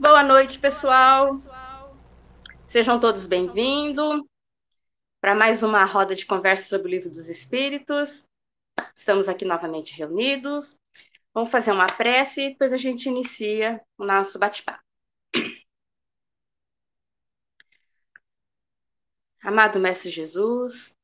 Boa 0.00 0.24
noite, 0.24 0.58
pessoal. 0.58 1.32
Sejam 2.66 2.98
todos 2.98 3.26
bem-vindos 3.26 4.22
para 5.20 5.34
mais 5.34 5.62
uma 5.62 5.84
roda 5.84 6.14
de 6.14 6.24
conversa 6.24 6.66
sobre 6.66 6.88
o 6.88 6.90
Livro 6.90 7.10
dos 7.10 7.28
Espíritos. 7.28 8.24
Estamos 8.96 9.28
aqui 9.28 9.44
novamente 9.44 9.92
reunidos. 9.92 10.74
Vamos 11.34 11.50
fazer 11.50 11.72
uma 11.72 11.86
prece 11.86 12.40
e 12.40 12.48
depois 12.48 12.72
a 12.72 12.78
gente 12.78 13.10
inicia 13.10 13.78
o 13.98 14.06
nosso 14.06 14.38
bate-papo. 14.38 14.82
Amado 19.42 19.78
Mestre 19.78 20.08
Jesus, 20.08 20.94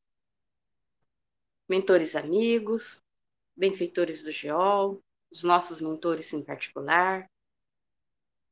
mentores 1.68 2.16
amigos, 2.16 2.98
benfeitores 3.54 4.22
do 4.22 4.30
GEOL, 4.30 5.02
os 5.30 5.42
nossos 5.42 5.82
mentores 5.82 6.32
em 6.32 6.42
particular, 6.42 7.28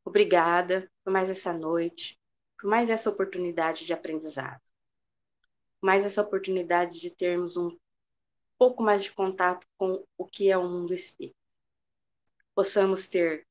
obrigada 0.04 0.90
por 1.02 1.12
mais 1.12 1.30
essa 1.30 1.52
noite, 1.52 2.18
por 2.58 2.68
mais 2.68 2.90
essa 2.90 3.10
oportunidade 3.10 3.84
de 3.84 3.92
aprendizado, 3.92 4.60
por 5.80 5.86
mais 5.86 6.04
essa 6.04 6.22
oportunidade 6.22 7.00
de 7.00 7.10
termos 7.10 7.56
um 7.56 7.76
pouco 8.58 8.82
mais 8.82 9.02
de 9.02 9.12
contato 9.12 9.66
com 9.76 10.04
o 10.16 10.26
que 10.26 10.50
é 10.50 10.56
o 10.56 10.68
mundo 10.68 10.94
espírita 10.94 11.44
possamos 12.54 13.06
ter 13.06 13.46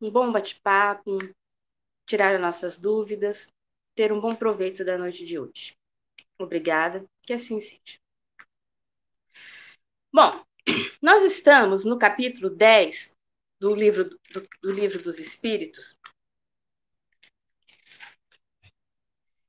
um 0.00 0.10
bom 0.10 0.30
bate-papo, 0.30 1.18
tirar 2.06 2.34
as 2.34 2.40
nossas 2.40 2.78
dúvidas, 2.78 3.48
ter 3.94 4.12
um 4.12 4.20
bom 4.20 4.34
proveito 4.34 4.84
da 4.84 4.96
noite 4.96 5.24
de 5.24 5.38
hoje. 5.38 5.76
Obrigada, 6.38 7.04
que 7.22 7.32
assim 7.32 7.60
seja. 7.60 7.98
Bom, 10.12 10.44
nós 11.02 11.22
estamos 11.24 11.84
no 11.84 11.98
capítulo 11.98 12.50
10 12.50 13.16
do 13.60 13.74
livro, 13.74 14.04
do, 14.04 14.48
do 14.62 14.72
livro 14.72 15.02
dos 15.02 15.18
Espíritos, 15.18 15.98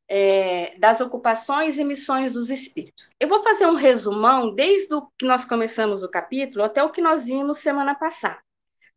é, 0.10 0.76
das 0.80 1.00
ocupações 1.02 1.78
e 1.78 1.84
missões 1.84 2.34
dos 2.34 2.50
espíritos. 2.50 3.12
Eu 3.20 3.28
vou 3.28 3.44
fazer 3.44 3.68
um 3.68 3.76
resumão 3.76 4.54
desde 4.54 4.94
o 4.94 5.08
que 5.18 5.26
nós 5.26 5.46
começamos 5.46 6.02
o 6.02 6.10
capítulo 6.10 6.64
até 6.64 6.84
o 6.84 6.90
que 6.92 7.02
nós 7.02 7.26
vimos 7.26 7.60
semana 7.60 7.94
passada. 7.94 8.40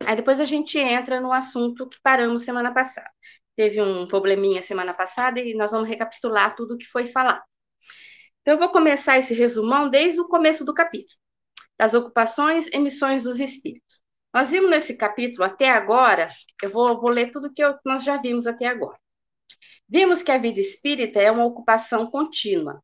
Aí 0.06 0.16
depois 0.16 0.40
a 0.40 0.44
gente 0.44 0.78
entra 0.78 1.20
no 1.20 1.32
assunto 1.32 1.88
que 1.88 2.00
paramos 2.02 2.44
semana 2.44 2.72
passada. 2.72 3.10
Teve 3.54 3.82
um 3.82 4.08
probleminha 4.08 4.62
semana 4.62 4.94
passada 4.94 5.38
e 5.40 5.54
nós 5.54 5.70
vamos 5.70 5.88
recapitular 5.88 6.56
tudo 6.56 6.74
o 6.74 6.78
que 6.78 6.86
foi 6.86 7.04
falado. 7.04 7.42
Então, 8.40 8.54
eu 8.54 8.58
vou 8.58 8.70
começar 8.70 9.18
esse 9.18 9.34
resumão 9.34 9.88
desde 9.88 10.20
o 10.20 10.26
começo 10.26 10.64
do 10.64 10.74
capítulo, 10.74 11.16
das 11.78 11.94
ocupações 11.94 12.66
e 12.72 12.78
missões 12.78 13.22
dos 13.22 13.38
espíritos. 13.38 14.02
Nós 14.32 14.50
vimos 14.50 14.70
nesse 14.70 14.94
capítulo 14.96 15.44
até 15.44 15.68
agora, 15.68 16.28
eu 16.62 16.70
vou, 16.70 17.00
vou 17.00 17.10
ler 17.10 17.30
tudo 17.30 17.52
que 17.52 17.62
eu, 17.62 17.76
nós 17.84 18.02
já 18.02 18.16
vimos 18.16 18.46
até 18.46 18.66
agora. 18.66 18.98
Vimos 19.88 20.22
que 20.22 20.30
a 20.32 20.38
vida 20.38 20.58
espírita 20.58 21.20
é 21.20 21.30
uma 21.30 21.44
ocupação 21.44 22.10
contínua, 22.10 22.82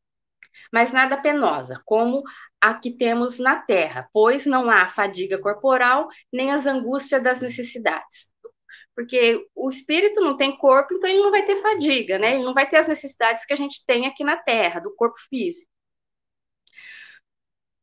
mas 0.71 0.91
nada 0.91 1.17
penosa, 1.17 1.81
como 1.85 2.21
a 2.61 2.73
que 2.75 2.91
temos 2.91 3.39
na 3.39 3.55
Terra, 3.55 4.07
pois 4.13 4.45
não 4.45 4.69
há 4.69 4.87
fadiga 4.87 5.39
corporal 5.39 6.07
nem 6.31 6.51
as 6.51 6.67
angústias 6.67 7.23
das 7.23 7.39
necessidades. 7.39 8.27
Porque 8.95 9.47
o 9.55 9.69
espírito 9.69 10.19
não 10.19 10.35
tem 10.35 10.57
corpo, 10.57 10.93
então 10.93 11.09
ele 11.09 11.23
não 11.23 11.31
vai 11.31 11.45
ter 11.45 11.61
fadiga, 11.61 12.19
né? 12.19 12.35
Ele 12.35 12.43
não 12.43 12.53
vai 12.53 12.69
ter 12.69 12.77
as 12.77 12.87
necessidades 12.87 13.45
que 13.45 13.53
a 13.53 13.55
gente 13.55 13.83
tem 13.85 14.05
aqui 14.05 14.23
na 14.23 14.35
Terra, 14.35 14.81
do 14.81 14.93
corpo 14.93 15.17
físico. 15.29 15.71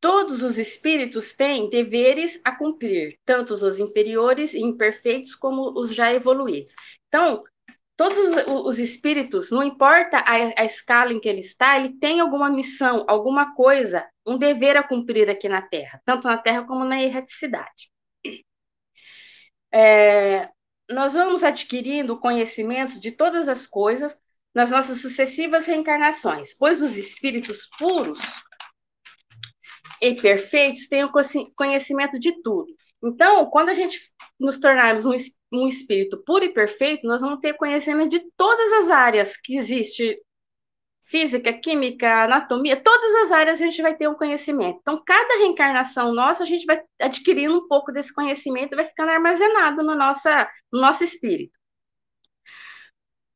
Todos 0.07 0.41
os 0.41 0.57
espíritos 0.57 1.33
têm 1.33 1.69
deveres 1.69 2.41
a 2.45 2.53
cumprir, 2.53 3.19
tanto 3.25 3.55
os 3.55 3.81
inferiores 3.81 4.55
e 4.55 4.61
imperfeitos 4.61 5.35
como 5.35 5.77
os 5.77 5.93
já 5.93 6.13
evoluídos. 6.13 6.73
Então, 7.09 7.43
todos 7.97 8.17
os 8.47 8.79
espíritos, 8.79 9.51
não 9.51 9.65
importa 9.65 10.19
a, 10.19 10.61
a, 10.61 10.65
escala 10.65 11.13
em 11.13 11.19
que 11.19 11.29
ele 11.29 11.41
está, 11.41 11.77
ele 11.77 11.99
tem 11.99 12.21
alguma 12.21 12.49
missão, 12.49 13.05
alguma 13.09 13.53
coisa, 13.57 14.09
um 14.25 14.39
dever 14.39 14.77
a 14.77 14.85
cumprir 14.85 15.29
aqui 15.29 15.49
na 15.49 15.61
Terra, 15.61 16.01
tanto 16.05 16.29
na 16.29 16.39
Terra 16.39 16.63
como 16.63 16.85
na 16.85 17.03
erraticidade. 17.03 17.91
É, 19.75 20.49
nós 20.89 21.15
vamos 21.15 21.43
adquirindo 21.43 22.21
conhecimento 22.21 23.01
de 23.01 23.11
todas 23.11 23.49
as 23.49 23.67
coisas 23.67 24.17
nas 24.55 24.71
nossas 24.71 25.01
sucessivas 25.01 25.67
reencarnações, 25.67 26.57
pois 26.57 26.81
os 26.81 26.97
espíritos 26.97 27.69
puros 27.77 28.46
e 30.01 30.15
perfeitos 30.15 30.87
o 31.05 31.55
conhecimento 31.55 32.19
de 32.19 32.43
tudo. 32.43 32.67
Então, 33.03 33.47
quando 33.47 33.69
a 33.69 33.75
gente 33.75 34.01
nos 34.39 34.59
tornarmos 34.59 35.05
um, 35.05 35.15
um 35.53 35.69
espírito 35.69 36.23
puro 36.25 36.45
e 36.45 36.53
perfeito, 36.53 37.07
nós 37.07 37.21
vamos 37.21 37.41
ter 37.41 37.55
conhecimento 37.55 38.11
de 38.11 38.23
todas 38.37 38.73
as 38.73 38.91
áreas 38.91 39.37
que 39.37 39.57
existe 39.57 40.21
física, 41.05 41.53
química, 41.53 42.25
anatomia, 42.25 42.77
todas 42.77 43.15
as 43.15 43.33
áreas 43.33 43.61
a 43.61 43.65
gente 43.65 43.81
vai 43.81 43.97
ter 43.97 44.09
um 44.09 44.15
conhecimento. 44.15 44.79
Então, 44.81 45.03
cada 45.05 45.39
reencarnação 45.39 46.13
nossa, 46.13 46.43
a 46.43 46.47
gente 46.47 46.67
vai 46.67 46.83
adquirindo 47.01 47.57
um 47.57 47.69
pouco 47.69 47.93
desse 47.93 48.13
conhecimento 48.13 48.73
e 48.73 48.77
vai 48.77 48.85
ficando 48.85 49.11
armazenado 49.11 49.83
no, 49.85 49.95
nossa, 49.95 50.51
no 50.73 50.81
nosso 50.81 51.05
espírito. 51.05 51.57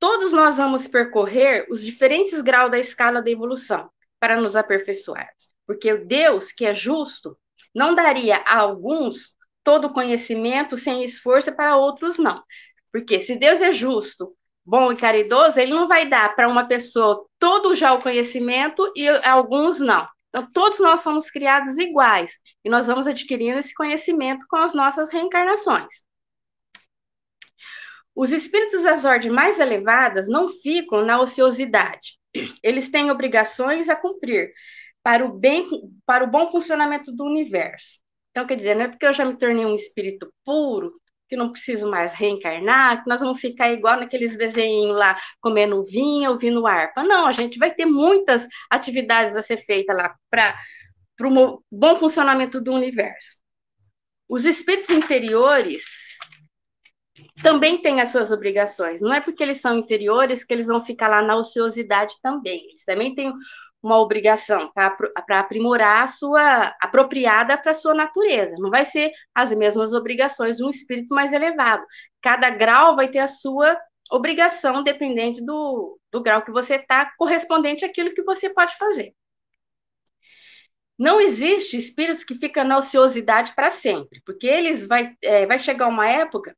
Todos 0.01 0.33
nós 0.33 0.57
vamos 0.57 0.89
percorrer 0.89 1.67
os 1.71 1.85
diferentes 1.85 2.41
graus 2.41 2.71
da 2.71 2.79
escala 2.79 3.23
da 3.23 3.31
evolução 3.31 3.89
para 4.19 4.41
nos 4.41 4.57
aperfeiçoar. 4.57 5.29
Porque 5.71 5.99
Deus, 5.99 6.51
que 6.51 6.67
é 6.67 6.75
justo, 6.75 7.39
não 7.73 7.95
daria 7.95 8.39
a 8.39 8.59
alguns 8.59 9.33
todo 9.63 9.87
o 9.87 9.93
conhecimento 9.93 10.77
sem 10.77 11.05
esforço 11.05 11.55
para 11.55 11.77
outros 11.77 12.19
não. 12.19 12.43
Porque 12.91 13.21
se 13.21 13.37
Deus 13.37 13.61
é 13.61 13.71
justo, 13.71 14.37
bom 14.67 14.91
e 14.91 14.97
caridoso, 14.97 15.61
ele 15.61 15.73
não 15.73 15.87
vai 15.87 16.09
dar 16.09 16.35
para 16.35 16.49
uma 16.49 16.67
pessoa 16.67 17.25
todo 17.39 17.73
já 17.77 17.93
o 17.93 18.03
conhecimento 18.03 18.93
e 18.97 19.09
alguns 19.25 19.79
não. 19.79 20.09
Então, 20.31 20.45
todos 20.53 20.81
nós 20.81 21.03
somos 21.03 21.31
criados 21.31 21.79
iguais 21.79 22.33
e 22.65 22.69
nós 22.69 22.89
vamos 22.89 23.07
adquirindo 23.07 23.61
esse 23.61 23.73
conhecimento 23.73 24.47
com 24.49 24.57
as 24.57 24.75
nossas 24.75 25.09
reencarnações. 25.09 26.03
Os 28.13 28.33
espíritos 28.33 28.83
das 28.83 29.05
ordens 29.05 29.33
mais 29.33 29.61
elevadas 29.61 30.27
não 30.27 30.49
ficam 30.49 31.05
na 31.05 31.21
ociosidade. 31.21 32.19
Eles 32.61 32.89
têm 32.91 33.09
obrigações 33.09 33.89
a 33.89 33.95
cumprir 33.95 34.53
para 35.03 35.25
o 35.25 35.33
bem, 35.33 35.67
para 36.05 36.25
o 36.25 36.31
bom 36.31 36.51
funcionamento 36.51 37.13
do 37.13 37.25
universo. 37.25 37.99
Então, 38.31 38.47
quer 38.47 38.57
dizer, 38.57 38.77
não 38.77 38.85
é 38.85 38.89
porque 38.89 39.07
eu 39.07 39.13
já 39.13 39.25
me 39.25 39.37
tornei 39.37 39.65
um 39.65 39.75
espírito 39.75 40.33
puro 40.45 40.93
que 41.29 41.37
não 41.37 41.53
preciso 41.53 41.89
mais 41.89 42.13
reencarnar, 42.13 43.03
que 43.03 43.09
nós 43.09 43.21
vamos 43.21 43.41
ficar 43.41 43.71
igual 43.71 44.01
naqueles 44.01 44.37
desenhos 44.37 44.97
lá, 44.97 45.17
comendo 45.41 45.85
vinho, 45.85 46.33
ouvindo 46.33 46.67
harpa. 46.67 47.05
Não, 47.05 47.27
a 47.27 47.33
gente 47.33 47.57
vai 47.57 47.73
ter 47.73 47.87
muitas 47.87 48.47
atividades 48.69 49.37
a 49.37 49.43
ser 49.43 49.57
feitas 49.59 49.97
lá 49.97 50.15
para 50.29 50.55
o 51.21 51.63
bom 51.71 51.97
funcionamento 51.97 52.61
do 52.61 52.73
universo. 52.73 53.37
Os 54.29 54.45
espíritos 54.45 54.91
inferiores 54.91 55.85
também 57.43 57.81
têm 57.81 58.01
as 58.01 58.11
suas 58.11 58.33
obrigações. 58.33 59.01
Não 59.01 59.13
é 59.13 59.21
porque 59.21 59.43
eles 59.43 59.61
são 59.61 59.79
inferiores 59.79 60.45
que 60.45 60.53
eles 60.53 60.67
vão 60.67 60.83
ficar 60.83 61.09
lá 61.09 61.23
na 61.23 61.37
ociosidade 61.37 62.15
também. 62.21 62.61
Eles 62.71 62.85
também 62.85 63.15
têm 63.15 63.33
uma 63.83 63.99
obrigação 63.99 64.71
para 64.73 65.41
aprimorar 65.41 66.05
a 66.05 66.07
sua 66.07 66.75
apropriada 66.81 67.57
para 67.57 67.73
a 67.73 67.75
sua 67.75 67.95
natureza. 67.95 68.57
Não 68.59 68.71
vai 68.71 68.85
ser 68.85 69.11
as 69.35 69.53
mesmas 69.53 69.95
obrigações 69.95 70.59
de 70.59 70.65
um 70.65 70.71
espírito 70.71 71.15
mais 71.15 71.33
elevado. 71.33 71.85
Cada 72.21 72.51
grau 72.51 72.95
vai 72.95 73.09
ter 73.09 73.21
a 73.21 73.29
sua 73.29 73.79
obrigação 74.11 74.83
dependente 74.83 75.43
do, 75.45 75.99
do 76.13 76.23
grau 76.23 76.43
que 76.43 76.51
você 76.51 76.75
está, 76.75 77.13
correspondente 77.17 77.85
àquilo 77.85 78.13
que 78.13 78.23
você 78.23 78.51
pode 78.51 78.77
fazer. 78.77 79.15
Não 80.99 81.19
existe 81.19 81.79
espíritos 81.79 82.23
que 82.23 82.35
ficam 82.35 82.63
na 82.63 82.77
ociosidade 82.77 83.55
para 83.55 83.71
sempre, 83.71 84.21
porque 84.27 84.47
eles 84.47 84.87
vai, 84.87 85.15
é, 85.23 85.47
vai 85.47 85.59
chegar 85.59 85.87
uma 85.87 86.07
época 86.07 86.55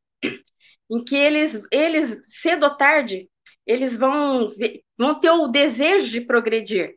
em 0.90 1.04
que 1.04 1.14
eles, 1.14 1.62
eles 1.70 2.20
cedo 2.26 2.64
ou 2.64 2.76
tarde, 2.76 3.30
eles 3.64 3.96
vão, 3.96 4.50
vão 4.98 5.20
ter 5.20 5.30
o 5.30 5.46
desejo 5.46 6.10
de 6.10 6.22
progredir 6.22 6.96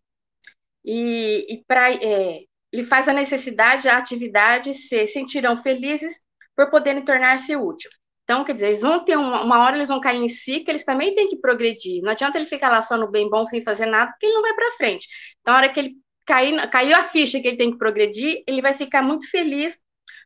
e, 0.86 1.46
e 1.50 1.66
é, 2.06 2.42
ele 2.72 2.84
faz 2.84 3.10
a 3.10 3.14
necessidade, 3.14 3.90
a 3.90 3.98
atividade, 3.98 4.74
se 4.74 5.08
sentirão 5.08 5.62
felizes 5.62 6.14
por 6.56 6.70
poderem 6.70 7.04
tornar-se 7.04 7.56
útil. 7.56 7.90
Então, 8.24 8.44
quer 8.44 8.54
dizer, 8.54 8.68
eles 8.68 8.82
vão 8.82 9.04
ter 9.04 9.18
uma, 9.18 9.44
uma, 9.44 9.64
hora, 9.64 9.76
eles 9.76 9.88
vão 9.88 10.00
cair 10.00 10.18
em 10.18 10.30
si, 10.30 10.62
que 10.62 10.72
eles 10.72 10.84
também 10.84 11.14
têm 11.14 11.30
que 11.30 11.38
progredir. 11.38 12.02
Não 12.02 12.12
adianta 12.12 12.38
ele 12.38 12.48
ficar 12.48 12.70
lá 12.70 12.82
só 12.82 12.98
no 12.98 13.10
bem 13.10 13.30
bom 13.30 13.46
sem 13.48 13.62
fazer 13.62 13.86
nada, 13.86 14.12
porque 14.12 14.26
ele 14.26 14.34
não 14.34 14.42
vai 14.42 14.54
para 14.54 14.72
frente. 14.74 15.08
Então, 15.42 15.54
a 15.54 15.58
hora 15.58 15.70
que 15.70 15.80
ele 15.80 15.96
cair, 16.26 16.70
caiu 16.70 16.96
a 16.96 17.04
ficha 17.04 17.40
que 17.40 17.48
ele 17.48 17.58
tem 17.58 17.72
que 17.72 17.78
progredir, 17.78 18.44
ele 18.48 18.62
vai 18.62 18.74
ficar 18.74 19.02
muito 19.02 19.30
feliz 19.30 19.80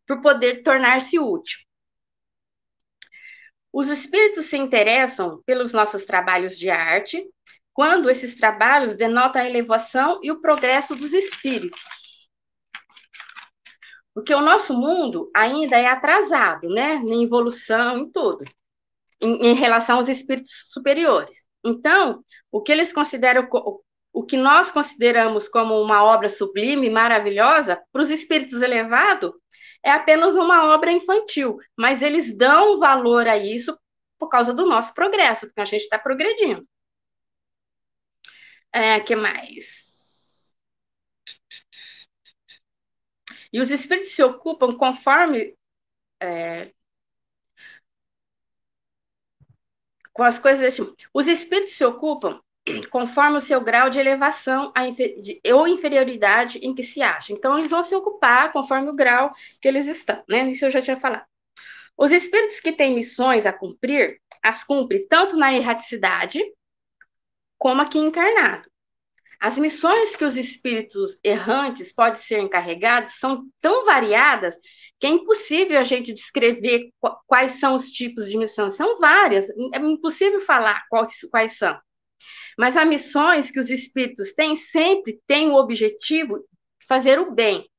por 0.08 0.22
poder 0.22 0.64
tornar-se 0.64 1.20
útil. 1.20 1.60
Os 3.72 3.88
espíritos 3.90 4.46
se 4.46 4.58
interessam 4.58 5.44
pelos 5.46 5.74
nossos 5.74 6.04
trabalhos 6.04 6.58
de 6.58 6.70
arte, 6.70 7.24
quando 7.80 8.10
esses 8.10 8.36
trabalhos 8.36 8.94
denotam 8.94 9.42
a 9.42 9.46
elevação 9.46 10.20
e 10.22 10.30
o 10.30 10.42
progresso 10.42 10.98
dos 10.98 11.14
espíritos. 11.14 11.80
Porque 14.14 14.36
o 14.36 14.42
nosso 14.42 14.74
mundo 14.74 15.32
ainda 15.34 15.78
é 15.78 15.86
atrasado, 15.86 16.68
né? 16.68 16.96
Na 16.96 17.16
evolução, 17.24 18.00
em 18.00 18.12
tudo. 18.12 18.44
em, 19.22 19.52
em 19.52 19.54
relação 19.54 19.96
aos 19.96 20.10
espíritos 20.10 20.66
superiores. 20.68 21.38
Então, 21.64 22.22
o 22.52 22.62
que 22.62 22.70
eles 22.74 22.92
consideram, 22.92 23.48
o 24.12 24.26
que 24.26 24.36
nós 24.36 24.74
consideramos 24.74 25.48
como 25.48 25.82
uma 25.82 26.04
obra 26.04 26.28
sublime, 26.28 26.90
maravilhosa, 26.90 27.82
para 27.94 28.02
os 28.02 28.10
espíritos 28.10 28.62
elevados, 28.62 29.32
é 29.82 29.92
apenas 29.92 30.36
uma 30.36 30.66
obra 30.76 30.92
infantil, 30.92 31.58
mas 31.78 32.02
eles 32.02 32.36
dão 32.36 32.78
valor 32.78 33.26
a 33.26 33.38
isso 33.38 33.80
por 34.20 34.28
causa 34.28 34.54
do 34.54 34.66
nosso 34.66 34.94
progresso, 34.94 35.48
porque 35.48 35.62
a 35.62 35.66
gente 35.66 35.84
está 35.84 35.98
progredindo. 35.98 36.68
É, 38.72 39.00
que 39.00 39.16
mais? 39.16 40.50
E 43.52 43.60
os 43.60 43.70
espíritos 43.72 44.14
se 44.14 44.24
ocupam 44.24 44.76
conforme 44.78 45.56
é, 46.22 46.72
com 50.14 50.24
as 50.24 50.38
coisas 50.38 50.60
deste 50.60 50.82
mundo. 50.82 50.98
Os 51.14 51.28
espíritos 51.28 51.76
se 51.76 51.86
ocupam 51.86 52.40
conforme 52.92 53.38
o 53.38 53.42
seu 53.42 53.62
grau 53.62 53.90
de 53.90 54.00
elevação 54.00 54.74
ou 55.54 55.68
inferioridade 55.68 56.60
em 56.60 56.76
que 56.76 56.84
se 56.84 57.02
acha. 57.02 57.34
Então, 57.34 57.58
eles 57.58 57.72
vão 57.72 57.82
se 57.82 57.96
ocupar 57.96 58.52
conforme 58.52 58.90
o 58.90 58.96
grau 58.96 59.34
que 59.62 59.68
eles 59.68 59.88
estão, 59.88 60.22
né? 60.28 60.50
Isso 60.52 60.66
eu 60.66 60.72
já 60.72 60.82
tinha 60.82 61.00
falado. 61.00 61.26
Os 61.98 62.12
espíritos 62.12 62.60
que 62.60 62.72
têm 62.72 62.96
missões 62.96 63.46
a 63.46 63.54
cumprir, 63.54 64.22
as 64.44 64.64
cumpre 64.64 65.08
tanto 65.10 65.36
na 65.36 65.54
erraticidade 65.54 66.42
como 67.60 67.82
aqui 67.82 68.00
encarnado. 68.00 68.68
As 69.40 69.58
missões 69.58 70.16
que 70.16 70.26
os 70.26 70.36
espíritos 70.36 71.20
errantes 71.24 71.94
podem 71.94 72.20
ser 72.20 72.40
encarregados 72.40 73.20
são 73.20 73.46
tão 73.62 73.86
variadas 73.86 74.56
que 75.00 75.08
é 75.08 75.10
impossível 75.10 75.80
a 75.80 75.84
gente 75.84 76.12
descrever 76.12 76.92
quais 77.26 77.52
são 77.52 77.76
os 77.76 77.90
tipos 77.90 78.30
de 78.30 78.38
missões. 78.38 78.76
São 78.76 78.98
várias, 78.98 79.50
é 79.50 79.78
impossível 79.78 80.42
falar 80.42 80.84
quais, 80.90 81.20
quais 81.32 81.58
são. 81.58 81.80
Mas 82.58 82.76
as 82.76 82.88
missões 82.88 83.50
que 83.50 83.60
os 83.60 83.70
espíritos 83.70 84.34
têm 84.34 84.58
sempre 84.58 85.22
têm 85.26 85.50
o 85.50 85.56
objetivo 85.56 86.40
de 86.40 86.86
fazer 86.86 87.18
o 87.18 87.32
bem 87.32 87.70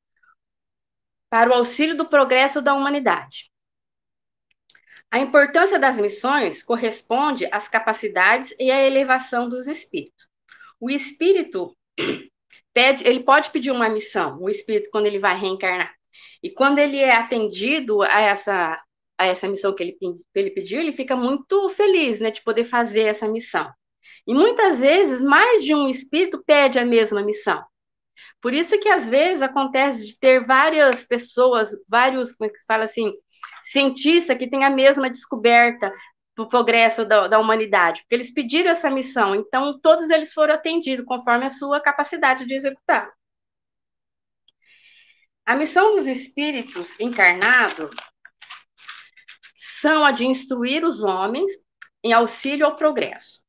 para 1.29 1.51
o 1.51 1.53
auxílio 1.53 1.95
do 1.95 2.09
progresso 2.09 2.59
da 2.59 2.73
humanidade. 2.73 3.50
A 5.11 5.19
importância 5.19 5.77
das 5.77 5.99
missões 5.99 6.63
corresponde 6.63 7.45
às 7.51 7.67
capacidades 7.67 8.55
e 8.57 8.71
à 8.71 8.81
elevação 8.81 9.49
dos 9.49 9.67
espíritos. 9.67 10.25
O 10.79 10.89
espírito 10.89 11.75
pede, 12.73 13.05
ele 13.05 13.21
pode 13.21 13.49
pedir 13.49 13.71
uma 13.71 13.89
missão, 13.89 14.41
o 14.41 14.49
espírito 14.49 14.89
quando 14.89 15.07
ele 15.07 15.19
vai 15.19 15.37
reencarnar. 15.37 15.93
E 16.41 16.49
quando 16.49 16.79
ele 16.79 16.97
é 16.97 17.13
atendido 17.13 18.01
a 18.01 18.21
essa, 18.21 18.81
a 19.17 19.25
essa 19.25 19.49
missão 19.49 19.75
que 19.75 19.83
ele, 19.83 19.97
ele 20.33 20.51
pediu, 20.51 20.79
ele 20.79 20.93
fica 20.93 21.15
muito 21.15 21.69
feliz 21.71 22.21
né, 22.21 22.31
de 22.31 22.41
poder 22.41 22.63
fazer 22.63 23.01
essa 23.01 23.27
missão. 23.27 23.69
E 24.25 24.33
muitas 24.33 24.79
vezes, 24.79 25.21
mais 25.21 25.61
de 25.61 25.75
um 25.75 25.89
espírito 25.89 26.41
pede 26.45 26.79
a 26.79 26.85
mesma 26.85 27.21
missão. 27.21 27.61
Por 28.41 28.53
isso 28.53 28.79
que 28.79 28.87
às 28.87 29.09
vezes 29.09 29.41
acontece 29.43 30.05
de 30.05 30.17
ter 30.17 30.45
várias 30.45 31.03
pessoas, 31.03 31.69
vários, 31.87 32.31
como 32.31 32.49
é 32.49 32.53
que 32.53 32.65
fala 32.65 32.85
assim, 32.85 33.13
cientistas 33.61 34.37
que 34.37 34.49
têm 34.49 34.63
a 34.63 34.69
mesma 34.69 35.09
descoberta 35.09 35.93
do 36.35 36.47
progresso 36.47 37.05
da, 37.05 37.27
da, 37.27 37.39
humanidade, 37.39 38.01
porque 38.01 38.15
eles 38.15 38.33
pediram 38.33 38.71
essa 38.71 38.89
missão, 38.89 39.35
então 39.35 39.79
todos 39.79 40.09
eles 40.09 40.33
foram 40.33 40.53
atendidos 40.53 41.05
conforme 41.05 41.45
a 41.45 41.49
sua 41.49 41.79
capacidade 41.81 42.45
de 42.45 42.55
executar. 42.55 43.11
A 45.45 45.55
missão 45.55 45.95
dos 45.95 46.07
espíritos 46.07 46.97
encarnados 46.99 47.93
são 49.53 50.05
a 50.05 50.11
de 50.11 50.25
instruir 50.25 50.85
os 50.85 51.03
homens 51.03 51.51
em 52.03 52.13
auxílio 52.13 52.65
ao 52.65 52.75
progresso. 52.75 53.40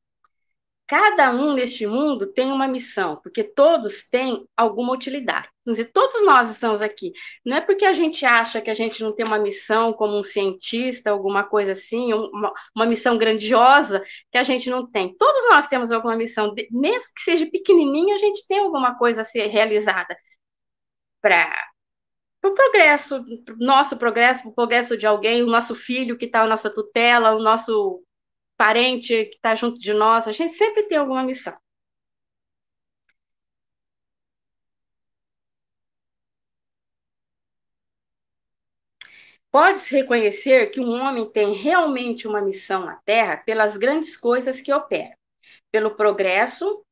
Cada 0.92 1.30
um 1.30 1.54
neste 1.54 1.86
mundo 1.86 2.26
tem 2.26 2.52
uma 2.52 2.68
missão, 2.68 3.16
porque 3.22 3.42
todos 3.42 4.06
têm 4.10 4.46
alguma 4.54 4.92
utilidade. 4.92 5.48
Dizer, 5.66 5.86
todos 5.86 6.22
nós 6.22 6.50
estamos 6.50 6.82
aqui. 6.82 7.12
Não 7.46 7.56
é 7.56 7.62
porque 7.62 7.86
a 7.86 7.94
gente 7.94 8.26
acha 8.26 8.60
que 8.60 8.68
a 8.68 8.74
gente 8.74 9.02
não 9.02 9.10
tem 9.10 9.24
uma 9.24 9.38
missão 9.38 9.94
como 9.94 10.18
um 10.18 10.22
cientista, 10.22 11.10
alguma 11.10 11.44
coisa 11.44 11.72
assim, 11.72 12.12
uma, 12.12 12.52
uma 12.76 12.84
missão 12.84 13.16
grandiosa, 13.16 14.04
que 14.30 14.36
a 14.36 14.42
gente 14.42 14.68
não 14.68 14.86
tem. 14.86 15.16
Todos 15.16 15.48
nós 15.48 15.66
temos 15.66 15.90
alguma 15.90 16.14
missão, 16.14 16.52
mesmo 16.70 17.14
que 17.16 17.22
seja 17.22 17.46
pequenininha, 17.46 18.14
a 18.14 18.18
gente 18.18 18.46
tem 18.46 18.58
alguma 18.58 18.94
coisa 18.98 19.22
a 19.22 19.24
ser 19.24 19.46
realizada 19.46 20.14
para 21.22 21.50
o 22.44 22.52
progresso, 22.52 23.24
nosso 23.58 23.96
progresso, 23.96 24.42
para 24.42 24.50
o 24.50 24.54
progresso 24.54 24.98
de 24.98 25.06
alguém, 25.06 25.42
o 25.42 25.46
nosso 25.46 25.74
filho 25.74 26.18
que 26.18 26.26
está 26.26 26.40
na 26.40 26.48
nossa 26.48 26.68
tutela, 26.68 27.34
o 27.34 27.38
nosso 27.42 28.04
parente 28.62 29.24
que 29.24 29.34
está 29.34 29.56
junto 29.56 29.76
de 29.80 29.92
nós, 29.92 30.28
a 30.28 30.32
gente 30.32 30.54
sempre 30.54 30.84
tem 30.84 30.96
alguma 30.96 31.24
missão. 31.24 31.52
Pode-se 39.50 39.96
reconhecer 39.96 40.70
que 40.70 40.78
um 40.78 40.92
homem 40.92 41.28
tem 41.28 41.52
realmente 41.54 42.28
uma 42.28 42.40
missão 42.40 42.84
na 42.86 42.94
Terra 43.04 43.36
pelas 43.38 43.76
grandes 43.76 44.16
coisas 44.16 44.60
que 44.60 44.72
opera, 44.72 45.16
pelo 45.72 45.96
progresso 45.96 46.84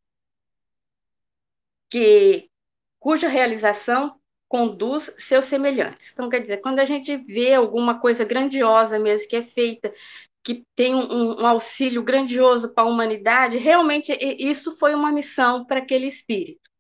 que 1.89 2.51
cuja 2.99 3.29
realização 3.29 4.19
conduz 4.49 5.15
seus 5.19 5.45
semelhantes. 5.45 6.11
Então, 6.13 6.29
quer 6.29 6.41
dizer, 6.41 6.57
quando 6.57 6.81
a 6.81 6.85
gente 6.85 7.17
vê 7.17 7.55
alguma 7.55 8.01
coisa 8.01 8.25
grandiosa 8.25 8.99
mesmo 8.99 9.29
que 9.29 9.37
é 9.37 9.43
feita, 9.43 9.95
que 10.43 10.65
tem 10.75 10.95
um, 10.95 11.41
um 11.41 11.47
auxílio 11.47 12.03
grandioso 12.03 12.73
para 12.73 12.85
a 12.85 12.87
humanidade, 12.89 13.59
realmente 13.59 14.17
isso 14.21 14.77
foi 14.77 14.95
uma 14.95 15.13
missão 15.13 15.65
para 15.65 15.79
aquele 15.79 16.07
espírito. 16.07 16.71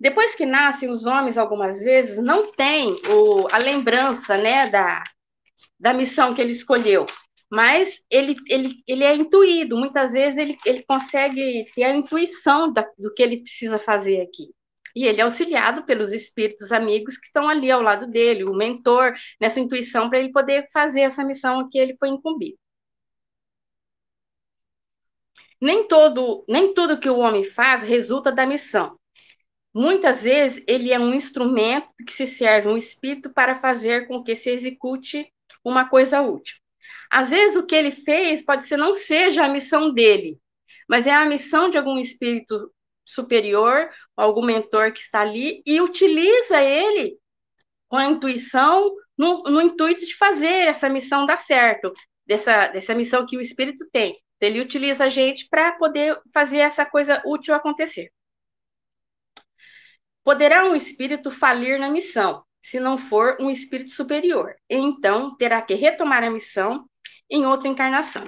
Depois 0.00 0.34
que 0.34 0.46
nascem 0.46 0.90
os 0.90 1.06
homens, 1.06 1.36
algumas 1.36 1.80
vezes, 1.80 2.22
não 2.22 2.52
tem 2.52 2.96
o, 3.08 3.48
a 3.50 3.58
lembrança 3.58 4.36
né, 4.36 4.68
da, 4.70 5.02
da 5.78 5.92
missão 5.92 6.34
que 6.34 6.40
ele 6.40 6.52
escolheu, 6.52 7.04
mas 7.50 8.00
ele, 8.08 8.36
ele, 8.46 8.76
ele 8.86 9.02
é 9.02 9.14
intuído, 9.14 9.76
muitas 9.76 10.12
vezes 10.12 10.38
ele, 10.38 10.56
ele 10.64 10.84
consegue 10.84 11.66
ter 11.74 11.82
a 11.82 11.96
intuição 11.96 12.72
da, 12.72 12.86
do 12.96 13.12
que 13.12 13.22
ele 13.22 13.38
precisa 13.38 13.76
fazer 13.76 14.20
aqui. 14.20 14.54
E 14.98 15.04
ele 15.04 15.20
é 15.20 15.22
auxiliado 15.22 15.84
pelos 15.84 16.12
espíritos 16.12 16.72
amigos 16.72 17.16
que 17.16 17.26
estão 17.26 17.48
ali 17.48 17.70
ao 17.70 17.80
lado 17.80 18.08
dele, 18.08 18.42
o 18.42 18.52
mentor, 18.52 19.14
nessa 19.40 19.60
intuição 19.60 20.10
para 20.10 20.18
ele 20.18 20.32
poder 20.32 20.66
fazer 20.72 21.02
essa 21.02 21.22
missão 21.24 21.70
que 21.70 21.78
ele 21.78 21.96
foi 21.96 22.08
incumbido. 22.08 22.58
Nem 25.60 25.86
todo, 25.86 26.44
nem 26.48 26.74
tudo 26.74 26.98
que 26.98 27.08
o 27.08 27.18
homem 27.18 27.44
faz 27.44 27.84
resulta 27.84 28.32
da 28.32 28.44
missão. 28.44 28.98
Muitas 29.72 30.24
vezes 30.24 30.64
ele 30.66 30.92
é 30.92 30.98
um 30.98 31.14
instrumento 31.14 31.94
que 32.04 32.12
se 32.12 32.26
serve 32.26 32.66
um 32.66 32.76
espírito 32.76 33.30
para 33.30 33.60
fazer 33.60 34.08
com 34.08 34.24
que 34.24 34.34
se 34.34 34.50
execute 34.50 35.32
uma 35.64 35.88
coisa 35.88 36.20
útil. 36.22 36.56
Às 37.08 37.30
vezes 37.30 37.54
o 37.56 37.64
que 37.64 37.74
ele 37.76 37.92
fez 37.92 38.44
pode 38.44 38.66
ser 38.66 38.76
não 38.76 38.96
seja 38.96 39.44
a 39.44 39.48
missão 39.48 39.94
dele, 39.94 40.40
mas 40.88 41.06
é 41.06 41.12
a 41.12 41.24
missão 41.24 41.70
de 41.70 41.78
algum 41.78 42.00
espírito 42.00 42.68
superior, 43.08 43.90
algum 44.16 44.44
mentor 44.44 44.92
que 44.92 45.00
está 45.00 45.20
ali, 45.20 45.62
e 45.64 45.80
utiliza 45.80 46.62
ele 46.62 47.18
com 47.88 47.96
a 47.96 48.04
intuição, 48.04 48.94
no, 49.16 49.42
no 49.44 49.60
intuito 49.62 50.04
de 50.04 50.14
fazer 50.16 50.68
essa 50.68 50.88
missão 50.88 51.26
dar 51.26 51.38
certo, 51.38 51.92
dessa, 52.26 52.68
dessa 52.68 52.94
missão 52.94 53.26
que 53.26 53.36
o 53.36 53.40
espírito 53.40 53.88
tem. 53.90 54.16
Ele 54.40 54.60
utiliza 54.60 55.04
a 55.04 55.08
gente 55.08 55.48
para 55.48 55.72
poder 55.72 56.20
fazer 56.32 56.58
essa 56.58 56.84
coisa 56.84 57.22
útil 57.24 57.54
acontecer. 57.54 58.12
Poderá 60.22 60.66
um 60.66 60.76
espírito 60.76 61.30
falir 61.30 61.80
na 61.80 61.90
missão, 61.90 62.44
se 62.62 62.78
não 62.78 62.98
for 62.98 63.38
um 63.40 63.50
espírito 63.50 63.90
superior. 63.90 64.54
Então, 64.68 65.34
terá 65.36 65.62
que 65.62 65.74
retomar 65.74 66.22
a 66.22 66.30
missão 66.30 66.86
em 67.30 67.46
outra 67.46 67.66
encarnação. 67.66 68.24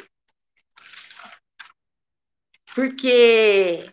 Porque 2.75 3.91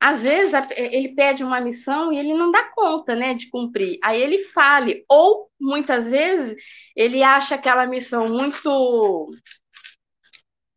às 0.00 0.22
vezes 0.22 0.54
ele 0.76 1.14
pede 1.14 1.44
uma 1.44 1.60
missão 1.60 2.10
e 2.10 2.18
ele 2.18 2.32
não 2.32 2.50
dá 2.50 2.64
conta, 2.74 3.14
né, 3.14 3.34
de 3.34 3.50
cumprir. 3.50 3.98
Aí 4.02 4.20
ele 4.20 4.38
fale, 4.38 5.04
ou 5.06 5.50
muitas 5.60 6.10
vezes 6.10 6.56
ele 6.96 7.22
acha 7.22 7.54
aquela 7.54 7.86
missão 7.86 8.26
muito 8.28 9.30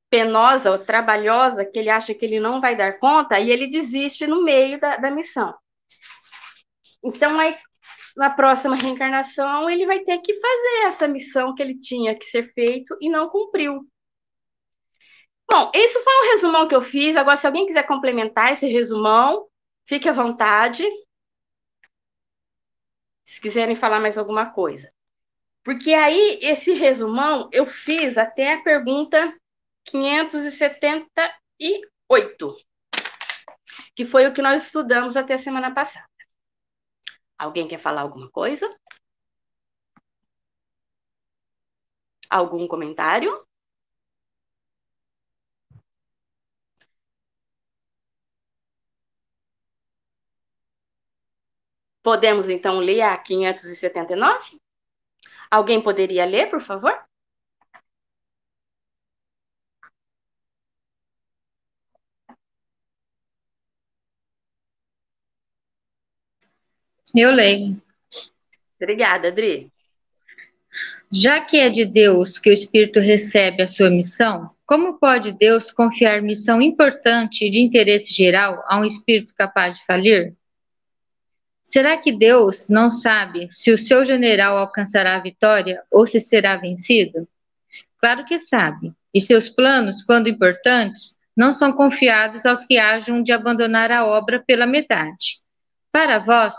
penosa 0.10 0.72
ou 0.72 0.78
trabalhosa, 0.78 1.66
que 1.66 1.80
ele 1.80 1.90
acha 1.90 2.14
que 2.14 2.26
ele 2.26 2.40
não 2.40 2.60
vai 2.60 2.76
dar 2.76 3.00
conta, 3.00 3.40
e 3.40 3.50
ele 3.50 3.66
desiste 3.66 4.28
no 4.28 4.44
meio 4.44 4.80
da, 4.80 4.98
da 4.98 5.10
missão. 5.10 5.56
Então, 7.04 7.40
aí, 7.40 7.58
na 8.16 8.30
próxima 8.30 8.76
reencarnação, 8.76 9.70
ele 9.70 9.88
vai 9.88 10.00
ter 10.00 10.20
que 10.20 10.34
fazer 10.34 10.86
essa 10.86 11.08
missão 11.08 11.56
que 11.56 11.64
ele 11.64 11.80
tinha 11.80 12.14
que 12.14 12.26
ser 12.26 12.54
feito 12.54 12.96
e 13.02 13.10
não 13.10 13.28
cumpriu. 13.28 13.88
Bom, 15.54 15.72
isso 15.76 16.04
foi 16.04 16.14
um 16.16 16.32
resumão 16.32 16.68
que 16.68 16.74
eu 16.74 16.82
fiz. 16.82 17.16
Agora, 17.16 17.38
se 17.38 17.46
alguém 17.46 17.68
quiser 17.68 17.86
complementar 17.86 18.52
esse 18.52 18.66
resumão, 18.66 19.48
fique 19.86 20.10
à 20.10 20.12
vontade. 20.12 20.84
Se 23.24 23.40
quiserem 23.40 23.76
falar 23.76 24.00
mais 24.00 24.18
alguma 24.18 24.52
coisa. 24.52 24.92
Porque 25.64 25.94
aí, 25.94 26.40
esse 26.42 26.74
resumão, 26.74 27.50
eu 27.52 27.68
fiz 27.68 28.18
até 28.18 28.54
a 28.54 28.64
pergunta 28.64 29.32
578, 29.86 32.56
que 33.96 34.06
foi 34.06 34.26
o 34.26 34.34
que 34.34 34.42
nós 34.42 34.66
estudamos 34.66 35.16
até 35.16 35.36
a 35.36 35.38
semana 35.38 35.72
passada. 35.72 36.10
Alguém 37.38 37.68
quer 37.68 37.78
falar 37.78 38.02
alguma 38.02 38.28
coisa? 38.32 38.76
Algum 42.28 42.68
comentário? 42.68 43.46
Podemos 52.04 52.50
então 52.50 52.80
ler 52.80 53.02
a 53.02 53.18
579? 53.18 54.60
Alguém 55.50 55.82
poderia 55.82 56.26
ler, 56.26 56.50
por 56.50 56.60
favor? 56.60 56.94
Eu 67.16 67.32
leio. 67.32 67.82
Obrigada, 68.76 69.30
Adri. 69.30 69.72
Já 71.12 71.40
que 71.40 71.58
é 71.58 71.70
de 71.70 71.86
Deus 71.86 72.40
que 72.40 72.50
o 72.50 72.54
Espírito 72.54 73.00
recebe 73.00 73.62
a 73.62 73.68
sua 73.68 73.90
missão, 73.90 74.50
como 74.66 74.98
pode 74.98 75.32
Deus 75.32 75.72
confiar 75.72 76.22
missão 76.24 76.60
importante 76.60 77.50
de 77.50 77.60
interesse 77.60 78.12
geral 78.12 78.64
a 78.68 78.80
um 78.80 78.84
Espírito 78.84 79.34
capaz 79.36 79.78
de 79.78 79.86
falir? 79.86 80.36
Será 81.74 81.98
que 81.98 82.12
Deus 82.12 82.70
não 82.70 82.92
sabe 82.92 83.48
se 83.50 83.72
o 83.72 83.80
seu 83.80 84.06
general 84.06 84.56
alcançará 84.60 85.16
a 85.16 85.20
vitória 85.20 85.82
ou 85.90 86.06
se 86.06 86.20
será 86.20 86.56
vencido? 86.56 87.28
Claro 87.98 88.26
que 88.26 88.38
sabe, 88.38 88.94
e 89.12 89.20
seus 89.20 89.50
planos, 89.50 90.04
quando 90.04 90.30
importantes, 90.30 91.18
não 91.36 91.52
são 91.52 91.74
confiados 91.74 92.46
aos 92.46 92.64
que 92.64 92.78
hajam 92.78 93.24
de 93.24 93.32
abandonar 93.32 93.92
a 93.92 94.06
obra 94.06 94.40
pela 94.46 94.68
metade. 94.68 95.40
Para 95.92 96.20
vós, 96.20 96.54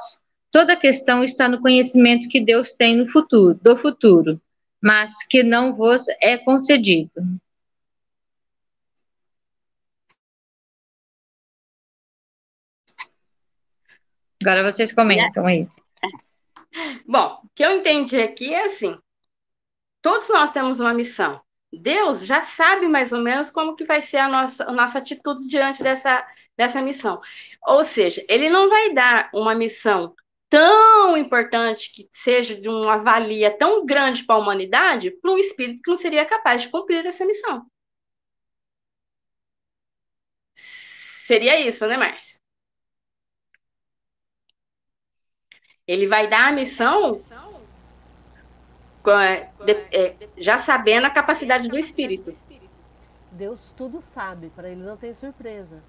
toda 0.50 0.72
a 0.72 0.76
questão 0.76 1.22
está 1.22 1.48
no 1.48 1.60
conhecimento 1.60 2.28
que 2.28 2.40
Deus 2.40 2.72
tem 2.72 2.96
no 2.96 3.08
futuro, 3.08 3.56
do 3.62 3.76
futuro, 3.76 4.40
mas 4.82 5.12
que 5.30 5.44
não 5.44 5.76
vos 5.76 6.02
é 6.20 6.36
concedido. 6.38 7.22
Agora 14.44 14.70
vocês 14.70 14.92
comentam 14.92 15.46
aí. 15.46 15.66
Bom, 17.08 17.40
o 17.42 17.48
que 17.54 17.64
eu 17.64 17.72
entendi 17.72 18.20
aqui 18.20 18.52
é 18.52 18.64
assim: 18.64 18.98
todos 20.02 20.28
nós 20.28 20.50
temos 20.50 20.78
uma 20.78 20.92
missão. 20.92 21.40
Deus 21.72 22.26
já 22.26 22.42
sabe 22.42 22.86
mais 22.86 23.10
ou 23.10 23.20
menos 23.20 23.50
como 23.50 23.74
que 23.74 23.86
vai 23.86 24.02
ser 24.02 24.18
a 24.18 24.28
nossa, 24.28 24.64
a 24.64 24.72
nossa 24.72 24.98
atitude 24.98 25.48
diante 25.48 25.82
dessa, 25.82 26.26
dessa 26.56 26.82
missão. 26.82 27.22
Ou 27.66 27.84
seja, 27.84 28.22
ele 28.28 28.50
não 28.50 28.68
vai 28.68 28.92
dar 28.92 29.30
uma 29.32 29.54
missão 29.54 30.14
tão 30.50 31.16
importante 31.16 31.90
que 31.90 32.06
seja 32.12 32.54
de 32.54 32.68
uma 32.68 32.98
valia 32.98 33.50
tão 33.50 33.86
grande 33.86 34.24
para 34.24 34.36
a 34.36 34.38
humanidade 34.38 35.10
para 35.10 35.32
um 35.32 35.38
espírito 35.38 35.82
que 35.82 35.90
não 35.90 35.96
seria 35.96 36.26
capaz 36.26 36.60
de 36.62 36.68
cumprir 36.68 37.04
essa 37.06 37.24
missão. 37.24 37.64
Seria 40.54 41.58
isso, 41.66 41.86
né, 41.86 41.96
Márcia? 41.96 42.43
Ele 45.86 46.06
vai 46.06 46.26
dar 46.26 46.48
a 46.48 46.52
missão 46.52 47.20
é, 49.92 50.14
já 50.38 50.58
sabendo 50.58 51.06
a 51.06 51.10
capacidade 51.10 51.68
do 51.68 51.78
espírito. 51.78 52.34
Deus 53.30 53.70
tudo 53.76 54.00
sabe, 54.00 54.50
para 54.50 54.70
ele 54.70 54.82
não 54.82 54.96
tem 54.96 55.12
surpresa. 55.12 55.82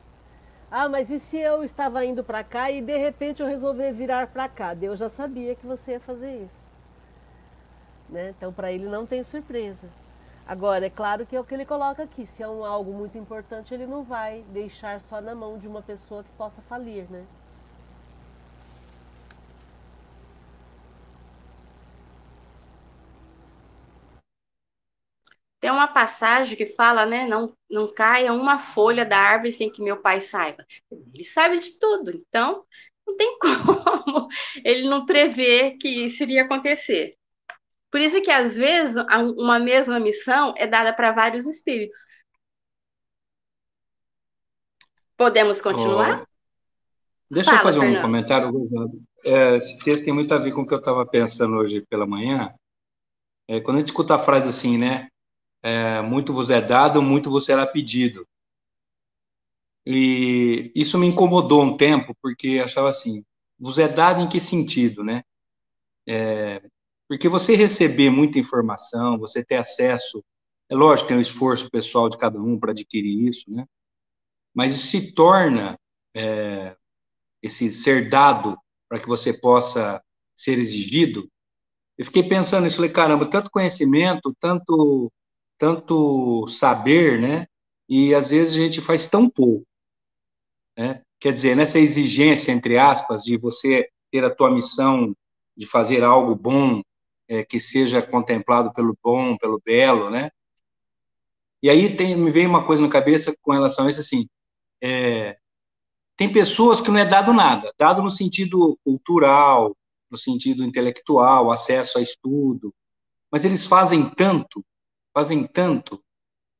Ah, 0.70 0.90
mas 0.90 1.10
e 1.10 1.20
se 1.20 1.38
eu 1.38 1.64
estava 1.64 2.04
indo 2.04 2.24
para 2.24 2.44
cá 2.44 2.70
e 2.70 2.82
de 2.82 2.98
repente 2.98 3.42
eu 3.42 3.48
resolver 3.48 3.94
virar 3.94 4.28
para 4.28 4.50
cá? 4.50 4.74
Deus 4.74 5.00
já 5.00 5.10
sabia 5.10 5.56
que 5.56 5.66
você 5.66 5.92
ia 5.92 6.00
fazer 6.00 6.44
isso. 6.44 6.74
Né? 8.10 8.34
Então, 8.38 8.52
para 8.52 8.72
ele 8.72 8.90
não 8.90 9.06
tem 9.06 9.24
surpresa. 9.24 9.88
Agora, 10.46 10.86
é 10.86 10.90
claro 10.90 11.26
que 11.26 11.36
é 11.36 11.40
o 11.40 11.44
que 11.44 11.54
ele 11.54 11.66
coloca 11.66 12.04
aqui: 12.04 12.28
se 12.28 12.44
é 12.44 12.48
um, 12.48 12.66
algo 12.66 12.92
muito 12.92 13.18
importante, 13.18 13.74
ele 13.74 13.86
não 13.86 14.04
vai 14.04 14.44
deixar 14.50 15.00
só 15.00 15.22
na 15.22 15.34
mão 15.34 15.58
de 15.58 15.68
uma 15.68 15.82
pessoa 15.82 16.24
que 16.24 16.30
possa 16.32 16.62
falir, 16.64 17.10
né? 17.10 17.24
Tem 25.66 25.72
uma 25.72 25.88
passagem 25.88 26.56
que 26.56 26.68
fala, 26.68 27.08
né? 27.08 27.26
Não, 27.26 27.58
não 27.68 27.92
caia 27.92 28.32
uma 28.32 28.60
folha 28.60 29.04
da 29.04 29.18
árvore 29.18 29.52
sem 29.52 29.68
que 29.68 29.82
meu 29.82 29.98
pai 30.00 30.22
saiba. 30.22 30.64
Ele 31.12 31.24
sabe 31.24 31.58
de 31.58 31.80
tudo, 31.80 32.12
então 32.12 32.64
não 33.08 33.18
tem 33.18 33.36
como 33.42 34.28
ele 34.64 34.88
não 34.88 35.08
prever 35.08 35.76
que 35.78 35.88
isso 35.88 36.22
iria 36.22 36.44
acontecer. 36.44 37.16
Por 37.90 38.00
isso 38.00 38.22
que, 38.22 38.30
às 38.30 38.56
vezes, 38.56 38.96
uma 39.40 39.58
mesma 39.58 40.00
missão 40.00 40.54
é 40.56 40.68
dada 40.68 40.94
para 40.94 41.12
vários 41.12 41.48
espíritos. 41.48 41.98
Podemos 45.18 45.60
continuar? 45.62 46.22
Oh, 46.22 47.34
deixa 47.34 47.50
Fala, 47.50 47.62
eu 47.62 47.64
fazer 47.64 47.80
Fernando. 47.80 47.98
um 47.98 48.02
comentário, 48.04 48.52
Rosado. 48.52 49.02
É, 49.24 49.56
esse 49.56 49.84
texto 49.84 50.06
tem 50.06 50.14
muito 50.14 50.32
a 50.32 50.38
ver 50.38 50.52
com 50.54 50.62
o 50.62 50.68
que 50.68 50.76
eu 50.76 50.78
estava 50.78 51.04
pensando 51.08 51.58
hoje 51.58 51.82
pela 51.90 52.06
manhã. 52.06 52.54
É, 53.48 53.60
quando 53.60 53.78
a 53.78 53.80
gente 53.80 53.88
escuta 53.88 54.14
a 54.14 54.20
frase 54.20 54.48
assim, 54.48 54.78
né? 54.78 55.10
É, 55.66 56.00
muito 56.00 56.32
vos 56.32 56.52
é 56.52 56.62
dado, 56.62 57.02
muito 57.02 57.32
vos 57.32 57.44
será 57.44 57.66
pedido. 57.66 58.28
E 59.84 60.72
isso 60.76 60.96
me 61.00 61.08
incomodou 61.08 61.64
um 61.64 61.76
tempo, 61.76 62.16
porque 62.22 62.62
achava 62.64 62.88
assim, 62.88 63.26
vos 63.58 63.80
é 63.80 63.88
dado 63.88 64.22
em 64.22 64.30
que 64.30 64.40
sentido, 64.40 65.04
né? 65.04 65.24
É, 66.08 66.62
porque 67.08 67.28
você 67.28 67.56
receber 67.56 68.12
muita 68.12 68.38
informação, 68.38 69.18
você 69.18 69.44
ter 69.44 69.56
acesso, 69.56 70.24
é 70.70 70.76
lógico, 70.76 71.08
tem 71.08 71.18
o 71.18 71.22
esforço 71.22 71.68
pessoal 71.72 72.10
de 72.10 72.18
cada 72.20 72.40
um 72.40 72.60
para 72.60 72.72
adquirir 72.72 73.28
isso, 73.28 73.50
né? 73.50 73.66
Mas 74.54 74.76
isso 74.76 74.86
se 74.86 75.14
torna 75.16 75.80
é, 76.16 76.76
esse 77.42 77.74
ser 77.74 78.08
dado 78.08 78.56
para 78.88 79.00
que 79.00 79.08
você 79.08 79.34
possa 79.34 80.00
ser 80.36 80.60
exigido. 80.60 81.28
Eu 81.98 82.06
fiquei 82.06 82.22
pensando 82.22 82.66
nisso, 82.66 82.76
falei, 82.76 82.92
caramba, 82.92 83.28
tanto 83.28 83.50
conhecimento, 83.50 84.32
tanto 84.40 85.12
tanto 85.58 86.48
saber, 86.48 87.20
né? 87.20 87.48
E 87.88 88.14
às 88.16 88.32
vezes 88.32 88.56
a 88.56 88.58
gente 88.58 88.82
faz 88.82 89.08
tão 89.08 89.30
pouco, 89.30 89.66
né? 90.78 91.02
Quer 91.20 91.32
dizer, 91.32 91.56
nessa 91.56 91.80
exigência, 91.80 92.52
entre 92.52 92.78
aspas, 92.78 93.24
de 93.24 93.38
você 93.38 93.90
ter 94.12 94.24
a 94.24 94.34
tua 94.34 94.52
missão 94.52 95.16
de 95.56 95.66
fazer 95.66 96.04
algo 96.04 96.36
bom, 96.36 96.82
é, 97.28 97.44
que 97.44 97.60
seja 97.60 98.02
contemplado 98.02 98.74
pelo 98.74 98.98
bom, 99.02 99.38
pelo 99.38 99.62
belo, 99.64 100.10
né? 100.10 100.30
E 101.62 101.70
aí 101.70 101.96
tem, 101.96 102.16
me 102.16 102.30
veio 102.30 102.50
uma 102.50 102.66
coisa 102.66 102.82
na 102.82 102.90
cabeça 102.90 103.36
com 103.42 103.54
relação 103.54 103.88
a 103.88 103.90
isso, 103.90 104.02
assim, 104.02 104.28
é, 104.82 105.36
tem 106.16 106.32
pessoas 106.32 106.80
que 106.80 106.92
não 106.92 107.00
é 107.00 107.06
dado 107.06 107.34
nada, 107.34 107.74
dado 107.78 108.02
no 108.02 108.10
sentido 108.10 108.78
cultural, 108.84 109.76
no 110.10 110.18
sentido 110.18 110.64
intelectual, 110.64 111.52
acesso 111.52 111.98
a 111.98 112.02
estudo, 112.02 112.74
mas 113.32 113.46
eles 113.46 113.66
fazem 113.66 114.08
tanto 114.10 114.64
fazem 115.16 115.48
tanto 115.48 116.04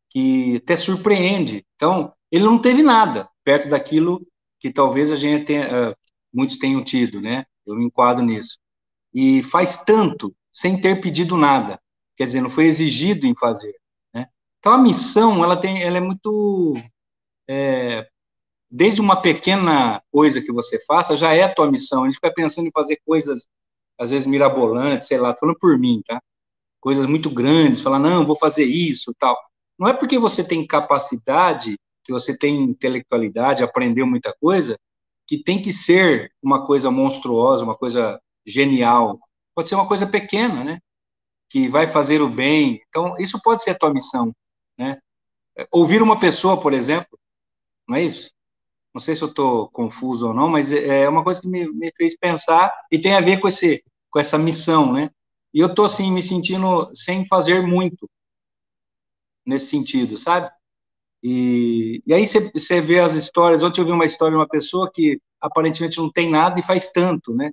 que 0.10 0.56
até 0.56 0.78
surpreende. 0.78 1.66
Então, 1.76 2.14
ele 2.32 2.46
não 2.46 2.58
teve 2.58 2.82
nada 2.82 3.30
perto 3.44 3.68
daquilo 3.68 4.26
que 4.62 4.72
talvez 4.72 5.12
a 5.12 5.18
gente 5.18 5.44
tenha, 5.44 5.92
uh, 5.92 5.96
muitos 6.34 6.58
tenham 6.58 6.82
tido, 6.82 7.20
né? 7.20 7.46
Eu 7.66 7.76
me 7.76 7.86
enquadro 7.86 8.24
nisso. 8.24 8.58
E 9.14 9.44
faz 9.44 9.84
tanto 9.84 10.34
sem 10.54 10.80
ter 10.80 11.02
pedido 11.02 11.36
nada. 11.36 11.80
Quer 12.16 12.28
dizer, 12.28 12.40
não 12.40 12.50
foi 12.50 12.66
exigido 12.66 13.28
em 13.28 13.36
fazer. 13.38 13.76
Né? 14.14 14.28
Então, 14.58 14.72
a 14.72 14.78
missão, 14.78 15.44
ela, 15.44 15.58
tem, 15.58 15.84
ela 15.84 15.98
é 15.98 16.02
muito... 16.02 16.76
É, 17.48 18.08
desde 18.72 19.02
uma 19.02 19.22
pequena 19.22 20.02
coisa 20.12 20.42
que 20.42 20.52
você 20.52 20.80
faça, 20.86 21.16
já 21.16 21.34
é 21.34 21.44
a 21.44 21.54
tua 21.54 21.70
missão. 21.70 22.04
A 22.04 22.06
gente 22.06 22.16
fica 22.16 22.34
pensando 22.34 22.68
em 22.68 22.72
fazer 22.72 23.00
coisas, 23.06 23.48
às 24.00 24.12
vezes, 24.12 24.26
mirabolantes, 24.26 25.08
sei 25.08 25.18
lá, 25.18 25.36
falando 25.36 25.58
por 25.60 25.78
mim, 25.78 26.02
tá? 26.06 26.22
Coisas 26.86 27.08
muito 27.08 27.32
grandes, 27.32 27.82
falar, 27.82 27.98
não, 27.98 28.28
vou 28.28 28.38
fazer 28.38 28.64
isso, 28.64 29.12
tal. 29.20 29.36
Não 29.76 29.88
é 29.88 29.94
porque 29.94 30.20
você 30.20 30.48
tem 30.48 30.68
capacidade, 30.68 31.80
que 32.04 32.14
você 32.14 32.38
tem 32.38 32.62
intelectualidade, 32.62 33.64
aprendeu 33.64 34.06
muita 34.06 34.32
coisa, 34.40 34.78
que 35.26 35.42
tem 35.42 35.60
que 35.60 35.74
ser 35.74 36.32
uma 36.44 36.64
coisa 36.64 36.92
monstruosa, 36.92 37.64
uma 37.64 37.76
coisa 37.76 38.22
genial. 38.46 39.20
Pode 39.56 39.68
ser 39.68 39.74
uma 39.74 39.88
coisa 39.88 40.06
pequena, 40.06 40.64
né? 40.64 40.80
Que 41.50 41.68
vai 41.68 41.88
fazer 41.88 42.22
o 42.22 42.30
bem. 42.30 42.80
Então, 42.88 43.18
isso 43.18 43.42
pode 43.42 43.64
ser 43.64 43.72
a 43.72 43.80
tua 43.80 43.92
missão, 43.92 44.32
né? 44.78 45.00
Ouvir 45.72 46.04
uma 46.04 46.20
pessoa, 46.20 46.62
por 46.62 46.72
exemplo, 46.72 47.18
não 47.90 47.96
é 47.96 48.04
isso? 48.04 48.30
Não 48.94 49.02
sei 49.02 49.16
se 49.16 49.24
eu 49.24 49.30
estou 49.30 49.70
confuso 49.70 50.28
ou 50.28 50.36
não, 50.36 50.50
mas 50.50 50.72
é 50.72 51.10
uma 51.10 51.24
coisa 51.24 51.42
que 51.42 51.48
me, 51.48 51.68
me 51.68 51.92
fez 51.98 52.16
pensar 52.16 52.72
e 52.92 53.00
tem 53.00 53.16
a 53.16 53.22
ver 53.22 53.40
com, 53.40 53.48
esse, 53.48 53.84
com 54.12 54.20
essa 54.20 54.38
missão, 54.38 54.94
né? 54.94 55.10
E 55.56 55.60
eu 55.62 55.74
tô 55.74 55.86
assim 55.86 56.12
me 56.12 56.22
sentindo 56.22 56.92
sem 56.94 57.26
fazer 57.26 57.62
muito 57.66 58.10
nesse 59.46 59.68
sentido, 59.68 60.18
sabe? 60.18 60.52
E, 61.24 62.04
e 62.06 62.14
aí 62.14 62.28
você 62.28 62.82
vê 62.82 63.00
as 63.00 63.16
histórias. 63.16 63.64
Ontem 63.64 63.80
eu 63.80 63.86
vi 63.86 63.92
uma 63.94 64.04
história 64.04 64.32
de 64.32 64.38
uma 64.38 64.50
pessoa 64.50 64.92
que 64.94 65.18
aparentemente 65.40 65.98
não 65.98 66.12
tem 66.12 66.30
nada 66.30 66.60
e 66.60 66.64
faz 66.64 66.92
tanto, 66.92 67.34
né? 67.34 67.52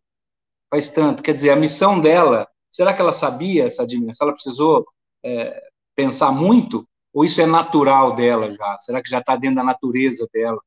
Faz 0.68 0.88
tanto. 0.88 1.23
Quer 1.23 1.32
dizer, 1.32 1.50
a 1.50 1.56
missão 1.56 2.00
dela, 2.00 2.49
será 2.73 2.92
que 2.92 3.00
ela 3.00 3.12
sabia 3.12 3.66
essa 3.66 3.87
dimensão? 3.87 4.26
Ela 4.26 4.35
precisou 4.35 4.85
é, 5.25 5.62
pensar 5.94 6.32
muito? 6.32 6.85
Ou 7.12 7.25
isso 7.25 7.40
é 7.40 7.47
natural 7.47 8.16
dela 8.16 8.50
já? 8.50 8.78
Será 8.78 9.00
que 9.00 9.11
já 9.11 9.21
está 9.21 9.37
dentro 9.37 9.56
da 9.56 9.62
natureza 9.62 10.28
dela? 10.35 10.61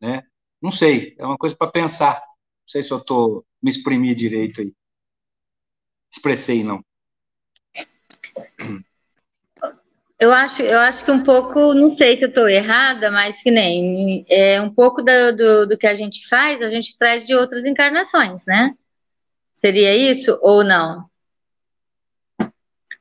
Né? 0.00 0.22
Não 0.62 0.70
sei, 0.70 1.16
é 1.18 1.26
uma 1.26 1.36
coisa 1.36 1.56
para 1.56 1.68
pensar. 1.68 2.14
Não 2.14 2.68
sei 2.68 2.80
se 2.80 2.92
eu 2.92 2.98
estou 2.98 3.44
me 3.60 3.70
exprimir 3.70 4.14
direito 4.14 4.60
aí. 4.60 4.72
Expressei, 6.10 6.64
não. 6.64 6.82
Eu 10.18 10.32
acho, 10.32 10.62
eu 10.62 10.78
acho 10.78 11.04
que 11.04 11.10
um 11.10 11.22
pouco, 11.22 11.74
não 11.74 11.94
sei 11.94 12.16
se 12.16 12.24
eu 12.24 12.28
estou 12.28 12.48
errada, 12.48 13.10
mas 13.10 13.42
que 13.42 13.50
nem 13.50 14.24
é 14.30 14.60
um 14.60 14.72
pouco 14.72 15.02
do, 15.02 15.36
do, 15.36 15.66
do, 15.66 15.78
que 15.78 15.86
a 15.86 15.94
gente 15.94 16.26
faz, 16.26 16.62
a 16.62 16.70
gente 16.70 16.96
traz 16.96 17.26
de 17.26 17.34
outras 17.34 17.66
encarnações, 17.66 18.46
né? 18.46 18.72
Seria 19.52 19.94
isso 19.94 20.38
ou 20.40 20.64
não? 20.64 21.04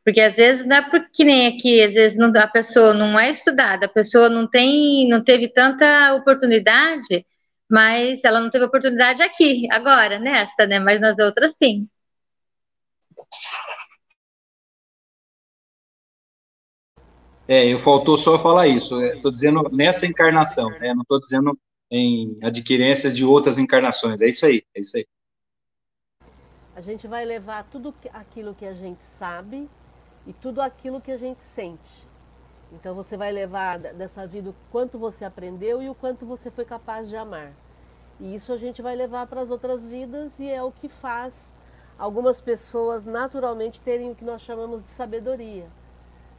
Porque 0.04 0.20
às 0.20 0.36
vezes 0.36 0.68
não 0.68 0.76
é 0.76 0.82
porque 0.90 1.24
nem 1.24 1.48
aqui, 1.48 1.82
às 1.82 1.94
vezes 1.94 2.18
não, 2.18 2.32
a 2.38 2.48
pessoa 2.48 2.94
não 2.94 3.18
é 3.18 3.32
estudada, 3.32 3.86
a 3.86 3.90
pessoa 3.90 4.30
não 4.30 4.46
tem, 4.46 5.08
não 5.08 5.24
teve 5.24 5.48
tanta 5.48 6.14
oportunidade, 6.16 7.26
mas 7.70 8.24
ela 8.26 8.42
não 8.42 8.50
teve 8.50 8.66
oportunidade 8.66 9.24
aqui, 9.24 9.68
agora, 9.72 10.20
nesta, 10.20 10.68
né? 10.68 10.80
Mas 10.80 11.00
nas 11.00 11.18
outras 11.18 11.56
sim. 11.62 11.88
É, 17.48 17.68
eu 17.68 17.78
faltou 17.78 18.18
só 18.18 18.40
falar 18.40 18.68
isso. 18.68 19.00
Estou 19.02 19.32
dizendo 19.32 19.70
nessa 19.72 20.06
encarnação, 20.06 20.70
né? 20.80 20.94
Não 20.94 21.04
estou 21.04 21.20
dizendo 21.20 21.58
em 21.92 22.38
adquirências 22.42 23.16
de 23.16 23.24
outras 23.24 23.60
encarnações. 23.60 24.22
É 24.22 24.28
isso 24.28 24.46
aí, 24.46 24.64
é 24.76 24.80
isso 24.80 24.98
aí. 24.98 25.06
A 26.76 26.82
gente 26.82 27.08
vai 27.08 27.24
levar 27.24 27.64
tudo 27.66 27.94
aquilo 28.12 28.54
que 28.54 28.66
a 28.66 28.74
gente 28.74 29.04
sabe 29.04 29.70
e 30.26 30.34
tudo 30.34 30.62
aquilo 30.62 31.00
que 31.00 31.12
a 31.12 31.18
gente 31.18 31.44
sente. 31.44 32.08
Então 32.72 32.96
você 32.96 33.16
vai 33.16 33.32
levar 33.32 33.78
dessa 33.78 34.28
vida 34.28 34.50
o 34.50 34.56
quanto 34.72 34.98
você 34.98 35.24
aprendeu 35.24 35.82
e 35.82 35.90
o 35.90 35.96
quanto 35.96 36.26
você 36.26 36.50
foi 36.50 36.66
capaz 36.66 37.10
de 37.10 37.16
amar. 37.16 37.54
E 38.20 38.34
isso 38.34 38.52
a 38.52 38.58
gente 38.58 38.82
vai 38.82 38.96
levar 38.96 39.28
para 39.28 39.40
as 39.42 39.52
outras 39.52 39.86
vidas 39.86 40.40
e 40.40 40.50
é 40.50 40.62
o 40.64 40.72
que 40.72 40.90
faz 40.90 41.56
algumas 41.98 42.40
pessoas 42.42 43.06
naturalmente 43.06 43.82
terem 43.82 44.12
o 44.12 44.16
que 44.16 44.26
nós 44.26 44.42
chamamos 44.42 44.84
de 44.84 44.90
sabedoria. 44.90 45.68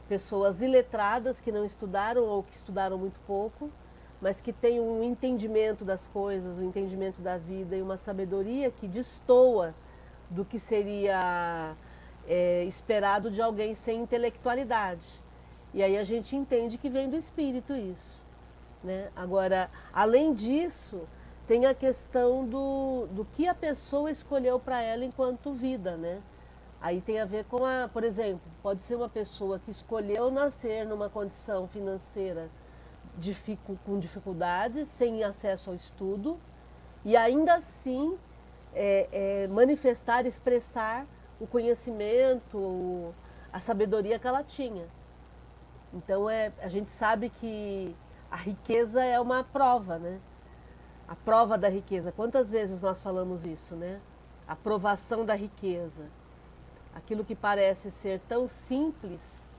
Pessoas 0.07 0.61
iletradas 0.61 1.41
que 1.41 1.51
não 1.51 1.65
estudaram 1.65 2.23
ou 2.23 2.43
que 2.43 2.53
estudaram 2.53 2.97
muito 2.97 3.19
pouco, 3.21 3.69
mas 4.21 4.39
que 4.39 4.53
têm 4.53 4.79
um 4.79 5.03
entendimento 5.03 5.83
das 5.83 6.07
coisas, 6.07 6.57
um 6.57 6.63
entendimento 6.63 7.21
da 7.21 7.37
vida 7.37 7.75
e 7.75 7.81
uma 7.81 7.97
sabedoria 7.97 8.71
que 8.71 8.87
destoa 8.87 9.75
do 10.29 10.43
que 10.43 10.59
seria 10.59 11.75
é, 12.27 12.63
esperado 12.63 13.29
de 13.29 13.41
alguém 13.41 13.75
sem 13.75 14.01
intelectualidade. 14.01 15.21
E 15.73 15.83
aí 15.83 15.97
a 15.97 16.03
gente 16.03 16.35
entende 16.35 16.77
que 16.77 16.89
vem 16.89 17.09
do 17.09 17.15
espírito 17.15 17.73
isso. 17.73 18.27
Né? 18.83 19.09
Agora, 19.15 19.69
além 19.93 20.33
disso, 20.33 21.07
tem 21.47 21.65
a 21.65 21.73
questão 21.73 22.45
do, 22.45 23.07
do 23.07 23.25
que 23.25 23.47
a 23.47 23.55
pessoa 23.55 24.11
escolheu 24.11 24.59
para 24.59 24.81
ela 24.81 25.05
enquanto 25.05 25.53
vida, 25.53 25.95
né? 25.95 26.21
Aí 26.81 27.01
tem 27.01 27.19
a 27.19 27.25
ver 27.25 27.45
com 27.45 27.65
a, 27.65 27.89
por 27.91 28.03
exemplo, 28.03 28.51
pode 28.61 28.83
ser 28.83 28.95
uma 28.95 29.07
pessoa 29.09 29.57
que 29.57 29.71
escolheu 29.71 30.29
nascer 30.29 30.85
numa 30.85 31.09
condição 31.09 31.67
financeira 31.67 32.51
dificu, 33.17 33.79
com 33.85 33.97
dificuldades, 33.97 34.89
sem 34.89 35.23
acesso 35.23 35.69
ao 35.69 35.75
estudo, 35.75 36.37
e 37.03 37.15
ainda 37.15 37.55
assim 37.55 38.17
é, 38.75 39.07
é, 39.11 39.47
manifestar, 39.47 40.25
expressar 40.25 41.07
o 41.39 41.47
conhecimento, 41.47 43.15
a 43.51 43.59
sabedoria 43.59 44.19
que 44.19 44.27
ela 44.27 44.43
tinha. 44.43 44.85
Então 45.93 46.29
é, 46.29 46.51
a 46.61 46.67
gente 46.67 46.91
sabe 46.91 47.29
que 47.29 47.95
a 48.29 48.35
riqueza 48.35 49.03
é 49.03 49.19
uma 49.19 49.43
prova, 49.43 49.97
né? 49.97 50.19
A 51.07 51.15
prova 51.15 51.57
da 51.57 51.69
riqueza. 51.69 52.11
Quantas 52.11 52.51
vezes 52.51 52.81
nós 52.81 53.01
falamos 53.01 53.45
isso, 53.45 53.75
né? 53.75 53.99
A 54.47 54.55
provação 54.55 55.25
da 55.25 55.35
riqueza. 55.35 56.05
Aquilo 56.93 57.23
que 57.23 57.35
parece 57.35 57.91
ser 57.91 58.19
tão 58.27 58.47
simples, 58.47 59.51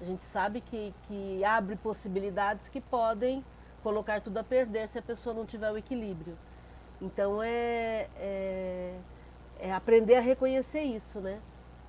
a 0.00 0.04
gente 0.04 0.24
sabe 0.24 0.60
que, 0.60 0.94
que 1.04 1.44
abre 1.44 1.76
possibilidades 1.76 2.68
que 2.68 2.80
podem 2.80 3.44
colocar 3.82 4.20
tudo 4.20 4.38
a 4.38 4.44
perder 4.44 4.88
se 4.88 4.98
a 4.98 5.02
pessoa 5.02 5.34
não 5.34 5.44
tiver 5.44 5.70
o 5.70 5.76
equilíbrio. 5.76 6.38
Então 7.00 7.42
é, 7.42 8.08
é 8.16 8.98
é 9.58 9.72
aprender 9.72 10.16
a 10.16 10.20
reconhecer 10.20 10.82
isso, 10.82 11.20
né? 11.20 11.40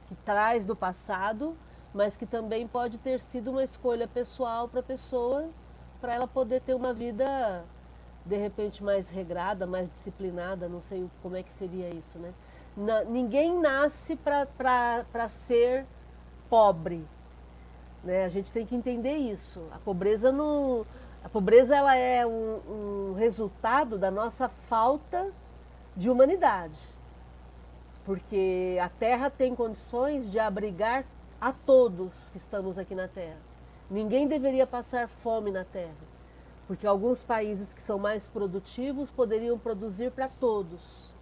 Que 0.08 0.16
traz 0.16 0.66
do 0.66 0.76
passado, 0.76 1.58
mas 1.94 2.16
que 2.16 2.26
também 2.26 2.68
pode 2.68 2.98
ter 2.98 3.20
sido 3.20 3.52
uma 3.52 3.64
escolha 3.64 4.08
pessoal 4.08 4.68
para 4.68 4.80
a 4.80 4.84
pessoa, 4.84 5.50
para 6.00 6.14
ela 6.14 6.28
poder 6.28 6.62
ter 6.62 6.74
uma 6.74 6.94
vida 6.94 7.66
de 8.28 8.38
repente 8.38 8.84
mais 8.84 9.10
regrada, 9.10 9.66
mais 9.66 9.90
disciplinada, 9.90 10.68
não 10.68 10.82
sei 10.82 11.10
como 11.22 11.36
é 11.36 11.44
que 11.44 11.52
seria 11.52 11.90
isso, 11.90 12.20
né? 12.20 12.34
Na, 12.76 13.04
ninguém 13.04 13.60
nasce 13.60 14.16
para 14.16 15.30
ser 15.30 15.86
pobre, 16.50 17.08
né? 18.04 18.26
A 18.26 18.30
gente 18.30 18.52
tem 18.52 18.66
que 18.66 18.76
entender 18.76 19.16
isso. 19.16 19.64
A 19.72 19.80
pobreza 19.80 20.32
não, 20.32 20.86
a 21.24 21.30
pobreza 21.30 21.76
ela 21.76 21.96
é 21.96 22.26
um, 22.26 23.12
um 23.12 23.14
resultado 23.14 23.98
da 23.98 24.12
nossa 24.12 24.48
falta 24.48 25.32
de 25.96 26.10
humanidade 26.10 26.98
porque 28.08 28.78
a 28.82 28.88
Terra 28.88 29.30
tem 29.30 29.54
condições 29.54 30.32
de 30.32 30.40
abrigar 30.40 31.04
a 31.42 31.52
todos 31.52 32.30
que 32.30 32.38
estamos 32.38 32.78
aqui 32.78 32.96
na 32.96 33.06
Terra. 33.06 33.36
Ninguém 33.92 34.26
deveria 34.26 34.66
passar 34.66 35.10
fome 35.10 35.52
na 35.52 35.66
Terra, 35.66 35.92
porque 36.68 36.86
alguns 36.86 37.24
países 37.24 37.74
que 37.74 37.82
são 37.82 37.98
mais 37.98 38.28
produtivos 38.28 39.10
poderiam 39.10 39.58
produzir 39.58 40.12
para 40.12 40.28
todos. 40.28 41.16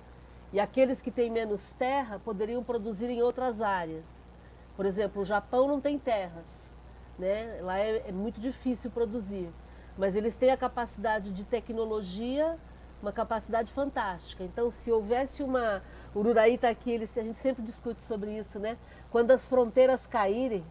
E 0.51 0.59
aqueles 0.59 1.01
que 1.01 1.11
têm 1.11 1.29
menos 1.29 1.73
terra 1.73 2.19
poderiam 2.19 2.63
produzir 2.63 3.09
em 3.09 3.21
outras 3.21 3.61
áreas. 3.61 4.27
Por 4.75 4.85
exemplo, 4.85 5.21
o 5.21 5.25
Japão 5.25 5.67
não 5.67 5.79
tem 5.79 5.99
terras, 5.99 6.75
né? 7.17 7.59
lá 7.61 7.77
é, 7.77 8.09
é 8.09 8.11
muito 8.11 8.41
difícil 8.41 8.89
produzir, 8.89 9.49
mas 9.97 10.15
eles 10.15 10.35
têm 10.35 10.49
a 10.49 10.57
capacidade 10.57 11.31
de 11.31 11.45
tecnologia 11.45 12.57
uma 13.01 13.11
capacidade 13.11 13.71
fantástica. 13.71 14.43
Então, 14.43 14.71
se 14.71 14.91
houvesse 14.91 15.43
uma. 15.43 15.83
O 16.13 16.19
Ururaí 16.19 16.55
está 16.55 16.69
aqui, 16.69 16.89
ele, 16.89 17.03
a 17.03 17.07
gente 17.07 17.37
sempre 17.37 17.61
discute 17.61 18.01
sobre 18.01 18.35
isso, 18.35 18.57
né? 18.57 18.77
Quando 19.11 19.29
as 19.29 19.47
fronteiras 19.47 20.07
caírem, 20.07 20.65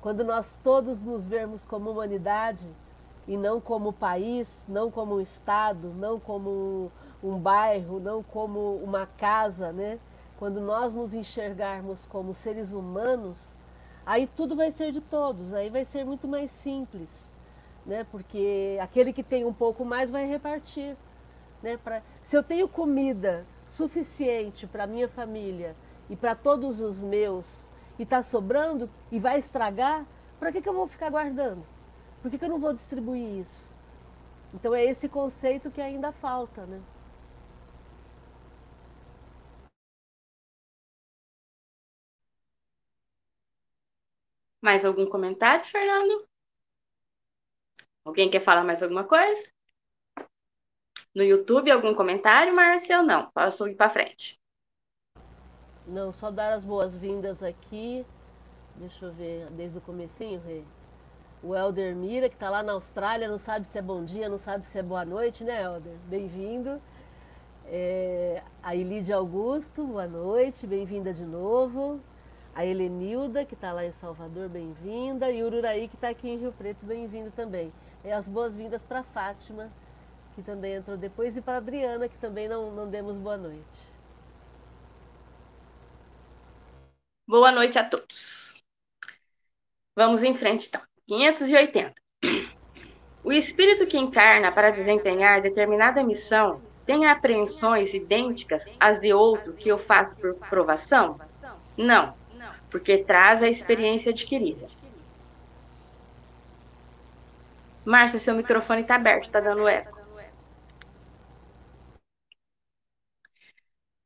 quando 0.00 0.24
nós 0.24 0.58
todos 0.62 1.04
nos 1.04 1.26
vermos 1.26 1.66
como 1.66 1.90
humanidade 1.90 2.74
e 3.26 3.36
não 3.36 3.60
como 3.60 3.92
país, 3.92 4.62
não 4.68 4.90
como 4.90 5.20
estado, 5.20 5.92
não 5.94 6.20
como 6.20 6.90
um, 7.22 7.30
um 7.30 7.38
bairro, 7.38 7.98
não 7.98 8.22
como 8.22 8.76
uma 8.76 9.06
casa, 9.06 9.72
né? 9.72 9.98
Quando 10.38 10.60
nós 10.60 10.94
nos 10.94 11.14
enxergarmos 11.14 12.06
como 12.06 12.34
seres 12.34 12.72
humanos, 12.72 13.60
aí 14.04 14.26
tudo 14.26 14.54
vai 14.54 14.70
ser 14.70 14.92
de 14.92 15.00
todos, 15.00 15.52
aí 15.52 15.70
vai 15.70 15.84
ser 15.84 16.04
muito 16.04 16.28
mais 16.28 16.50
simples, 16.50 17.32
né? 17.86 18.04
Porque 18.10 18.78
aquele 18.80 19.12
que 19.12 19.22
tem 19.22 19.44
um 19.44 19.52
pouco 19.52 19.84
mais 19.84 20.10
vai 20.10 20.26
repartir. 20.26 20.96
Né, 21.62 21.78
pra, 21.78 22.02
se 22.20 22.36
eu 22.36 22.42
tenho 22.42 22.68
comida 22.68 23.46
suficiente 23.64 24.66
para 24.66 24.86
minha 24.86 25.08
família 25.08 25.74
e 26.10 26.16
para 26.16 26.34
todos 26.34 26.80
os 26.80 27.02
meus 27.02 27.72
e 27.98 28.02
está 28.02 28.22
sobrando 28.22 28.90
e 29.10 29.18
vai 29.18 29.38
estragar, 29.38 30.04
para 30.38 30.52
que, 30.52 30.60
que 30.60 30.68
eu 30.68 30.74
vou 30.74 30.86
ficar 30.86 31.08
guardando? 31.08 31.64
Por 32.24 32.30
que, 32.30 32.38
que 32.38 32.44
eu 32.46 32.48
não 32.48 32.58
vou 32.58 32.72
distribuir 32.72 33.42
isso? 33.42 33.70
Então 34.54 34.74
é 34.74 34.82
esse 34.82 35.10
conceito 35.10 35.70
que 35.70 35.78
ainda 35.78 36.10
falta, 36.10 36.64
né? 36.64 36.82
Mais 44.62 44.86
algum 44.86 45.04
comentário, 45.04 45.66
Fernando? 45.66 46.26
Alguém 48.06 48.30
quer 48.30 48.40
falar 48.40 48.64
mais 48.64 48.82
alguma 48.82 49.04
coisa? 49.06 49.46
No 51.14 51.22
YouTube, 51.22 51.70
algum 51.70 51.94
comentário, 51.94 52.56
Márcia, 52.56 53.00
ou 53.00 53.04
não? 53.04 53.30
Posso 53.32 53.68
ir 53.68 53.74
para 53.74 53.90
frente? 53.90 54.40
Não, 55.86 56.10
só 56.10 56.30
dar 56.30 56.54
as 56.54 56.64
boas-vindas 56.64 57.42
aqui. 57.42 58.06
Deixa 58.76 59.04
eu 59.04 59.12
ver, 59.12 59.50
desde 59.50 59.76
o 59.76 59.82
comecinho, 59.82 60.40
Rei. 60.40 60.64
O 61.44 61.54
Helder 61.54 61.94
Mira, 61.94 62.26
que 62.30 62.36
está 62.36 62.48
lá 62.48 62.62
na 62.62 62.72
Austrália, 62.72 63.28
não 63.28 63.36
sabe 63.36 63.66
se 63.66 63.76
é 63.78 63.82
bom 63.82 64.02
dia, 64.02 64.30
não 64.30 64.38
sabe 64.38 64.66
se 64.66 64.78
é 64.78 64.82
boa 64.82 65.04
noite, 65.04 65.44
né, 65.44 65.62
Helder? 65.62 65.92
Bem-vindo. 66.08 66.80
É, 67.66 68.42
a 68.62 68.74
Elide 68.74 69.12
Augusto, 69.12 69.86
boa 69.86 70.06
noite, 70.06 70.66
bem-vinda 70.66 71.12
de 71.12 71.22
novo. 71.26 72.00
A 72.54 72.64
Helenilda, 72.64 73.44
que 73.44 73.52
está 73.52 73.72
lá 73.74 73.84
em 73.84 73.92
Salvador, 73.92 74.48
bem-vinda. 74.48 75.30
E 75.30 75.42
o 75.42 75.46
Ururaí, 75.46 75.86
que 75.86 75.96
está 75.96 76.08
aqui 76.08 76.30
em 76.30 76.38
Rio 76.38 76.50
Preto, 76.52 76.86
bem-vindo 76.86 77.30
também. 77.30 77.70
E 78.02 78.10
as 78.10 78.26
boas-vindas 78.26 78.82
para 78.82 79.02
Fátima, 79.02 79.70
que 80.34 80.42
também 80.42 80.72
entrou 80.72 80.96
depois, 80.96 81.36
e 81.36 81.42
para 81.42 81.58
Adriana, 81.58 82.08
que 82.08 82.16
também 82.16 82.48
não, 82.48 82.70
não 82.72 82.88
demos 82.88 83.18
boa 83.18 83.36
noite. 83.36 83.92
Boa 87.26 87.52
noite 87.52 87.78
a 87.78 87.86
todos. 87.86 88.54
Vamos 89.94 90.22
em 90.22 90.34
frente, 90.34 90.68
então. 90.68 90.93
580. 91.06 91.94
O 93.22 93.32
espírito 93.32 93.86
que 93.86 93.96
encarna 93.96 94.52
para 94.52 94.70
desempenhar 94.70 95.40
determinada 95.40 96.02
missão 96.02 96.60
tem 96.86 97.06
apreensões 97.06 97.94
idênticas 97.94 98.64
às 98.78 99.00
de 99.00 99.12
outro 99.12 99.54
que 99.54 99.68
eu 99.68 99.78
faço 99.78 100.16
por 100.16 100.34
provação? 100.34 101.18
Não, 101.76 102.14
porque 102.70 102.98
traz 102.98 103.42
a 103.42 103.48
experiência 103.48 104.10
adquirida. 104.10 104.66
Márcia, 107.84 108.18
seu 108.18 108.34
microfone 108.34 108.82
está 108.82 108.96
aberto, 108.96 109.24
está 109.24 109.40
dando 109.40 109.68
eco. 109.68 110.03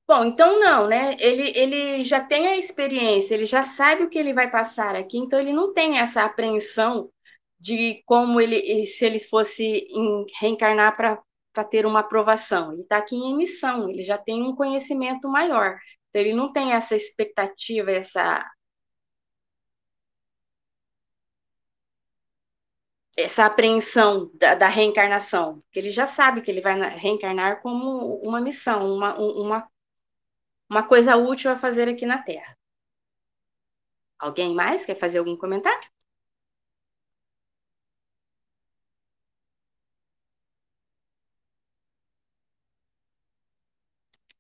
Bom, 0.09 0.25
então 0.25 0.59
não, 0.59 0.87
né? 0.89 1.15
Ele, 1.21 1.53
ele 1.55 2.03
já 2.05 2.21
tem 2.21 2.47
a 2.49 2.57
experiência, 2.57 3.35
ele 3.35 3.45
já 3.45 3.63
sabe 3.63 4.05
o 4.05 4.09
que 4.11 4.19
ele 4.19 4.33
vai 4.33 4.51
passar 4.51 4.97
aqui, 4.97 5.19
então 5.19 5.39
ele 5.39 5.53
não 5.53 5.73
tem 5.75 5.99
essa 5.99 6.23
apreensão 6.25 7.11
de 7.61 8.03
como 8.07 8.41
ele, 8.41 8.87
se 8.87 9.05
ele 9.05 9.19
fosse 9.19 9.87
reencarnar 10.41 10.97
para 10.97 11.65
ter 11.65 11.85
uma 11.87 12.01
aprovação. 12.01 12.73
Ele 12.73 12.83
está 12.83 12.97
aqui 12.99 13.17
em 13.17 13.33
emissão, 13.33 13.91
ele 13.91 14.03
já 14.05 14.17
tem 14.17 14.43
um 14.43 14.55
conhecimento 14.57 15.29
maior. 15.29 15.77
Então, 16.11 16.23
ele 16.23 16.33
não 16.35 16.53
tem 16.53 16.73
essa 16.73 16.97
expectativa, 16.97 17.91
essa. 17.91 18.45
Essa 23.17 23.45
apreensão 23.47 24.31
da, 24.35 24.55
da 24.55 24.69
reencarnação, 24.69 25.63
que 25.73 25.79
ele 25.79 25.91
já 25.91 26.07
sabe 26.07 26.41
que 26.41 26.51
ele 26.51 26.61
vai 26.63 26.79
reencarnar 26.97 27.61
como 27.61 28.15
uma 28.23 28.41
missão, 28.41 28.95
uma, 28.95 29.19
uma 29.19 29.69
uma 30.69 30.87
coisa 30.87 31.17
útil 31.17 31.51
a 31.51 31.59
fazer 31.59 31.89
aqui 31.89 32.07
na 32.07 32.23
Terra. 32.23 32.57
Alguém 34.19 34.55
mais 34.55 34.85
quer 34.85 34.99
fazer 34.99 35.19
algum 35.19 35.37
comentário? 35.37 35.89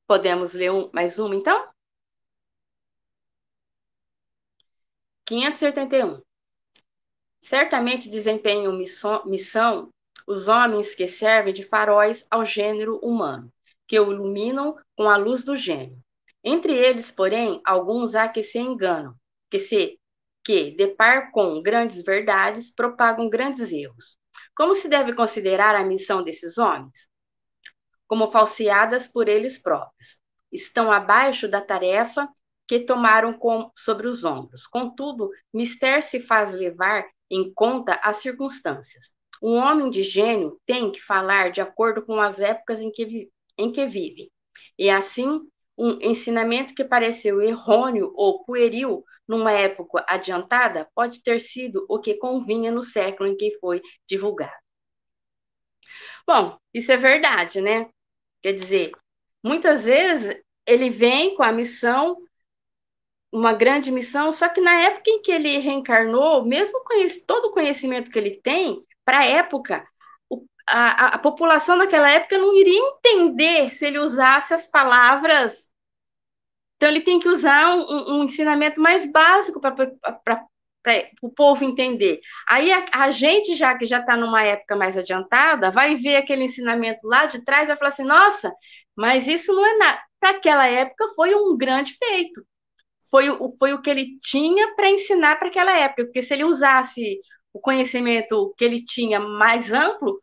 Podemos 0.06 0.54
ler 0.54 0.72
um, 0.72 0.90
mais 0.92 1.18
uma, 1.18 1.34
então? 1.34 1.70
581. 5.26 6.22
Certamente 7.40 8.08
desempenham 8.08 8.72
missão, 8.72 9.24
missão 9.26 9.90
os 10.26 10.48
homens 10.48 10.94
que 10.94 11.06
servem 11.06 11.52
de 11.52 11.62
faróis 11.64 12.26
ao 12.30 12.44
gênero 12.44 12.98
humano, 12.98 13.52
que 13.86 13.98
o 13.98 14.12
iluminam 14.12 14.76
com 14.96 15.08
a 15.08 15.16
luz 15.16 15.44
do 15.44 15.56
gênio. 15.56 16.02
Entre 16.50 16.72
eles, 16.72 17.10
porém, 17.10 17.60
alguns 17.62 18.14
há 18.14 18.26
que 18.26 18.42
se 18.42 18.58
enganam, 18.58 19.14
que 19.50 19.58
se 19.58 20.00
que, 20.42 20.70
de 20.70 20.86
par 20.94 21.30
com 21.30 21.60
grandes 21.60 22.02
verdades, 22.02 22.74
propagam 22.74 23.28
grandes 23.28 23.70
erros. 23.70 24.16
Como 24.56 24.74
se 24.74 24.88
deve 24.88 25.12
considerar 25.12 25.76
a 25.76 25.84
missão 25.84 26.24
desses 26.24 26.56
homens? 26.56 27.06
Como 28.06 28.30
falseadas 28.30 29.06
por 29.06 29.28
eles 29.28 29.58
próprios. 29.58 30.18
Estão 30.50 30.90
abaixo 30.90 31.46
da 31.46 31.60
tarefa 31.60 32.26
que 32.66 32.80
tomaram 32.80 33.34
com, 33.34 33.70
sobre 33.76 34.08
os 34.08 34.24
ombros. 34.24 34.66
Contudo, 34.66 35.28
mister 35.52 36.02
se 36.02 36.18
faz 36.18 36.54
levar 36.54 37.04
em 37.30 37.52
conta 37.52 38.00
as 38.02 38.16
circunstâncias. 38.22 39.12
Um 39.42 39.56
homem 39.56 39.90
de 39.90 40.02
gênio 40.02 40.58
tem 40.64 40.90
que 40.90 41.00
falar 41.02 41.50
de 41.50 41.60
acordo 41.60 42.00
com 42.06 42.18
as 42.18 42.40
épocas 42.40 42.80
em 42.80 42.90
que, 42.90 43.30
em 43.58 43.70
que 43.70 43.84
vive. 43.84 44.32
E 44.78 44.88
assim, 44.88 45.46
um 45.78 45.98
ensinamento 46.02 46.74
que 46.74 46.84
pareceu 46.84 47.40
errôneo 47.40 48.12
ou 48.16 48.44
pueril 48.44 49.04
numa 49.28 49.52
época 49.52 50.04
adiantada 50.08 50.88
pode 50.94 51.22
ter 51.22 51.40
sido 51.40 51.86
o 51.88 52.00
que 52.00 52.14
convinha 52.14 52.72
no 52.72 52.82
século 52.82 53.28
em 53.28 53.36
que 53.36 53.56
foi 53.60 53.80
divulgado. 54.06 54.52
Bom, 56.26 56.58
isso 56.74 56.90
é 56.90 56.96
verdade, 56.96 57.60
né? 57.60 57.88
Quer 58.42 58.54
dizer, 58.54 58.92
muitas 59.42 59.84
vezes 59.84 60.40
ele 60.66 60.90
vem 60.90 61.34
com 61.36 61.42
a 61.42 61.52
missão, 61.52 62.16
uma 63.32 63.52
grande 63.52 63.90
missão, 63.90 64.32
só 64.32 64.48
que 64.48 64.60
na 64.60 64.80
época 64.82 65.10
em 65.10 65.22
que 65.22 65.30
ele 65.30 65.58
reencarnou, 65.58 66.44
mesmo 66.44 66.82
todo 67.26 67.46
o 67.46 67.52
conhecimento 67.52 68.10
que 68.10 68.18
ele 68.18 68.40
tem, 68.42 68.84
para 69.04 69.20
a 69.20 69.26
época, 69.26 69.86
a, 70.68 71.14
a, 71.14 71.18
população 71.18 71.78
daquela 71.78 72.10
época 72.10 72.36
não 72.36 72.54
iria 72.54 72.78
entender 72.78 73.72
se 73.72 73.86
ele 73.86 73.98
usasse 73.98 74.52
as 74.52 74.66
palavras 74.66 75.67
então, 76.78 76.88
ele 76.90 77.00
tem 77.00 77.18
que 77.18 77.28
usar 77.28 77.74
um, 77.74 78.20
um 78.20 78.24
ensinamento 78.24 78.80
mais 78.80 79.10
básico 79.10 79.60
para 79.60 79.74
o 81.20 81.28
povo 81.28 81.64
entender. 81.64 82.20
Aí, 82.48 82.72
a, 82.72 82.86
a 82.92 83.10
gente, 83.10 83.56
já 83.56 83.76
que 83.76 83.84
já 83.84 83.98
está 83.98 84.16
numa 84.16 84.44
época 84.44 84.76
mais 84.76 84.96
adiantada, 84.96 85.72
vai 85.72 85.96
ver 85.96 86.16
aquele 86.16 86.44
ensinamento 86.44 87.00
lá 87.04 87.26
de 87.26 87.44
trás 87.44 87.64
e 87.64 87.68
vai 87.68 87.76
falar 87.76 87.88
assim: 87.88 88.04
nossa, 88.04 88.52
mas 88.96 89.26
isso 89.26 89.52
não 89.52 89.66
é 89.66 89.76
nada. 89.76 90.00
Para 90.20 90.30
aquela 90.30 90.68
época, 90.68 91.08
foi 91.16 91.34
um 91.34 91.56
grande 91.56 91.94
feito. 91.96 92.46
Foi, 93.10 93.28
o, 93.28 93.56
foi 93.58 93.72
o 93.72 93.82
que 93.82 93.90
ele 93.90 94.18
tinha 94.20 94.74
para 94.76 94.90
ensinar 94.90 95.36
para 95.36 95.48
aquela 95.48 95.76
época, 95.76 96.04
porque 96.04 96.22
se 96.22 96.34
ele 96.34 96.44
usasse 96.44 97.18
o 97.52 97.58
conhecimento 97.60 98.54
que 98.56 98.64
ele 98.64 98.84
tinha 98.84 99.18
mais 99.18 99.72
amplo, 99.72 100.20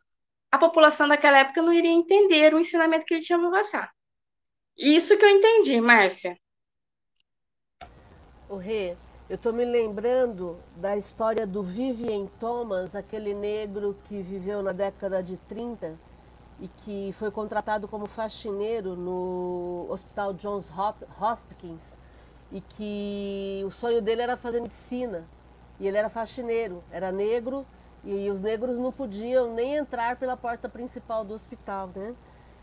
a 0.50 0.56
população 0.58 1.06
daquela 1.08 1.38
época 1.38 1.60
não 1.60 1.72
iria 1.72 1.90
entender 1.90 2.54
o 2.54 2.58
ensinamento 2.58 3.04
que 3.04 3.14
ele 3.14 3.22
tinha 3.22 3.38
para 3.38 3.50
passar. 3.50 3.90
Isso 4.78 5.18
que 5.18 5.24
eu 5.24 5.30
entendi, 5.30 5.80
Márcia. 5.80 6.36
O 8.48 8.54
Rê, 8.58 8.96
eu 9.28 9.34
estou 9.34 9.52
me 9.52 9.64
lembrando 9.64 10.56
da 10.76 10.96
história 10.96 11.44
do 11.44 11.64
Vivien 11.64 12.30
Thomas, 12.38 12.94
aquele 12.94 13.34
negro 13.34 13.96
que 14.04 14.22
viveu 14.22 14.62
na 14.62 14.70
década 14.70 15.20
de 15.20 15.36
30 15.36 15.98
e 16.60 16.68
que 16.68 17.10
foi 17.12 17.32
contratado 17.32 17.88
como 17.88 18.06
faxineiro 18.06 18.94
no 18.94 19.88
Hospital 19.90 20.32
Johns 20.32 20.70
Hopkins 20.70 21.98
e 22.52 22.60
que 22.60 23.64
o 23.66 23.70
sonho 23.72 24.00
dele 24.00 24.22
era 24.22 24.36
fazer 24.36 24.60
medicina 24.60 25.24
e 25.80 25.88
ele 25.88 25.96
era 25.96 26.08
faxineiro, 26.08 26.84
era 26.92 27.10
negro 27.10 27.66
e 28.04 28.30
os 28.30 28.40
negros 28.40 28.78
não 28.78 28.92
podiam 28.92 29.52
nem 29.52 29.74
entrar 29.74 30.14
pela 30.14 30.36
porta 30.36 30.68
principal 30.68 31.24
do 31.24 31.34
hospital, 31.34 31.90
né? 31.92 32.14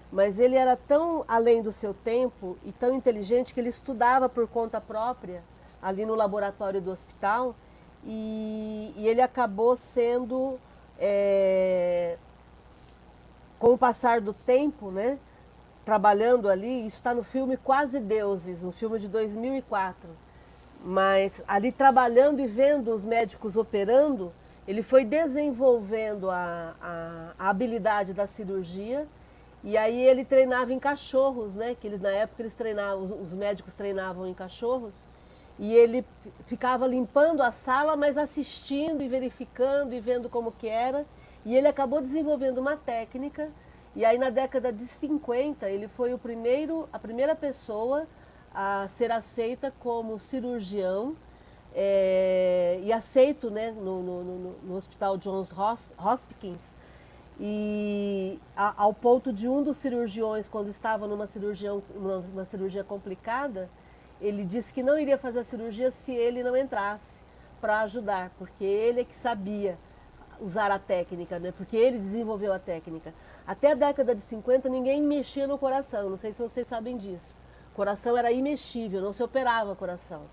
Mas 0.10 0.39
ele 0.39 0.56
era 0.56 0.78
tão 0.78 1.26
além 1.28 1.62
do 1.62 1.74
seu 1.74 1.93
tempo 1.93 2.58
e 2.63 2.72
tão 2.72 2.93
inteligente 2.93 3.54
que 3.54 3.60
ele 3.60 3.67
estudava 3.67 4.30
por 4.30 4.48
conta 4.48 4.80
própria 4.80 5.43
ali 5.84 6.06
no 6.06 6.15
laboratório 6.15 6.82
do 6.82 6.89
hospital 6.89 7.56
e, 8.06 8.93
e 8.98 9.08
ele 9.08 9.22
acabou 9.22 9.76
sendo, 9.76 10.58
é, 10.98 12.17
com 13.60 13.74
o 13.74 13.78
passar 13.78 14.22
do 14.22 14.34
tempo, 14.34 14.89
né, 14.89 15.19
trabalhando 15.86 16.50
ali, 16.50 16.86
isso 16.86 16.96
está 16.96 17.13
no 17.13 17.24
filme 17.24 17.58
Quase 17.58 18.00
Deuses, 18.00 18.63
um 18.63 18.72
filme 18.72 18.98
de 18.98 19.08
2004, 19.10 20.10
mas 20.84 21.41
ali 21.48 21.72
trabalhando 21.72 22.39
e 22.39 22.48
vendo 22.48 22.93
os 22.93 23.04
médicos 23.04 23.58
operando, 23.58 24.32
ele 24.65 24.82
foi 24.82 25.04
desenvolvendo 25.04 26.30
a, 26.30 26.76
a, 26.82 27.32
a 27.38 27.50
habilidade 27.50 28.13
da 28.13 28.26
cirurgia 28.26 29.08
e 29.62 29.78
aí 29.78 30.02
ele 30.02 30.26
treinava 30.26 30.74
em 30.74 30.80
cachorros, 30.80 31.56
né? 31.56 31.76
Que 31.76 31.88
ele, 31.88 31.98
na 31.98 32.10
época 32.10 32.41
eles 32.41 32.56
treinavam, 32.56 33.02
os, 33.02 33.12
os 33.12 33.34
médicos 33.34 33.74
treinavam 33.74 34.28
em 34.28 34.34
cachorros 34.34 35.08
e 35.63 35.73
ele 35.73 36.06
ficava 36.45 36.86
limpando 36.86 37.41
a 37.41 37.49
sala, 37.49 37.95
mas 37.95 38.17
assistindo 38.17 39.02
e 39.02 39.08
verificando 39.08 39.93
e 39.93 39.99
vendo 40.02 40.30
como 40.30 40.52
que 40.52 40.67
era. 40.67 41.06
E 41.45 41.56
ele 41.56 41.69
acabou 41.69 42.02
desenvolvendo 42.02 42.58
uma 42.58 42.76
técnica. 42.76 43.49
E 43.95 44.04
aí 44.04 44.17
na 44.17 44.30
década 44.30 44.73
de 44.73 44.84
50 44.84 45.69
ele 45.69 45.88
foi 45.88 46.13
o 46.13 46.17
primeiro, 46.17 46.89
a 46.91 46.99
primeira 46.99 47.34
pessoa 47.34 48.06
a 48.54 48.86
ser 48.89 49.10
aceita 49.10 49.73
como 49.80 50.19
cirurgião 50.19 51.15
é, 51.73 52.82
e 52.84 52.91
aceito 52.91 53.49
né, 53.49 53.71
no, 53.71 54.04
no, 54.04 54.21
no, 54.21 54.52
no 54.63 54.76
Hospital 54.76 55.17
Johns 55.17 55.56
Hopkins. 55.97 56.76
E 57.39 58.38
a, 58.54 58.84
ao 58.84 58.93
ponto 58.93 59.32
de 59.32 59.47
um 59.47 59.63
dos 59.63 59.78
cirurgiões, 59.78 60.49
quando 60.49 60.67
estava 60.67 61.08
numa 61.08 61.26
cirurgia, 61.26 61.73
uma 61.73 62.43
cirurgia 62.43 62.84
complicada, 62.84 63.69
ele 64.23 64.45
disse 64.45 64.73
que 64.73 64.81
não 64.81 64.97
iria 64.97 65.17
fazer 65.17 65.39
a 65.39 65.43
cirurgia 65.43 65.91
se 65.91 66.13
ele 66.13 66.41
não 66.43 66.55
entrasse 66.55 67.25
para 67.59 67.81
ajudar, 67.81 68.31
porque 68.38 68.63
ele 68.63 69.01
é 69.01 69.03
que 69.03 69.15
sabia 69.15 69.77
usar 70.39 70.71
a 70.71 70.79
técnica, 70.79 71.38
né? 71.39 71.53
porque 71.55 71.75
ele 71.75 71.97
desenvolveu 71.97 72.53
a 72.53 72.59
técnica. 72.59 73.13
Até 73.45 73.71
a 73.71 73.75
década 73.75 74.15
de 74.15 74.21
50 74.21 74.69
ninguém 74.69 75.03
mexia 75.03 75.45
no 75.45 75.57
coração, 75.57 76.09
não 76.09 76.17
sei 76.17 76.31
se 76.31 76.41
vocês 76.41 76.65
sabem 76.65 76.97
disso. 76.97 77.38
O 77.73 77.75
coração 77.75 78.15
era 78.15 78.31
imexível, 78.31 79.01
não 79.01 79.12
se 79.12 79.21
operava 79.21 79.73
o 79.73 79.75
coração. 79.75 80.23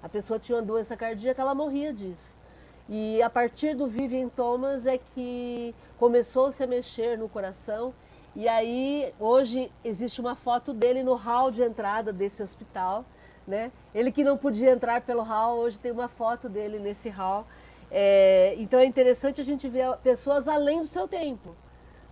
A 0.00 0.08
pessoa 0.08 0.38
tinha 0.38 0.56
uma 0.56 0.62
doença 0.62 0.96
cardíaca, 0.96 1.42
ela 1.42 1.54
morria 1.54 1.92
disso. 1.92 2.40
E 2.88 3.20
a 3.20 3.28
partir 3.28 3.74
do 3.74 3.86
Vivian 3.86 4.28
Thomas 4.28 4.86
é 4.86 4.96
que 4.98 5.74
começou-se 5.98 6.62
a 6.62 6.66
mexer 6.66 7.18
no 7.18 7.28
coração. 7.28 7.92
E 8.34 8.48
aí, 8.48 9.12
hoje, 9.18 9.72
existe 9.84 10.20
uma 10.20 10.36
foto 10.36 10.72
dele 10.72 11.02
no 11.02 11.14
hall 11.14 11.50
de 11.50 11.62
entrada 11.62 12.12
desse 12.12 12.42
hospital. 12.42 13.04
Né? 13.46 13.72
Ele 13.94 14.12
que 14.12 14.22
não 14.22 14.36
podia 14.36 14.70
entrar 14.70 15.00
pelo 15.00 15.22
hall, 15.22 15.58
hoje 15.58 15.80
tem 15.80 15.90
uma 15.90 16.08
foto 16.08 16.48
dele 16.48 16.78
nesse 16.78 17.08
hall. 17.08 17.46
É, 17.90 18.54
então 18.58 18.78
é 18.78 18.84
interessante 18.84 19.40
a 19.40 19.44
gente 19.44 19.68
ver 19.68 19.96
pessoas 19.98 20.46
além 20.46 20.80
do 20.80 20.86
seu 20.86 21.08
tempo. 21.08 21.56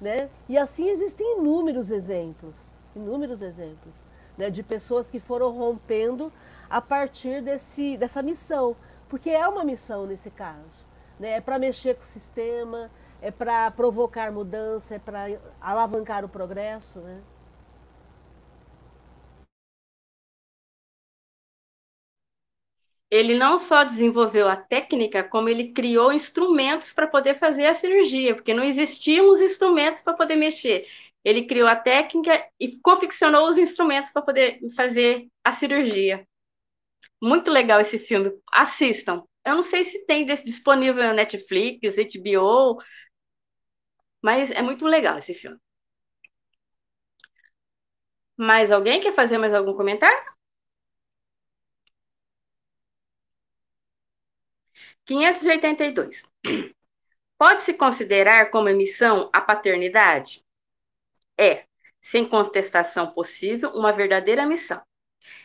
Né? 0.00 0.28
E 0.48 0.56
assim 0.56 0.88
existem 0.88 1.38
inúmeros 1.38 1.90
exemplos, 1.90 2.76
inúmeros 2.94 3.42
exemplos 3.42 4.06
né, 4.38 4.48
de 4.48 4.62
pessoas 4.62 5.10
que 5.10 5.18
foram 5.18 5.50
rompendo 5.50 6.32
a 6.70 6.80
partir 6.80 7.42
desse, 7.42 7.96
dessa 7.96 8.22
missão, 8.22 8.76
porque 9.08 9.30
é 9.30 9.46
uma 9.48 9.64
missão 9.64 10.06
nesse 10.06 10.30
caso. 10.30 10.88
Né? 11.18 11.32
É 11.32 11.40
para 11.40 11.58
mexer 11.58 11.94
com 11.94 12.02
o 12.02 12.04
sistema, 12.04 12.90
é 13.20 13.30
para 13.30 13.70
provocar 13.72 14.30
mudança, 14.30 14.94
é 14.94 14.98
para 14.98 15.26
alavancar 15.60 16.24
o 16.24 16.28
progresso. 16.28 17.00
Né? 17.00 17.20
Ele 23.10 23.34
não 23.34 23.58
só 23.58 23.84
desenvolveu 23.84 24.48
a 24.48 24.56
técnica, 24.56 25.24
como 25.24 25.48
ele 25.48 25.72
criou 25.72 26.12
instrumentos 26.12 26.92
para 26.92 27.06
poder 27.06 27.38
fazer 27.38 27.66
a 27.66 27.74
cirurgia, 27.74 28.34
porque 28.34 28.52
não 28.54 28.64
existiam 28.64 29.30
os 29.30 29.40
instrumentos 29.40 30.02
para 30.02 30.14
poder 30.14 30.36
mexer. 30.36 30.86
Ele 31.24 31.44
criou 31.46 31.66
a 31.68 31.76
técnica 31.76 32.44
e 32.60 32.78
confeccionou 32.80 33.48
os 33.48 33.58
instrumentos 33.58 34.12
para 34.12 34.22
poder 34.22 34.60
fazer 34.76 35.28
a 35.44 35.52
cirurgia. 35.52 36.26
Muito 37.22 37.50
legal 37.50 37.80
esse 37.80 37.98
filme. 37.98 38.32
Assistam. 38.52 39.24
Eu 39.44 39.56
não 39.56 39.62
sei 39.62 39.84
se 39.84 40.04
tem 40.06 40.26
disponível 40.26 41.02
na 41.02 41.14
Netflix, 41.14 41.96
HBO, 41.98 42.78
mas 44.22 44.50
é 44.50 44.62
muito 44.62 44.84
legal 44.86 45.18
esse 45.18 45.34
filme. 45.34 45.58
Mais 48.38 48.70
alguém 48.70 49.00
quer 49.00 49.12
fazer 49.12 49.36
mais 49.38 49.52
algum 49.52 49.74
comentário? 49.74 50.37
582. 55.08 56.24
Pode-se 57.38 57.72
considerar 57.72 58.50
como 58.50 58.68
missão 58.74 59.30
a 59.32 59.40
paternidade? 59.40 60.44
É, 61.40 61.64
sem 61.98 62.28
contestação 62.28 63.12
possível, 63.14 63.70
uma 63.70 63.90
verdadeira 63.90 64.46
missão. 64.46 64.82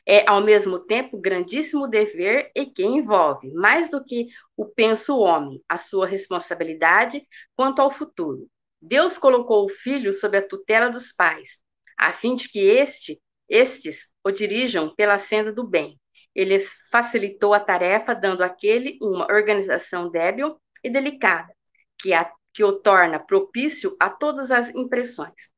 É, 0.05 0.27
ao 0.27 0.41
mesmo 0.41 0.79
tempo, 0.79 1.17
grandíssimo 1.17 1.87
dever 1.87 2.51
e 2.53 2.65
que 2.65 2.83
envolve, 2.83 3.53
mais 3.53 3.89
do 3.89 4.03
que 4.03 4.27
o 4.57 4.65
penso 4.65 5.17
homem, 5.17 5.63
a 5.69 5.77
sua 5.77 6.05
responsabilidade 6.05 7.25
quanto 7.55 7.81
ao 7.81 7.89
futuro. 7.89 8.47
Deus 8.81 9.17
colocou 9.17 9.65
o 9.65 9.69
filho 9.69 10.11
sob 10.11 10.37
a 10.37 10.45
tutela 10.45 10.89
dos 10.89 11.13
pais, 11.13 11.57
a 11.97 12.11
fim 12.11 12.35
de 12.35 12.49
que 12.49 12.59
este, 12.59 13.21
estes 13.47 14.09
o 14.25 14.31
dirijam 14.31 14.93
pela 14.93 15.17
senda 15.17 15.53
do 15.53 15.65
bem, 15.65 15.97
ele 16.35 16.57
facilitou 16.91 17.53
a 17.53 17.59
tarefa, 17.59 18.13
dando 18.13 18.43
àquele 18.43 18.97
uma 19.01 19.25
organização 19.31 20.09
débil 20.09 20.59
e 20.83 20.89
delicada, 20.89 21.53
que, 21.99 22.13
a, 22.13 22.31
que 22.53 22.63
o 22.63 22.73
torna 22.73 23.19
propício 23.19 23.95
a 23.99 24.09
todas 24.09 24.51
as 24.51 24.69
impressões. 24.69 25.49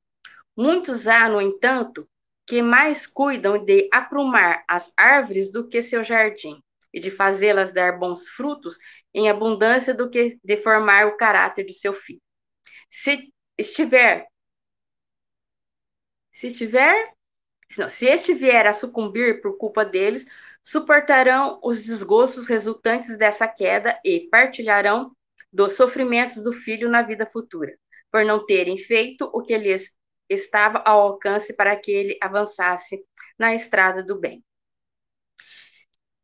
Muitos 0.55 1.07
há, 1.07 1.29
no 1.29 1.41
entanto, 1.41 2.07
que 2.45 2.61
mais 2.61 3.07
cuidam 3.07 3.63
de 3.63 3.89
aprumar 3.91 4.63
as 4.67 4.91
árvores 4.95 5.51
do 5.51 5.67
que 5.67 5.81
seu 5.81 6.03
jardim, 6.03 6.61
e 6.93 6.99
de 6.99 7.11
fazê-las 7.11 7.73
dar 7.73 7.99
bons 7.99 8.29
frutos 8.29 8.77
em 9.13 9.29
abundância 9.29 9.93
do 9.93 10.09
que 10.09 10.39
de 10.41 10.55
formar 10.55 11.07
o 11.07 11.17
caráter 11.17 11.65
de 11.65 11.73
seu 11.73 11.91
filho. 11.91 12.21
Se 12.89 13.33
estiver 13.57 14.25
se 16.31 16.53
tiver, 16.53 17.13
não, 17.77 17.87
se 17.89 18.05
este 18.05 18.33
vier 18.33 18.67
a 18.67 18.73
sucumbir 18.73 19.41
por 19.41 19.57
culpa 19.57 19.85
deles, 19.85 20.25
suportarão 20.65 21.59
os 21.63 21.83
desgostos 21.83 22.47
resultantes 22.47 23.15
dessa 23.19 23.47
queda 23.47 23.99
e 24.03 24.27
partilharão 24.31 25.15
dos 25.53 25.73
sofrimentos 25.73 26.41
do 26.41 26.51
filho 26.51 26.89
na 26.89 27.03
vida 27.03 27.27
futura, 27.27 27.77
por 28.11 28.25
não 28.25 28.43
terem 28.43 28.75
feito 28.75 29.29
o 29.31 29.43
que 29.43 29.55
lhes 29.55 29.93
estava 30.27 30.79
ao 30.79 31.01
alcance 31.01 31.53
para 31.53 31.75
que 31.75 31.91
ele 31.91 32.17
avançasse 32.19 33.05
na 33.37 33.53
estrada 33.53 34.03
do 34.03 34.19
bem. 34.19 34.43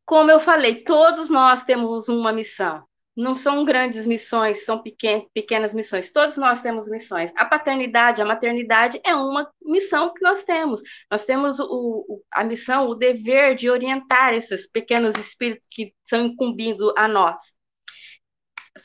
Como 0.04 0.28
eu 0.28 0.40
falei, 0.40 0.82
todos 0.82 1.30
nós 1.30 1.62
temos 1.62 2.08
uma 2.08 2.32
missão 2.32 2.84
não 3.16 3.34
são 3.34 3.64
grandes 3.64 4.06
missões, 4.06 4.64
são 4.64 4.82
pequen 4.82 5.28
pequenas 5.34 5.74
missões. 5.74 6.10
Todos 6.10 6.36
nós 6.36 6.60
temos 6.60 6.88
missões. 6.88 7.30
A 7.36 7.44
paternidade, 7.44 8.22
a 8.22 8.24
maternidade 8.24 9.00
é 9.04 9.14
uma 9.14 9.50
missão 9.62 10.12
que 10.14 10.22
nós 10.22 10.42
temos. 10.44 10.80
Nós 11.10 11.24
temos 11.24 11.60
o, 11.60 11.66
o, 11.70 12.22
a 12.32 12.42
missão, 12.42 12.88
o 12.88 12.94
dever 12.94 13.54
de 13.54 13.68
orientar 13.68 14.32
esses 14.32 14.66
pequenos 14.66 15.14
espíritos 15.16 15.66
que 15.70 15.94
são 16.08 16.26
incumbindo 16.26 16.92
a 16.96 17.06
nós. 17.06 17.40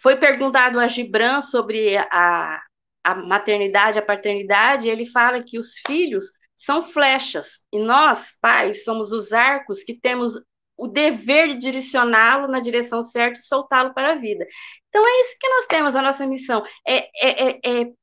Foi 0.02 0.18
perguntado 0.18 0.80
a 0.80 0.88
Gibran 0.88 1.42
sobre 1.42 1.98
a, 1.98 2.62
a 3.04 3.16
maternidade, 3.16 3.98
a 3.98 4.06
paternidade, 4.06 4.90
ele 4.90 5.06
fala 5.06 5.42
que 5.42 5.58
os 5.58 5.76
filhos 5.88 6.26
são 6.58 6.84
flechas, 6.84 7.60
e 7.72 7.80
nós, 7.80 8.34
pais, 8.42 8.84
somos 8.84 9.12
os 9.12 9.32
arcos 9.32 9.84
que 9.84 9.94
temos 9.94 10.34
o 10.78 10.88
dever 10.88 11.50
de 11.50 11.58
direcioná-lo 11.58 12.48
na 12.48 12.60
direção 12.60 13.02
certa 13.02 13.40
e 13.40 13.44
soltá-lo 13.44 13.94
para 13.94 14.12
a 14.12 14.16
vida. 14.16 14.46
Então 14.90 15.02
é 15.06 15.22
isso 15.22 15.36
que 15.40 15.50
nós 15.50 15.66
temos, 15.66 15.96
a 15.96 16.02
nossa 16.02 16.26
missão, 16.28 16.64
é, 16.88 17.10
é, 17.22 17.50
é, 17.50 17.60
é 17.64 17.94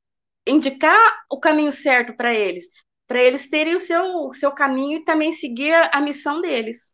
indicar 0.45 1.23
o 1.29 1.39
caminho 1.39 1.71
certo 1.71 2.15
para 2.15 2.33
eles, 2.33 2.65
para 3.07 3.23
eles 3.23 3.49
terem 3.49 3.75
o 3.75 3.79
seu, 3.79 4.33
seu 4.33 4.51
caminho 4.51 4.97
e 4.97 5.05
também 5.05 5.31
seguir 5.31 5.73
a, 5.73 6.01
missão 6.01 6.41
deles. 6.41 6.93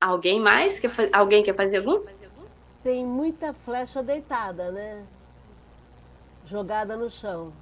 Alguém 0.00 0.38
mais? 0.38 0.78
Quer, 0.78 0.90
alguém 1.12 1.42
quer 1.42 1.56
fazer 1.56 1.78
algum? 1.78 2.06
Tem 2.82 3.04
muita 3.04 3.52
flecha 3.52 4.02
deitada, 4.02 4.70
né? 4.70 5.04
Jogada 6.44 6.96
no 6.96 7.10
chão. 7.10 7.52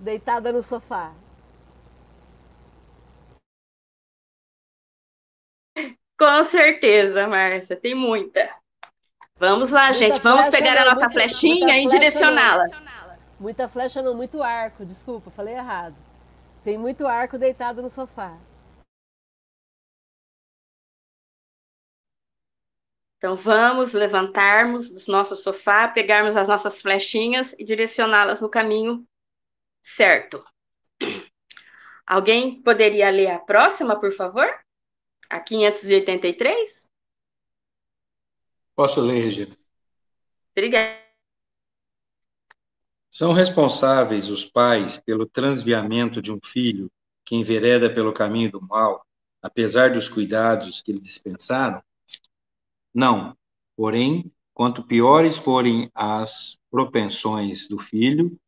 Deitada 0.00 0.52
no 0.52 0.62
sofá. 0.62 1.14
Com 6.18 6.42
certeza, 6.42 7.28
Márcia, 7.28 7.76
tem 7.76 7.94
muita. 7.94 8.52
Vamos 9.36 9.70
lá, 9.70 9.86
muita 9.90 9.98
gente, 9.98 10.18
vamos 10.20 10.48
pegar 10.48 10.74
não, 10.74 10.82
a 10.82 10.84
nossa 10.86 11.04
muita, 11.04 11.12
flechinha 11.12 11.78
e 11.78 11.86
direcioná-la. 11.86 12.64
Muita 13.38 13.68
flecha 13.68 14.02
não, 14.02 14.14
muito 14.14 14.42
arco, 14.42 14.84
desculpa, 14.84 15.30
falei 15.30 15.54
errado. 15.54 15.94
Tem 16.64 16.76
muito 16.76 17.06
arco 17.06 17.38
deitado 17.38 17.80
no 17.80 17.88
sofá. 17.88 18.36
Então 23.16 23.36
vamos 23.36 23.92
levantarmos 23.92 24.90
do 24.90 25.12
nosso 25.12 25.36
sofá, 25.36 25.86
pegarmos 25.86 26.36
as 26.36 26.48
nossas 26.48 26.82
flechinhas 26.82 27.54
e 27.58 27.64
direcioná-las 27.64 28.40
no 28.40 28.48
caminho 28.48 29.06
certo. 29.82 30.44
Alguém 32.04 32.60
poderia 32.62 33.10
ler 33.10 33.30
a 33.30 33.38
próxima, 33.38 33.98
por 34.00 34.12
favor? 34.12 34.48
A 35.28 35.40
583? 35.40 36.88
Posso 38.74 39.00
ler, 39.00 39.20
Regina? 39.20 39.56
Obrigada. 40.52 40.96
São 43.10 43.32
responsáveis 43.32 44.28
os 44.28 44.44
pais 44.44 45.00
pelo 45.00 45.26
transviamento 45.26 46.22
de 46.22 46.30
um 46.30 46.38
filho 46.40 46.90
que 47.24 47.34
envereda 47.34 47.92
pelo 47.92 48.12
caminho 48.12 48.52
do 48.52 48.60
mal, 48.60 49.04
apesar 49.42 49.92
dos 49.92 50.08
cuidados 50.08 50.82
que 50.82 50.92
lhe 50.92 51.00
dispensaram? 51.00 51.82
Não. 52.94 53.36
Porém, 53.76 54.32
quanto 54.54 54.82
piores 54.82 55.36
forem 55.36 55.90
as 55.94 56.58
propensões 56.70 57.68
do 57.68 57.78
filho, 57.78 58.38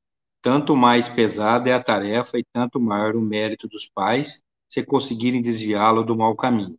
tanto 0.43 0.75
mais 0.75 1.09
pesada 1.09 1.69
é 1.69 1.73
a 1.73 1.83
tarefa 1.83 2.39
e 2.39 2.45
tanto 2.53 2.81
maior 2.81 3.15
o 3.17 3.21
mérito 3.21 3.69
dos 3.69 3.89
pais 3.89 4.43
se 4.71 4.85
conseguirem 4.85 5.43
desviá-lo 5.43 6.05
do 6.05 6.17
mau 6.17 6.37
caminho. 6.37 6.79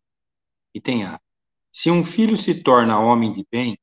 E 0.73 0.79
tem 0.79 1.03
A. 1.03 1.19
Se 1.71 1.91
um 1.91 2.03
filho 2.03 2.37
se 2.37 2.63
torna 2.63 2.99
homem 2.99 3.33
de 3.33 3.45
bem, 3.51 3.77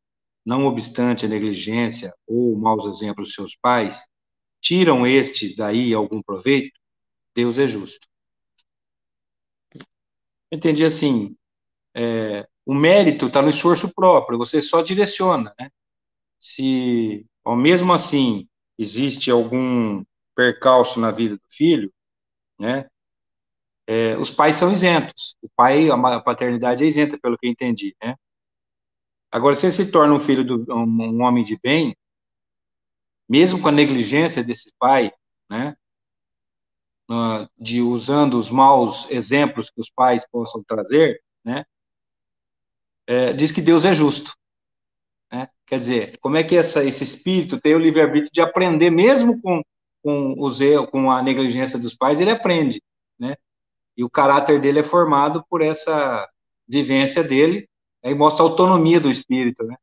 não 0.45 0.65
obstante 0.65 1.27
a 1.27 1.29
negligência 1.29 2.15
ou 2.27 2.57
maus 2.57 2.87
exemplos 2.87 3.29
de 3.29 3.35
seus 3.35 3.55
pais, 3.55 4.09
tiram 4.63 5.07
este 5.07 5.55
daí 5.55 5.93
algum 5.93 6.23
proveito, 6.23 6.79
Deus 7.35 7.59
é 7.59 7.69
justo. 7.69 8.09
entendi 10.51 10.85
assim, 10.85 11.37
é, 11.95 12.49
o 12.65 12.75
mérito 12.75 13.27
está 13.27 13.43
no 13.43 13.51
esforço 13.51 13.93
próprio, 13.95 14.39
você 14.39 14.63
só 14.63 14.83
direciona, 14.83 15.55
né? 15.61 15.71
Se, 16.39 17.27
ao 17.45 17.57
mesmo 17.57 17.93
assim, 17.93 18.49
existe 18.79 19.31
algum 19.31 20.03
percalço 20.35 20.99
na 20.99 21.11
vida 21.11 21.37
do 21.37 21.43
filho, 21.51 21.93
né? 22.59 22.89
É, 23.89 24.19
os 24.19 24.31
pais 24.31 24.57
são 24.57 24.71
isentos. 24.71 25.35
O 25.41 25.49
pai, 25.57 25.91
a 25.91 26.21
paternidade 26.21 26.85
é 26.85 26.87
isenta, 26.87 27.19
pelo 27.19 27.39
que 27.39 27.47
eu 27.47 27.51
entendi, 27.51 27.97
né? 28.03 28.15
Agora, 29.33 29.55
se 29.57 29.65
ele 29.65 29.73
se 29.73 29.91
torna 29.91 30.13
um 30.13 30.21
filho, 30.21 30.45
do, 30.45 30.67
um, 30.75 30.85
um 30.85 31.23
homem 31.23 31.43
de 31.43 31.59
bem, 31.59 31.97
mesmo 33.27 33.63
com 33.63 33.69
a 33.69 33.73
negligência 33.73 34.45
desse 34.45 34.75
pai, 34.79 35.11
né? 35.51 35.75
De 37.57 37.81
usando 37.81 38.35
os 38.35 38.51
maus 38.51 39.11
exemplos 39.11 39.71
que 39.71 39.81
os 39.81 39.91
pais 39.91 40.29
possam 40.31 40.63
trazer, 40.63 41.23
né? 41.43 41.65
É, 43.07 43.33
diz 43.33 43.51
que 43.51 43.63
Deus 43.63 43.87
é 43.87 43.95
justo. 43.95 44.37
Né? 45.33 45.49
Quer 45.67 45.79
dizer, 45.79 46.19
como 46.19 46.37
é 46.37 46.45
que 46.45 46.55
essa, 46.55 46.85
esse 46.85 47.05
espírito 47.05 47.59
tem 47.59 47.75
o 47.75 47.79
livre-arbítrio 47.79 48.31
de 48.31 48.43
aprender, 48.43 48.91
mesmo 48.91 49.41
com, 49.41 49.63
com, 50.03 50.35
os, 50.39 50.59
com 50.91 51.11
a 51.11 51.23
negligência 51.23 51.79
dos 51.79 51.95
pais, 51.95 52.21
ele 52.21 52.31
aprende, 52.31 52.83
né? 53.19 53.35
E 53.99 54.05
o 54.05 54.09
caráter 54.09 54.61
dele 54.61 54.79
é 54.79 54.85
formado 54.85 55.45
por 55.51 55.61
essa 55.61 56.25
vivência 56.69 57.25
dele, 57.25 57.69
aí 58.05 58.15
mostra 58.15 58.45
a 58.45 58.49
autonomia 58.49 59.01
do 59.01 59.11
espírito, 59.11 59.65
né? 59.65 59.77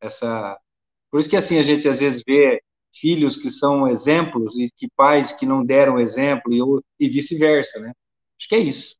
Essa, 0.00 0.58
por 1.10 1.20
isso 1.20 1.28
que 1.28 1.36
assim 1.36 1.58
a 1.58 1.62
gente 1.62 1.86
às 1.86 2.00
vezes 2.00 2.22
vê 2.26 2.62
filhos 2.94 3.36
que 3.36 3.50
são 3.50 3.86
exemplos 3.86 4.58
e 4.58 4.70
que 4.74 4.88
pais 4.96 5.32
que 5.32 5.44
não 5.44 5.62
deram 5.62 6.00
exemplo 6.00 6.50
e, 6.98 7.04
e 7.04 7.08
vice-versa, 7.10 7.78
né? 7.78 7.92
Acho 8.38 8.48
que 8.48 8.54
é 8.54 8.58
isso. 8.58 8.96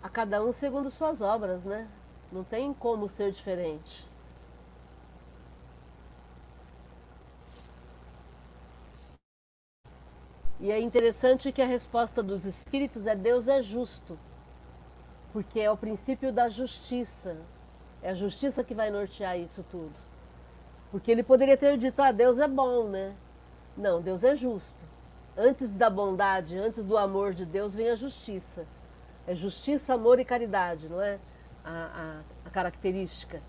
A 0.00 0.08
cada 0.08 0.40
um 0.40 0.52
segundo 0.52 0.88
suas 0.88 1.20
obras, 1.20 1.64
né? 1.64 1.90
Não 2.30 2.44
tem 2.44 2.72
como 2.72 3.08
ser 3.08 3.32
diferente. 3.32 4.07
E 10.60 10.72
é 10.72 10.80
interessante 10.80 11.52
que 11.52 11.62
a 11.62 11.66
resposta 11.66 12.22
dos 12.22 12.44
espíritos 12.44 13.06
é 13.06 13.14
Deus 13.14 13.46
é 13.46 13.62
justo, 13.62 14.18
porque 15.32 15.60
é 15.60 15.70
o 15.70 15.76
princípio 15.76 16.32
da 16.32 16.48
justiça. 16.48 17.36
É 18.02 18.10
a 18.10 18.14
justiça 18.14 18.64
que 18.64 18.74
vai 18.74 18.90
nortear 18.90 19.38
isso 19.38 19.64
tudo. 19.70 19.94
Porque 20.90 21.10
ele 21.10 21.22
poderia 21.22 21.56
ter 21.56 21.76
dito, 21.76 22.00
ah, 22.00 22.10
Deus 22.10 22.38
é 22.38 22.48
bom, 22.48 22.88
né? 22.88 23.14
Não, 23.76 24.00
Deus 24.00 24.24
é 24.24 24.34
justo. 24.34 24.84
Antes 25.36 25.78
da 25.78 25.88
bondade, 25.88 26.58
antes 26.58 26.84
do 26.84 26.96
amor 26.96 27.32
de 27.32 27.44
Deus, 27.44 27.74
vem 27.74 27.90
a 27.90 27.94
justiça. 27.94 28.66
É 29.26 29.34
justiça, 29.34 29.94
amor 29.94 30.18
e 30.18 30.24
caridade, 30.24 30.88
não 30.88 31.00
é? 31.00 31.20
A, 31.64 32.22
a, 32.44 32.48
a 32.48 32.50
característica, 32.50 33.40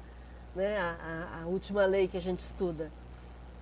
né? 0.55 0.77
A, 0.77 1.39
a, 1.39 1.43
a 1.43 1.47
última 1.47 1.85
lei 1.85 2.07
que 2.07 2.17
a 2.17 2.21
gente 2.21 2.41
estuda. 2.41 2.91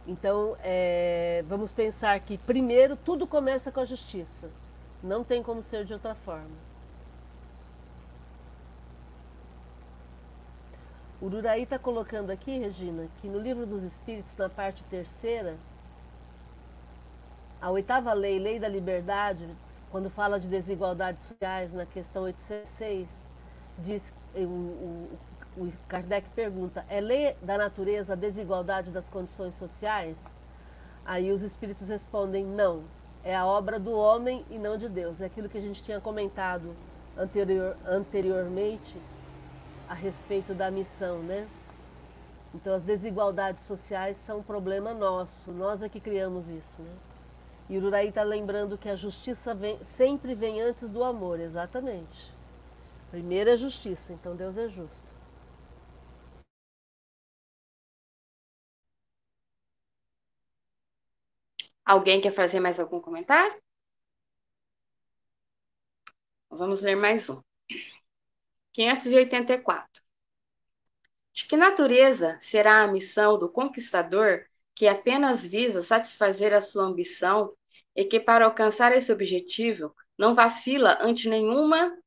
Então, 0.08 0.56
é, 0.62 1.44
vamos 1.48 1.74
pensar 1.74 2.18
que, 2.22 2.38
primeiro, 2.38 2.96
tudo 2.96 3.28
começa 3.28 3.70
com 3.72 3.82
a 3.82 3.86
justiça. 3.86 4.50
Não 5.04 5.22
tem 5.22 5.44
como 5.44 5.62
ser 5.62 5.84
de 5.84 5.92
outra 5.94 6.16
forma. 6.16 6.56
O 11.20 11.26
Ururaí 11.26 11.64
está 11.64 11.78
colocando 11.78 12.30
aqui, 12.30 12.58
Regina, 12.58 13.10
que 13.18 13.28
no 13.28 13.38
livro 13.38 13.66
dos 13.66 13.84
Espíritos, 13.84 14.38
na 14.38 14.48
parte 14.48 14.82
terceira, 14.86 15.58
a 17.60 17.70
oitava 17.70 18.14
lei, 18.14 18.40
lei 18.40 18.60
da 18.60 18.70
liberdade, 18.70 19.50
quando 19.92 20.10
fala 20.10 20.40
de 20.40 20.48
desigualdades 20.48 21.24
sociais, 21.24 21.74
na 21.74 21.86
questão 21.86 22.24
806, 22.24 23.24
diz, 23.80 24.14
o, 24.36 24.40
o, 24.40 25.20
o 25.58 25.72
Kardec 25.88 26.30
pergunta: 26.36 26.86
é 26.90 27.02
lei 27.02 27.36
da 27.42 27.58
natureza 27.58 28.14
a 28.14 28.16
desigualdade 28.16 28.92
das 28.92 29.10
condições 29.10 29.56
sociais? 29.56 30.36
Aí 31.06 31.32
os 31.32 31.42
espíritos 31.42 31.88
respondem: 31.90 32.46
não, 32.46 32.84
é 33.24 33.36
a 33.36 33.46
obra 33.46 33.80
do 33.80 33.92
homem 33.92 34.46
e 34.50 34.58
não 34.58 34.78
de 34.78 34.88
Deus. 34.88 35.22
É 35.22 35.26
aquilo 35.26 35.50
que 35.50 35.58
a 35.58 35.62
gente 35.62 35.84
tinha 35.84 36.00
comentado 36.00 36.76
anterior, 37.18 37.76
anteriormente 37.86 39.02
a 39.90 39.94
respeito 39.94 40.54
da 40.54 40.70
missão, 40.70 41.20
né? 41.20 41.48
Então 42.54 42.74
as 42.74 42.84
desigualdades 42.84 43.64
sociais 43.64 44.18
são 44.18 44.40
um 44.40 44.44
problema 44.44 44.94
nosso, 44.94 45.52
nós 45.52 45.82
é 45.82 45.90
que 45.90 46.00
criamos 46.00 46.50
isso, 46.50 46.82
né? 46.82 46.92
E 47.70 47.78
Ururaí 47.78 48.10
está 48.10 48.24
lembrando 48.24 48.78
que 48.78 48.88
a 48.88 48.96
justiça 48.96 49.54
vem, 49.54 49.78
sempre 49.84 50.34
vem 50.34 50.62
antes 50.62 50.88
do 50.90 51.04
amor, 51.04 51.40
exatamente. 51.40 52.34
Primeiro 53.12 53.50
é 53.50 53.58
justiça, 53.58 54.14
então 54.14 54.36
Deus 54.36 54.58
é 54.58 54.70
justo. 54.70 55.17
Alguém 61.88 62.20
quer 62.20 62.32
fazer 62.32 62.60
mais 62.60 62.82
algum 62.82 63.00
comentário? 63.00 63.64
Vamos 66.50 66.82
ler 66.82 66.98
mais 66.98 67.30
um. 67.30 67.42
584. 68.74 70.04
De 71.32 71.46
que 71.46 71.56
natureza 71.56 72.38
será 72.42 72.84
a 72.84 72.88
missão 72.90 73.40
do 73.40 73.48
conquistador 73.48 74.46
que 74.76 74.86
apenas 74.86 75.48
visa 75.48 75.82
satisfazer 75.82 76.54
a 76.54 76.60
sua 76.60 76.84
ambição 76.84 77.56
e 77.96 78.04
que, 78.04 78.20
para 78.20 78.44
alcançar 78.44 78.92
esse 78.92 79.10
objetivo, 79.10 79.96
não 80.18 80.36
vacila 80.36 80.98
ante 81.00 81.30
nenhuma 81.30 81.98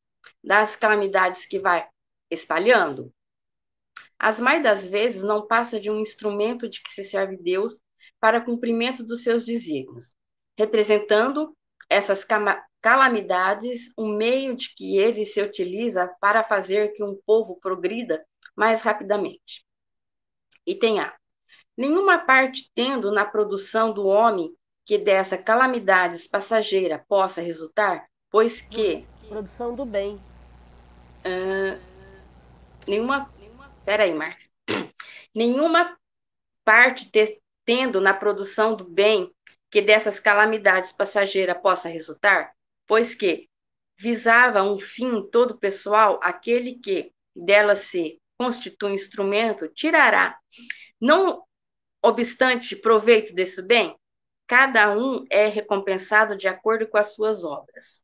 das 0.44 0.76
calamidades 0.76 1.46
que 1.46 1.58
vai 1.58 1.88
espalhando? 2.30 3.10
As 4.18 4.38
mais 4.38 4.62
das 4.62 4.86
vezes 4.86 5.22
não 5.22 5.46
passa 5.46 5.80
de 5.80 5.90
um 5.90 5.98
instrumento 5.98 6.68
de 6.68 6.82
que 6.82 6.90
se 6.90 7.02
serve 7.02 7.38
Deus 7.38 7.80
para 8.20 8.40
cumprimento 8.40 9.02
dos 9.02 9.22
seus 9.22 9.44
desígnios, 9.44 10.14
representando 10.56 11.56
essas 11.88 12.24
calamidades 12.80 13.92
um 13.98 14.14
meio 14.16 14.54
de 14.54 14.74
que 14.74 14.98
ele 14.98 15.24
se 15.24 15.42
utiliza 15.42 16.06
para 16.20 16.44
fazer 16.44 16.92
que 16.92 17.02
um 17.02 17.18
povo 17.26 17.59
progrida 17.61 18.24
mais 18.54 18.83
rapidamente. 18.83 19.64
Item 20.66 21.00
A. 21.00 21.14
Nenhuma 21.76 22.18
parte 22.18 22.70
tendo 22.74 23.11
na 23.11 23.24
produção 23.24 23.92
do 23.92 24.06
homem 24.06 24.54
que 24.85 24.98
dessa 24.98 25.38
calamidades 25.38 26.28
passageira 26.28 27.04
possa 27.09 27.40
resultar, 27.40 28.06
pois 28.30 28.61
que... 28.61 29.06
Produção 29.28 29.74
do 29.74 29.85
bem. 29.85 30.20
Uh, 31.24 31.80
nenhuma... 32.87 33.30
Peraí, 33.85 34.14
Márcia. 34.14 34.50
Nenhuma 35.35 35.96
parte 36.64 37.11
te, 37.11 37.39
tendo 37.70 38.00
na 38.00 38.12
produção 38.12 38.74
do 38.74 38.83
bem 38.83 39.33
que 39.70 39.80
dessas 39.80 40.18
calamidades 40.18 40.90
passageiras 40.90 41.56
possa 41.62 41.88
resultar, 41.88 42.52
pois 42.85 43.14
que 43.14 43.48
visava 43.96 44.61
um 44.64 44.76
fim 44.76 45.22
todo 45.30 45.56
pessoal, 45.56 46.18
aquele 46.20 46.80
que 46.80 47.12
dela 47.33 47.76
se 47.76 48.20
constitui 48.37 48.90
instrumento, 48.90 49.68
tirará, 49.68 50.37
não 51.00 51.44
obstante 52.02 52.74
proveito 52.74 53.33
desse 53.33 53.62
bem, 53.62 53.96
cada 54.48 54.98
um 54.98 55.24
é 55.30 55.46
recompensado 55.46 56.37
de 56.37 56.48
acordo 56.48 56.88
com 56.88 56.98
as 56.98 57.14
suas 57.14 57.44
obras, 57.44 58.02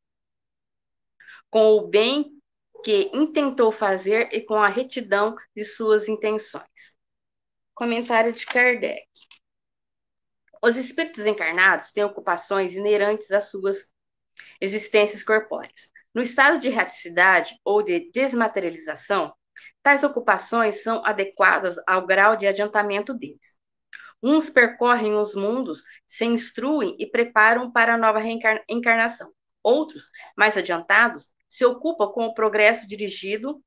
com 1.50 1.72
o 1.72 1.88
bem 1.88 2.40
que 2.84 3.10
intentou 3.12 3.72
fazer 3.72 4.28
e 4.32 4.42
com 4.42 4.54
a 4.54 4.68
retidão 4.68 5.34
de 5.56 5.64
suas 5.64 6.08
intenções. 6.08 6.94
Comentário 7.74 8.32
de 8.32 8.46
Kardec. 8.46 9.08
Os 10.62 10.76
espíritos 10.76 11.26
encarnados 11.26 11.90
têm 11.92 12.04
ocupações 12.04 12.74
inerentes 12.74 13.30
às 13.30 13.50
suas 13.50 13.86
existências 14.60 15.22
corpóreas. 15.22 15.90
No 16.14 16.22
estado 16.22 16.58
de 16.58 16.70
raticidade 16.70 17.58
ou 17.64 17.82
de 17.82 18.10
desmaterialização, 18.10 19.34
tais 19.82 20.02
ocupações 20.02 20.82
são 20.82 21.04
adequadas 21.04 21.76
ao 21.86 22.06
grau 22.06 22.36
de 22.36 22.46
adiantamento 22.46 23.12
deles. 23.12 23.58
Uns 24.22 24.48
percorrem 24.48 25.14
os 25.14 25.34
mundos, 25.34 25.82
se 26.06 26.24
instruem 26.24 26.96
e 26.98 27.06
preparam 27.06 27.70
para 27.70 27.94
a 27.94 27.98
nova 27.98 28.18
reencarnação. 28.18 29.30
Outros, 29.62 30.10
mais 30.36 30.56
adiantados, 30.56 31.30
se 31.50 31.64
ocupam 31.64 32.08
com 32.08 32.24
o 32.24 32.34
progresso 32.34 32.88
dirigido 32.88 33.62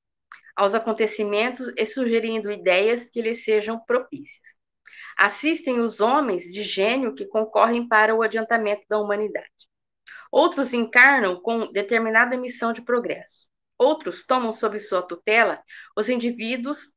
aos 0.55 0.73
acontecimentos 0.73 1.71
e 1.77 1.85
sugerindo 1.85 2.51
ideias 2.51 3.09
que 3.09 3.21
lhes 3.21 3.43
sejam 3.45 3.79
propícias 3.85 4.58
assistem 5.19 5.81
os 5.81 5.99
homens 5.99 6.43
de 6.43 6.63
gênio 6.63 7.13
que 7.13 7.25
concorrem 7.25 7.85
para 7.85 8.15
o 8.15 8.21
adiantamento 8.21 8.83
da 8.87 8.97
humanidade. 8.97 9.49
Outros 10.31 10.71
encarnam 10.71 11.41
com 11.41 11.69
determinada 11.73 12.37
missão 12.37 12.71
de 12.71 12.81
progresso. 12.81 13.49
Outros 13.77 14.25
tomam 14.25 14.53
sob 14.53 14.79
sua 14.79 15.01
tutela 15.01 15.61
os 15.93 16.07
indivíduos, 16.07 16.93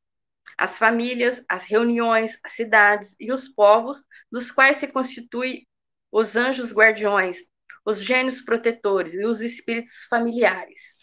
as 0.56 0.78
famílias, 0.78 1.44
as 1.48 1.64
reuniões, 1.66 2.38
as 2.44 2.52
cidades 2.52 3.16
e 3.18 3.32
os 3.32 3.48
povos, 3.48 4.04
dos 4.30 4.52
quais 4.52 4.76
se 4.76 4.86
constituem 4.86 5.66
os 6.12 6.36
anjos 6.36 6.72
guardiões, 6.72 7.38
os 7.84 8.04
gênios 8.04 8.40
protetores 8.40 9.14
e 9.14 9.24
os 9.24 9.40
espíritos 9.40 10.04
familiares. 10.08 10.96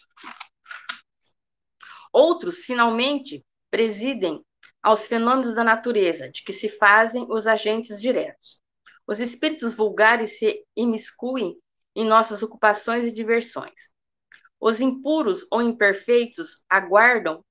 Outros, 2.10 2.64
finalmente, 2.64 3.44
presidem 3.70 4.42
aos 4.82 5.06
fenômenos 5.06 5.54
da 5.54 5.64
natureza, 5.64 6.30
de 6.30 6.42
que 6.42 6.52
se 6.52 6.68
fazem 6.68 7.26
os 7.30 7.46
agentes 7.46 8.00
diretos. 8.00 8.60
Os 9.06 9.20
espíritos 9.20 9.74
vulgares 9.74 10.38
se 10.38 10.64
imiscuem 10.76 11.56
em 11.94 12.06
nossas 12.06 12.42
ocupações 12.42 13.04
e 13.04 13.12
diversões. 13.12 13.90
Os 14.60 14.80
impuros 14.80 15.46
ou 15.50 15.62
imperfeitos 15.62 16.62
aguardam 16.68 17.44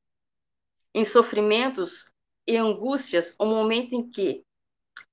em 0.93 1.03
sofrimentos 1.03 2.05
e 2.47 2.55
angústias 2.57 3.35
o 3.37 3.45
momento 3.45 3.93
em 3.93 4.09
que 4.09 4.43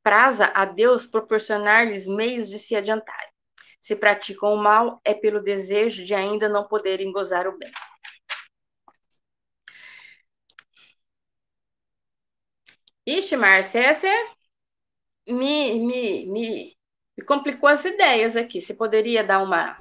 praza 0.02 0.46
a 0.54 0.64
Deus 0.64 1.06
proporcionar-lhes 1.06 2.06
meios 2.06 2.48
de 2.48 2.58
se 2.58 2.76
adiantarem. 2.76 3.30
Se 3.80 3.94
praticam 3.94 4.54
o 4.54 4.56
mal, 4.56 5.00
é 5.04 5.14
pelo 5.14 5.42
desejo 5.42 6.04
de 6.04 6.14
ainda 6.14 6.48
não 6.48 6.66
poderem 6.66 7.12
gozar 7.12 7.46
o 7.46 7.58
bem. 7.58 7.72
Ixi, 13.06 13.36
Márcia, 13.36 13.78
essa 13.78 14.08
é... 14.08 14.28
me, 15.28 15.78
me, 15.78 16.26
me, 16.26 16.76
me 17.16 17.24
complicou 17.24 17.68
as 17.68 17.84
ideias 17.84 18.36
aqui. 18.36 18.60
Você 18.60 18.74
poderia 18.74 19.22
dar 19.22 19.42
uma, 19.42 19.78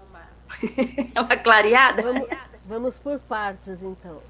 uma 1.18 1.38
clareada? 1.38 2.04
Vamos, 2.04 2.30
vamos 2.66 3.00
por 3.00 3.20
partes, 3.20 3.82
então. 3.82 4.22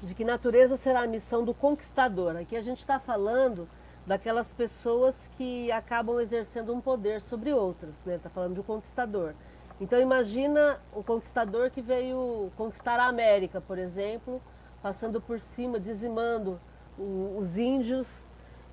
De 0.00 0.14
que 0.14 0.24
natureza 0.24 0.76
será 0.76 1.00
a 1.00 1.06
missão 1.08 1.44
do 1.44 1.52
conquistador? 1.52 2.36
Aqui 2.36 2.56
a 2.56 2.62
gente 2.62 2.78
está 2.78 3.00
falando 3.00 3.68
daquelas 4.06 4.52
pessoas 4.52 5.28
que 5.36 5.72
acabam 5.72 6.20
exercendo 6.20 6.72
um 6.72 6.80
poder 6.80 7.20
sobre 7.20 7.52
outras, 7.52 8.04
né? 8.04 8.14
Está 8.14 8.30
falando 8.30 8.54
de 8.54 8.60
um 8.60 8.62
conquistador. 8.64 9.34
Então 9.80 10.00
imagina 10.00 10.80
o 10.92 11.02
conquistador 11.02 11.68
que 11.70 11.82
veio 11.82 12.52
conquistar 12.56 13.00
a 13.00 13.06
América, 13.06 13.60
por 13.60 13.76
exemplo, 13.76 14.40
passando 14.80 15.20
por 15.20 15.40
cima, 15.40 15.80
dizimando 15.80 16.60
os 16.98 17.56
índios 17.56 18.28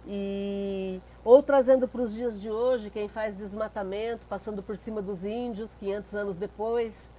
e 0.08 1.02
ou 1.24 1.42
trazendo 1.42 1.88
para 1.88 2.02
os 2.02 2.14
dias 2.14 2.40
de 2.40 2.50
hoje 2.50 2.90
quem 2.90 3.08
faz 3.08 3.38
desmatamento, 3.38 4.26
passando 4.28 4.62
por 4.62 4.78
cima 4.78 5.02
dos 5.02 5.26
índios 5.26 5.74
500 5.76 6.16
anos 6.16 6.36
depois, 6.36 7.14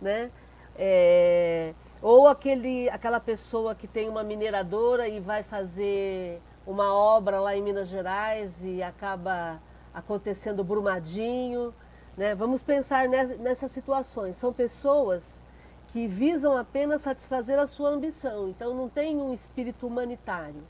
né? 0.00 0.30
É, 0.76 1.74
ou 2.00 2.28
aquele, 2.28 2.88
aquela 2.90 3.18
pessoa 3.18 3.74
que 3.74 3.88
tem 3.88 4.08
uma 4.08 4.22
mineradora 4.22 5.08
e 5.08 5.18
vai 5.18 5.42
fazer 5.42 6.40
uma 6.64 6.94
obra 6.94 7.40
lá 7.40 7.56
em 7.56 7.62
Minas 7.62 7.88
Gerais 7.88 8.64
e 8.64 8.80
acaba 8.80 9.60
acontecendo 9.92 10.62
Brumadinho. 10.62 11.74
Né? 12.16 12.34
Vamos 12.36 12.62
pensar 12.62 13.08
nessas 13.08 13.72
situações. 13.72 14.36
São 14.36 14.52
pessoas 14.52 15.42
que 15.88 16.06
visam 16.06 16.56
apenas 16.56 17.02
satisfazer 17.02 17.58
a 17.58 17.66
sua 17.66 17.90
ambição. 17.90 18.48
Então 18.48 18.74
não 18.74 18.88
tem 18.88 19.16
um 19.16 19.32
espírito 19.32 19.86
humanitário. 19.86 20.62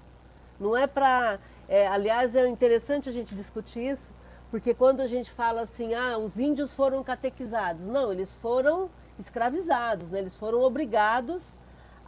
Não 0.59 0.77
é 0.77 0.87
para. 0.87 1.39
É, 1.69 1.87
aliás, 1.87 2.35
é 2.35 2.49
interessante 2.49 3.09
a 3.09 3.13
gente 3.13 3.35
discutir 3.35 3.81
isso, 3.93 4.13
porque 4.51 4.73
quando 4.73 5.01
a 5.01 5.07
gente 5.07 5.31
fala 5.31 5.63
assim, 5.63 5.95
ah, 5.95 6.17
os 6.17 6.39
índios 6.39 6.73
foram 6.73 7.05
catequizados, 7.05 7.89
não, 7.89 8.11
eles 8.11 8.35
foram 8.35 8.89
escravizados, 9.19 10.09
né? 10.09 10.21
eles 10.21 10.37
foram 10.37 10.63
obrigados 10.63 11.59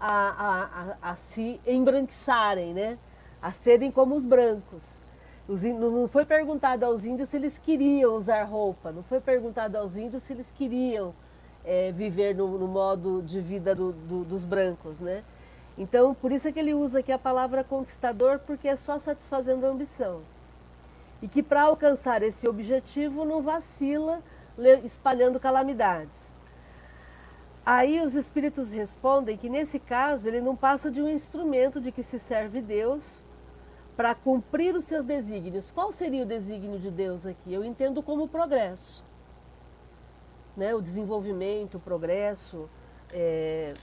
a, 0.00 0.12
a, 0.12 0.62
a, 0.62 1.10
a 1.10 1.16
se 1.16 1.60
embranquiçarem, 1.66 2.72
né? 2.72 2.98
a 3.42 3.50
serem 3.50 3.90
como 3.90 4.14
os 4.14 4.24
brancos. 4.24 5.02
Os, 5.46 5.62
não 5.64 6.08
foi 6.08 6.24
perguntado 6.24 6.86
aos 6.86 7.04
índios 7.04 7.28
se 7.28 7.36
eles 7.36 7.58
queriam 7.58 8.14
usar 8.14 8.44
roupa, 8.44 8.92
não 8.92 9.02
foi 9.02 9.20
perguntado 9.20 9.76
aos 9.76 9.98
índios 9.98 10.22
se 10.22 10.32
eles 10.32 10.50
queriam 10.52 11.12
é, 11.64 11.92
viver 11.92 12.34
no, 12.34 12.58
no, 12.58 12.66
modo 12.66 13.22
de 13.22 13.40
vida 13.40 13.74
do, 13.74 13.92
do, 13.92 14.24
dos 14.24 14.44
brancos, 14.44 15.00
né? 15.00 15.22
Então, 15.76 16.14
por 16.14 16.32
isso 16.32 16.48
é 16.48 16.52
que 16.52 16.58
ele 16.58 16.74
usa 16.74 17.00
aqui 17.00 17.12
a 17.12 17.18
palavra 17.18 17.64
conquistador, 17.64 18.40
porque 18.40 18.68
é 18.68 18.76
só 18.76 18.98
satisfazendo 18.98 19.64
a 19.66 19.70
ambição. 19.70 20.20
E 21.22 21.28
que 21.28 21.42
para 21.42 21.62
alcançar 21.62 22.22
esse 22.22 22.48
objetivo 22.48 23.24
não 23.24 23.42
vacila 23.42 24.22
espalhando 24.84 25.40
calamidades. 25.40 26.34
Aí 27.64 28.00
os 28.00 28.14
espíritos 28.14 28.72
respondem 28.72 29.36
que 29.36 29.48
nesse 29.48 29.78
caso 29.78 30.28
ele 30.28 30.40
não 30.40 30.56
passa 30.56 30.90
de 30.90 31.00
um 31.00 31.08
instrumento 31.08 31.80
de 31.80 31.92
que 31.92 32.02
se 32.02 32.18
serve 32.18 32.60
Deus 32.60 33.26
para 33.96 34.14
cumprir 34.14 34.74
os 34.74 34.84
seus 34.84 35.04
desígnios. 35.04 35.70
Qual 35.70 35.92
seria 35.92 36.22
o 36.22 36.26
desígnio 36.26 36.78
de 36.78 36.90
Deus 36.90 37.26
aqui? 37.26 37.52
Eu 37.52 37.62
entendo 37.64 38.02
como 38.02 38.26
progresso 38.26 39.04
né, 40.56 40.74
o 40.74 40.80
desenvolvimento, 40.82 41.76
o 41.76 41.80
progresso. 41.80 42.68
É... 43.12 43.74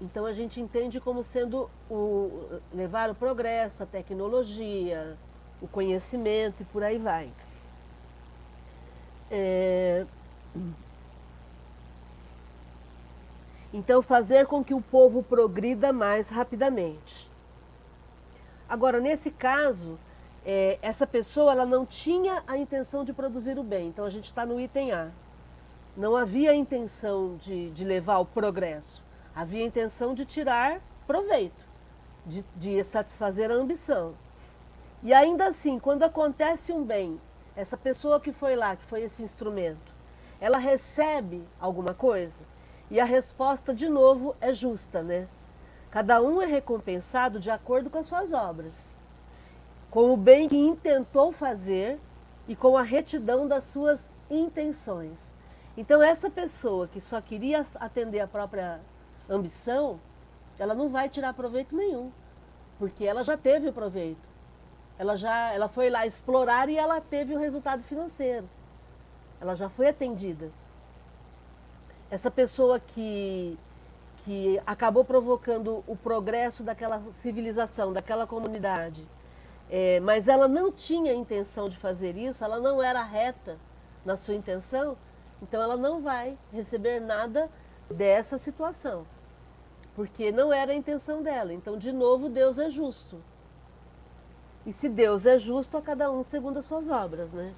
Então 0.00 0.26
a 0.26 0.32
gente 0.32 0.60
entende 0.60 1.00
como 1.00 1.22
sendo 1.22 1.70
o 1.90 2.60
levar 2.72 3.10
o 3.10 3.14
progresso, 3.14 3.82
a 3.82 3.86
tecnologia, 3.86 5.16
o 5.62 5.68
conhecimento 5.68 6.62
e 6.62 6.64
por 6.66 6.82
aí 6.82 6.98
vai. 6.98 7.30
É... 9.30 10.06
Então, 13.76 14.00
fazer 14.00 14.46
com 14.46 14.62
que 14.62 14.72
o 14.72 14.80
povo 14.80 15.20
progrida 15.20 15.92
mais 15.92 16.28
rapidamente. 16.28 17.28
Agora, 18.68 19.00
nesse 19.00 19.32
caso, 19.32 19.98
é, 20.46 20.78
essa 20.80 21.04
pessoa 21.08 21.50
ela 21.50 21.66
não 21.66 21.84
tinha 21.84 22.44
a 22.46 22.56
intenção 22.56 23.04
de 23.04 23.12
produzir 23.12 23.58
o 23.58 23.64
bem. 23.64 23.88
Então, 23.88 24.04
a 24.04 24.10
gente 24.10 24.26
está 24.26 24.46
no 24.46 24.60
item 24.60 24.92
A. 24.92 25.10
Não 25.96 26.14
havia 26.14 26.54
intenção 26.54 27.36
de, 27.36 27.70
de 27.70 27.84
levar 27.84 28.14
ao 28.14 28.24
progresso. 28.24 29.02
Havia 29.34 29.64
intenção 29.64 30.14
de 30.14 30.24
tirar 30.24 30.80
proveito, 31.04 31.66
de, 32.24 32.44
de 32.54 32.84
satisfazer 32.84 33.50
a 33.50 33.54
ambição. 33.54 34.14
E 35.02 35.12
ainda 35.12 35.48
assim, 35.48 35.80
quando 35.80 36.04
acontece 36.04 36.72
um 36.72 36.84
bem, 36.84 37.20
essa 37.56 37.76
pessoa 37.76 38.20
que 38.20 38.30
foi 38.30 38.54
lá, 38.54 38.76
que 38.76 38.84
foi 38.84 39.02
esse 39.02 39.20
instrumento, 39.20 39.92
ela 40.40 40.58
recebe 40.58 41.44
alguma 41.58 41.92
coisa? 41.92 42.53
E 42.90 43.00
a 43.00 43.04
resposta, 43.04 43.74
de 43.74 43.88
novo, 43.88 44.36
é 44.40 44.52
justa, 44.52 45.02
né? 45.02 45.26
Cada 45.90 46.20
um 46.20 46.42
é 46.42 46.46
recompensado 46.46 47.40
de 47.40 47.50
acordo 47.50 47.88
com 47.88 47.98
as 47.98 48.06
suas 48.06 48.32
obras, 48.32 48.98
com 49.90 50.12
o 50.12 50.16
bem 50.16 50.48
que 50.48 50.56
intentou 50.56 51.32
fazer 51.32 51.98
e 52.46 52.54
com 52.54 52.76
a 52.76 52.82
retidão 52.82 53.48
das 53.48 53.64
suas 53.64 54.12
intenções. 54.28 55.34
Então, 55.76 56.02
essa 56.02 56.28
pessoa 56.28 56.86
que 56.86 57.00
só 57.00 57.20
queria 57.20 57.64
atender 57.76 58.20
a 58.20 58.28
própria 58.28 58.80
ambição, 59.28 59.98
ela 60.58 60.74
não 60.74 60.88
vai 60.88 61.08
tirar 61.08 61.32
proveito 61.32 61.74
nenhum, 61.74 62.12
porque 62.78 63.04
ela 63.04 63.24
já 63.24 63.36
teve 63.36 63.68
o 63.68 63.72
proveito. 63.72 64.28
Ela 64.98 65.16
já 65.16 65.52
ela 65.52 65.68
foi 65.68 65.90
lá 65.90 66.06
explorar 66.06 66.68
e 66.68 66.76
ela 66.76 67.00
teve 67.00 67.34
o 67.34 67.38
resultado 67.38 67.82
financeiro. 67.82 68.48
Ela 69.40 69.56
já 69.56 69.68
foi 69.68 69.88
atendida 69.88 70.50
essa 72.14 72.30
pessoa 72.30 72.78
que, 72.78 73.58
que 74.18 74.62
acabou 74.64 75.04
provocando 75.04 75.82
o 75.84 75.96
progresso 75.96 76.62
daquela 76.62 77.02
civilização, 77.10 77.92
daquela 77.92 78.24
comunidade, 78.24 79.04
é, 79.68 79.98
mas 79.98 80.28
ela 80.28 80.46
não 80.46 80.70
tinha 80.70 81.12
intenção 81.12 81.68
de 81.68 81.76
fazer 81.76 82.16
isso, 82.16 82.44
ela 82.44 82.60
não 82.60 82.80
era 82.80 83.02
reta 83.02 83.58
na 84.04 84.16
sua 84.16 84.34
intenção, 84.34 84.96
então 85.42 85.60
ela 85.60 85.76
não 85.76 86.00
vai 86.00 86.38
receber 86.52 87.00
nada 87.00 87.50
dessa 87.90 88.38
situação, 88.38 89.04
porque 89.96 90.30
não 90.30 90.52
era 90.52 90.70
a 90.70 90.76
intenção 90.76 91.20
dela. 91.20 91.52
Então, 91.52 91.76
de 91.76 91.90
novo, 91.90 92.28
Deus 92.28 92.60
é 92.60 92.70
justo. 92.70 93.20
E 94.64 94.72
se 94.72 94.88
Deus 94.88 95.26
é 95.26 95.36
justo, 95.36 95.76
a 95.76 95.82
cada 95.82 96.12
um 96.12 96.22
segundo 96.22 96.60
as 96.60 96.64
suas 96.64 96.88
obras, 96.88 97.32
né? 97.32 97.52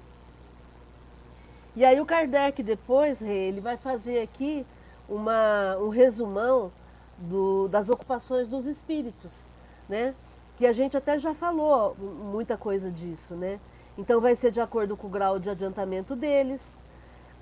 E 1.77 1.85
aí 1.85 2.01
o 2.01 2.07
Kardec 2.07 2.63
depois, 2.63 3.21
ele 3.21 3.61
vai 3.61 3.77
fazer 3.77 4.19
aqui 4.23 4.65
uma, 5.07 5.77
um 5.77 5.89
resumão 5.89 6.71
do, 7.19 7.67
das 7.67 7.87
ocupações 7.91 8.47
dos 8.47 8.65
espíritos, 8.65 9.47
né? 9.87 10.15
Que 10.55 10.65
a 10.65 10.73
gente 10.73 10.97
até 10.97 11.19
já 11.19 11.35
falou 11.35 11.95
muita 11.95 12.57
coisa 12.57 12.89
disso, 12.89 13.35
né? 13.35 13.59
Então 13.95 14.19
vai 14.19 14.35
ser 14.35 14.49
de 14.49 14.59
acordo 14.59 14.97
com 14.97 15.05
o 15.05 15.09
grau 15.11 15.37
de 15.37 15.51
adiantamento 15.51 16.15
deles. 16.15 16.83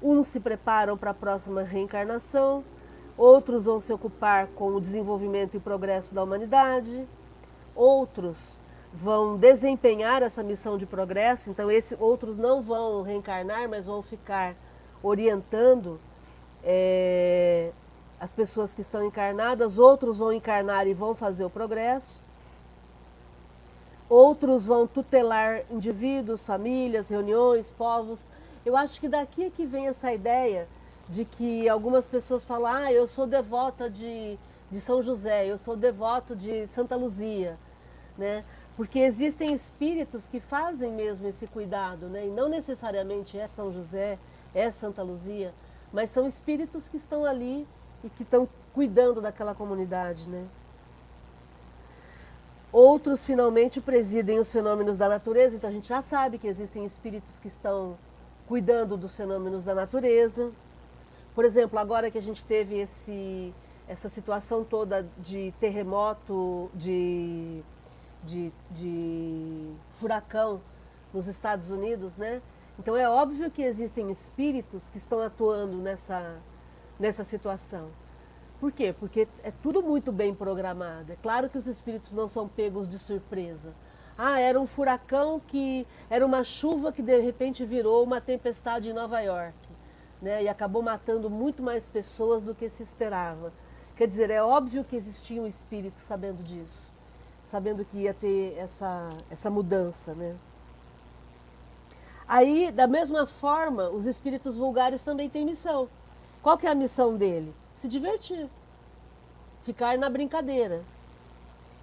Uns 0.01 0.27
se 0.27 0.41
preparam 0.41 0.97
para 0.97 1.11
a 1.11 1.13
próxima 1.13 1.63
reencarnação, 1.63 2.61
outros 3.17 3.63
vão 3.63 3.79
se 3.79 3.93
ocupar 3.93 4.47
com 4.47 4.75
o 4.75 4.81
desenvolvimento 4.81 5.55
e 5.55 5.61
progresso 5.61 6.13
da 6.13 6.21
humanidade, 6.21 7.07
outros 7.73 8.59
vão 8.95 9.37
desempenhar 9.37 10.23
essa 10.23 10.41
missão 10.41 10.77
de 10.77 10.85
progresso, 10.85 11.49
então 11.49 11.69
esses 11.69 11.97
outros 11.99 12.37
não 12.37 12.61
vão 12.61 13.01
reencarnar, 13.01 13.67
mas 13.69 13.85
vão 13.85 14.01
ficar 14.01 14.55
orientando 15.03 15.99
é, 16.63 17.71
as 18.19 18.31
pessoas 18.31 18.73
que 18.73 18.81
estão 18.81 19.03
encarnadas, 19.03 19.77
outros 19.77 20.19
vão 20.19 20.31
encarnar 20.31 20.87
e 20.87 20.93
vão 20.93 21.13
fazer 21.13 21.43
o 21.43 21.49
progresso, 21.49 22.23
outros 24.09 24.65
vão 24.65 24.87
tutelar 24.87 25.63
indivíduos, 25.69 26.45
famílias, 26.45 27.09
reuniões, 27.09 27.71
povos. 27.71 28.29
Eu 28.65 28.77
acho 28.77 28.99
que 29.01 29.09
daqui 29.09 29.45
é 29.45 29.49
que 29.49 29.65
vem 29.65 29.87
essa 29.87 30.13
ideia 30.13 30.67
de 31.09 31.25
que 31.25 31.67
algumas 31.67 32.07
pessoas 32.07 32.45
falam, 32.45 32.73
ah, 32.73 32.93
eu 32.93 33.07
sou 33.07 33.27
devota 33.27 33.89
de, 33.89 34.39
de 34.71 34.79
São 34.79 35.01
José, 35.01 35.45
eu 35.45 35.57
sou 35.57 35.75
devoto 35.75 36.35
de 36.35 36.65
Santa 36.67 36.95
Luzia, 36.95 37.57
né? 38.17 38.43
Porque 38.75 38.99
existem 38.99 39.53
espíritos 39.53 40.27
que 40.27 40.39
fazem 40.39 40.91
mesmo 40.91 41.27
esse 41.27 41.47
cuidado, 41.47 42.07
né? 42.07 42.27
E 42.27 42.29
não 42.29 42.49
necessariamente 42.49 43.37
é 43.37 43.47
São 43.47 43.71
José, 43.71 44.19
é 44.53 44.69
Santa 44.69 45.01
Luzia, 45.01 45.53
mas 45.93 46.09
são 46.09 46.27
espíritos 46.27 46.89
que 46.89 46.97
estão 46.97 47.23
ali 47.23 47.65
e 48.03 48.09
que 48.09 48.23
estão 48.23 48.47
cuidando 48.73 49.21
daquela 49.21 49.55
comunidade, 49.55 50.29
né? 50.29 50.45
Outros 52.71 53.25
finalmente 53.25 53.79
presidem 53.79 54.37
os 54.37 54.51
fenômenos 54.51 54.97
da 54.97 55.07
natureza, 55.07 55.55
então 55.55 55.69
a 55.69 55.73
gente 55.73 55.87
já 55.87 56.01
sabe 56.01 56.37
que 56.37 56.45
existem 56.45 56.83
espíritos 56.83 57.39
que 57.39 57.47
estão 57.47 57.97
cuidando 58.45 58.97
dos 58.97 59.15
fenômenos 59.15 59.63
da 59.63 59.73
natureza. 59.73 60.51
Por 61.33 61.45
exemplo, 61.45 61.79
agora 61.79 62.11
que 62.11 62.17
a 62.17 62.21
gente 62.21 62.43
teve 62.43 62.77
esse, 62.77 63.53
essa 63.87 64.09
situação 64.09 64.65
toda 64.65 65.07
de 65.17 65.53
terremoto, 65.57 66.69
de, 66.73 67.63
de, 68.25 68.51
de 68.71 69.73
furacão 69.91 70.61
nos 71.13 71.27
Estados 71.27 71.69
Unidos, 71.69 72.17
né? 72.17 72.41
Então 72.77 72.95
é 72.97 73.09
óbvio 73.09 73.49
que 73.49 73.61
existem 73.61 74.11
espíritos 74.11 74.89
que 74.89 74.97
estão 74.97 75.21
atuando 75.21 75.77
nessa, 75.77 76.37
nessa 76.99 77.23
situação. 77.23 77.89
Por 78.59 78.71
quê? 78.71 78.93
Porque 78.97 79.27
é 79.43 79.51
tudo 79.51 79.83
muito 79.83 80.11
bem 80.11 80.33
programado. 80.33 81.11
É 81.13 81.15
claro 81.15 81.49
que 81.49 81.57
os 81.57 81.67
espíritos 81.67 82.13
não 82.13 82.27
são 82.27 82.47
pegos 82.47 82.87
de 82.87 82.97
surpresa. 82.97 83.73
Ah, 84.17 84.39
era 84.39 84.59
um 84.59 84.65
furacão 84.65 85.41
que 85.45 85.85
era 86.09 86.25
uma 86.25 86.43
chuva 86.43 86.91
que 86.91 87.01
de 87.01 87.19
repente 87.19 87.65
virou 87.65 88.03
uma 88.03 88.21
tempestade 88.21 88.89
em 88.89 88.93
Nova 88.93 89.19
York, 89.19 89.57
né? 90.21 90.43
E 90.43 90.47
acabou 90.47 90.81
matando 90.81 91.29
muito 91.29 91.61
mais 91.61 91.87
pessoas 91.87 92.41
do 92.41 92.55
que 92.55 92.69
se 92.69 92.81
esperava. 92.81 93.51
Quer 93.95 94.07
dizer, 94.07 94.29
é 94.29 94.41
óbvio 94.41 94.85
que 94.85 94.95
existia 94.95 95.41
um 95.41 95.47
espírito 95.47 95.99
sabendo 95.99 96.41
disso, 96.43 96.94
sabendo 97.45 97.85
que 97.85 97.99
ia 97.99 98.13
ter 98.13 98.57
essa 98.57 99.09
essa 99.29 99.49
mudança, 99.49 100.13
né? 100.13 100.35
Aí, 102.27 102.71
da 102.71 102.87
mesma 102.87 103.25
forma, 103.25 103.89
os 103.89 104.05
espíritos 104.05 104.57
vulgares 104.57 105.03
também 105.03 105.29
têm 105.29 105.45
missão. 105.45 105.87
Qual 106.41 106.57
que 106.57 106.65
é 106.65 106.71
a 106.71 106.75
missão 106.75 107.15
dele? 107.15 107.53
se 107.75 107.89
divertir, 107.89 108.49
ficar 109.61 109.97
na 109.97 110.09
brincadeira. 110.09 110.83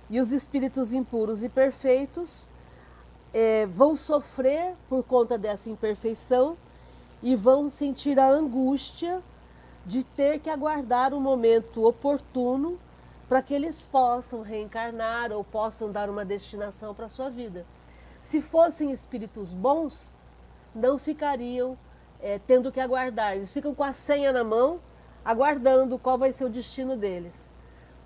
E 0.09 0.19
os 0.19 0.33
espíritos 0.33 0.93
impuros 0.93 1.43
e 1.43 1.49
perfeitos 1.49 2.49
é, 3.33 3.67
vão 3.67 3.95
sofrer 3.95 4.75
por 4.89 5.05
conta 5.05 5.37
dessa 5.37 5.69
imperfeição 5.69 6.57
e 7.23 7.37
vão 7.37 7.69
sentir 7.69 8.19
a 8.19 8.29
angústia 8.29 9.23
de 9.85 10.03
ter 10.03 10.39
que 10.41 10.49
aguardar 10.49 11.13
o 11.13 11.21
momento 11.21 11.85
oportuno 11.85 12.79
para 13.33 13.41
que 13.41 13.55
eles 13.55 13.87
possam 13.87 14.43
reencarnar 14.43 15.33
ou 15.33 15.43
possam 15.43 15.91
dar 15.91 16.11
uma 16.11 16.23
destinação 16.23 16.95
para 16.95 17.07
a 17.07 17.09
sua 17.09 17.31
vida. 17.31 17.65
Se 18.21 18.43
fossem 18.43 18.91
espíritos 18.91 19.55
bons, 19.55 20.19
não 20.75 20.99
ficariam 20.99 21.79
é, 22.21 22.39
tendo 22.39 22.71
que 22.71 22.79
aguardar. 22.79 23.35
Eles 23.35 23.51
ficam 23.51 23.75
com 23.75 23.85
a 23.85 23.95
senha 23.95 24.35
na 24.35 24.45
mão 24.45 24.83
aguardando 25.25 25.99
qual 25.99 26.19
vai 26.19 26.31
ser 26.31 26.45
o 26.45 26.51
destino 26.51 26.95
deles. 26.95 27.55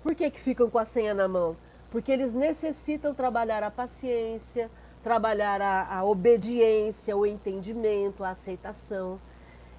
Por 0.01 0.15
que, 0.15 0.31
que 0.31 0.39
ficam 0.39 0.69
com 0.69 0.77
a 0.77 0.85
senha 0.85 1.13
na 1.13 1.27
mão? 1.27 1.57
Porque 1.91 2.09
eles 2.09 2.33
necessitam 2.33 3.13
trabalhar 3.13 3.63
a 3.63 3.69
paciência, 3.69 4.71
trabalhar 5.03 5.61
a, 5.61 5.93
a 5.93 6.05
obediência, 6.05 7.17
o 7.17 7.25
entendimento, 7.25 8.23
a 8.23 8.29
aceitação. 8.29 9.19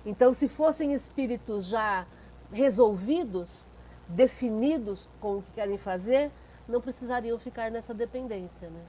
Então, 0.04 0.34
se 0.34 0.46
fossem 0.46 0.92
espíritos 0.92 1.64
já 1.64 2.06
resolvidos, 2.52 3.70
definidos 4.08 5.08
com 5.20 5.38
o 5.38 5.42
que 5.42 5.52
querem 5.52 5.78
fazer, 5.78 6.32
não 6.66 6.80
precisariam 6.80 7.38
ficar 7.38 7.70
nessa 7.70 7.94
dependência. 7.94 8.68
Né? 8.70 8.86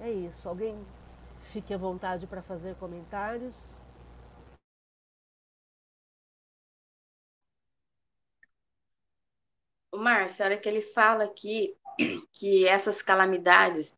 É 0.00 0.10
isso. 0.10 0.48
Alguém 0.48 0.84
fique 1.52 1.72
à 1.72 1.76
vontade 1.76 2.26
para 2.26 2.42
fazer 2.42 2.74
comentários. 2.76 3.84
Márcio, 9.94 10.44
a 10.44 10.46
hora 10.48 10.58
que 10.58 10.68
ele 10.68 10.80
fala 10.82 11.24
aqui 11.24 11.76
que 12.32 12.66
essas 12.66 13.02
calamidades 13.02 13.94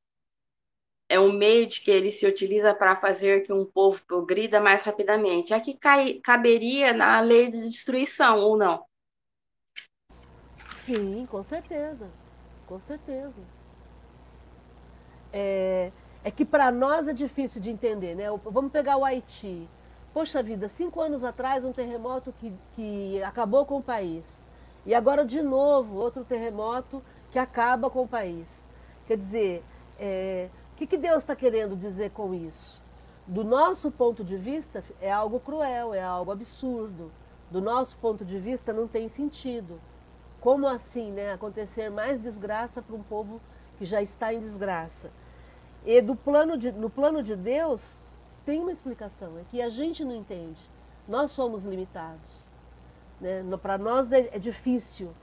é 1.08 1.18
um 1.20 1.32
meio 1.32 1.66
de 1.66 1.80
que 1.80 1.90
ele 1.90 2.10
se 2.10 2.26
utiliza 2.26 2.74
para 2.74 2.96
fazer 2.96 3.42
que 3.44 3.52
um 3.52 3.64
povo 3.64 4.00
progrida 4.06 4.60
mais 4.60 4.82
rapidamente. 4.82 5.52
Aqui 5.52 5.74
cai, 5.74 6.14
caberia 6.22 6.92
na 6.92 7.20
lei 7.20 7.50
de 7.50 7.68
destruição, 7.68 8.38
ou 8.38 8.56
não? 8.56 8.84
Sim, 10.76 11.26
com 11.26 11.42
certeza. 11.42 12.10
Com 12.66 12.80
certeza. 12.80 13.42
É, 15.32 15.92
é 16.22 16.30
que 16.30 16.44
para 16.44 16.70
nós 16.70 17.08
é 17.08 17.12
difícil 17.12 17.60
de 17.60 17.70
entender, 17.70 18.14
né? 18.14 18.24
Vamos 18.44 18.72
pegar 18.72 18.96
o 18.96 19.04
Haiti. 19.04 19.68
Poxa 20.12 20.42
vida, 20.42 20.68
cinco 20.68 21.00
anos 21.00 21.24
atrás, 21.24 21.64
um 21.64 21.72
terremoto 21.72 22.32
que, 22.38 22.52
que 22.72 23.22
acabou 23.22 23.66
com 23.66 23.78
o 23.78 23.82
país. 23.82 24.44
E 24.86 24.94
agora, 24.94 25.24
de 25.24 25.42
novo, 25.42 25.96
outro 25.96 26.24
terremoto 26.24 27.02
que 27.30 27.38
acaba 27.38 27.90
com 27.90 28.02
o 28.02 28.08
país. 28.08 28.68
Quer 29.06 29.16
dizer, 29.16 29.64
é, 29.98 30.48
o 30.74 30.76
que, 30.76 30.88
que 30.88 30.98
Deus 30.98 31.18
está 31.18 31.36
querendo 31.36 31.76
dizer 31.76 32.10
com 32.10 32.34
isso? 32.34 32.82
Do 33.28 33.44
nosso 33.44 33.92
ponto 33.92 34.24
de 34.24 34.36
vista, 34.36 34.82
é 35.00 35.10
algo 35.10 35.38
cruel, 35.38 35.94
é 35.94 36.02
algo 36.02 36.32
absurdo. 36.32 37.12
Do 37.48 37.62
nosso 37.62 37.96
ponto 37.98 38.24
de 38.24 38.40
vista, 38.40 38.72
não 38.72 38.88
tem 38.88 39.08
sentido. 39.08 39.80
Como 40.40 40.66
assim, 40.66 41.12
né? 41.12 41.32
Acontecer 41.32 41.90
mais 41.90 42.24
desgraça 42.24 42.82
para 42.82 42.96
um 42.96 43.04
povo 43.04 43.40
que 43.78 43.84
já 43.84 44.02
está 44.02 44.34
em 44.34 44.40
desgraça. 44.40 45.12
E 45.84 46.00
do 46.00 46.16
plano 46.16 46.58
de, 46.58 46.72
no 46.72 46.90
plano 46.90 47.22
de 47.22 47.36
Deus, 47.36 48.04
tem 48.44 48.60
uma 48.60 48.72
explicação, 48.72 49.38
é 49.38 49.44
que 49.48 49.62
a 49.62 49.70
gente 49.70 50.04
não 50.04 50.12
entende. 50.16 50.60
Nós 51.06 51.30
somos 51.30 51.62
limitados. 51.62 52.50
Né? 53.20 53.44
Para 53.62 53.78
nós 53.78 54.10
é, 54.10 54.28
é 54.32 54.40
difícil 54.40 55.14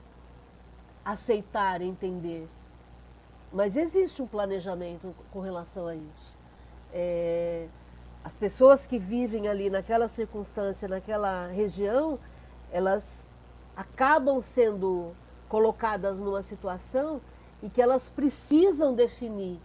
aceitar, 1.04 1.82
entender. 1.82 2.48
Mas 3.52 3.76
existe 3.76 4.22
um 4.22 4.26
planejamento 4.26 5.14
com 5.30 5.40
relação 5.40 5.86
a 5.86 5.94
isso. 5.94 6.40
É, 6.92 7.66
as 8.24 8.34
pessoas 8.34 8.86
que 8.86 8.98
vivem 8.98 9.48
ali 9.48 9.68
naquela 9.68 10.08
circunstância, 10.08 10.88
naquela 10.88 11.48
região, 11.48 12.18
elas 12.70 13.34
acabam 13.76 14.40
sendo 14.40 15.12
colocadas 15.48 16.20
numa 16.20 16.42
situação 16.42 17.20
em 17.62 17.68
que 17.68 17.80
elas 17.80 18.10
precisam 18.10 18.94
definir 18.94 19.60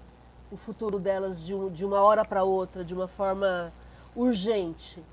o 0.51 0.57
futuro 0.57 0.99
delas 0.99 1.41
de, 1.41 1.53
um, 1.53 1.69
de 1.69 1.85
uma 1.85 2.01
hora 2.01 2.25
para 2.25 2.43
outra, 2.43 2.83
de 2.83 2.93
uma 2.93 3.07
forma 3.07 3.71
urgente. 4.15 5.03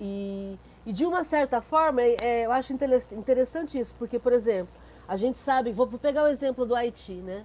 E, 0.00 0.58
e 0.84 0.92
de 0.92 1.06
uma 1.06 1.24
certa 1.24 1.60
forma, 1.60 2.02
é, 2.02 2.14
é 2.16 2.46
eu 2.46 2.52
acho 2.52 2.72
interessante 2.72 3.78
isso, 3.78 3.94
porque, 3.94 4.18
por 4.18 4.32
exemplo, 4.32 4.72
a 5.06 5.16
gente 5.16 5.38
sabe, 5.38 5.72
vou 5.72 5.86
pegar 5.86 6.24
o 6.24 6.28
exemplo 6.28 6.66
do 6.66 6.74
Haiti, 6.74 7.14
né? 7.14 7.44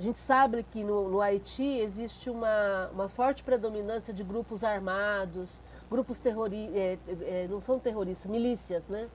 A 0.00 0.02
gente 0.02 0.16
sabe 0.16 0.62
que 0.62 0.82
no, 0.82 1.10
no 1.10 1.20
Haiti 1.20 1.62
existe 1.62 2.30
uma, 2.30 2.88
uma 2.90 3.06
forte 3.06 3.42
predominância 3.42 4.14
de 4.14 4.24
grupos 4.24 4.64
armados, 4.64 5.62
grupos 5.90 6.18
terroristas, 6.18 6.74
é, 6.74 6.98
é, 7.20 7.48
não 7.50 7.60
são 7.60 7.78
terroristas, 7.78 8.30
milícias, 8.30 8.88
né? 8.88 9.10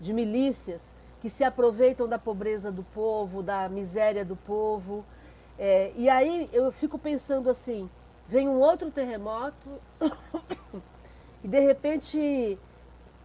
De 0.00 0.14
milícias 0.14 0.94
que 1.20 1.28
se 1.28 1.44
aproveitam 1.44 2.08
da 2.08 2.18
pobreza 2.18 2.72
do 2.72 2.82
povo, 2.82 3.42
da 3.42 3.68
miséria 3.68 4.24
do 4.24 4.34
povo. 4.34 5.04
É, 5.58 5.92
e 5.94 6.08
aí 6.08 6.48
eu 6.54 6.72
fico 6.72 6.98
pensando 6.98 7.50
assim, 7.50 7.90
vem 8.26 8.48
um 8.48 8.60
outro 8.60 8.90
terremoto 8.90 9.68
e 11.44 11.48
de 11.48 11.60
repente 11.60 12.58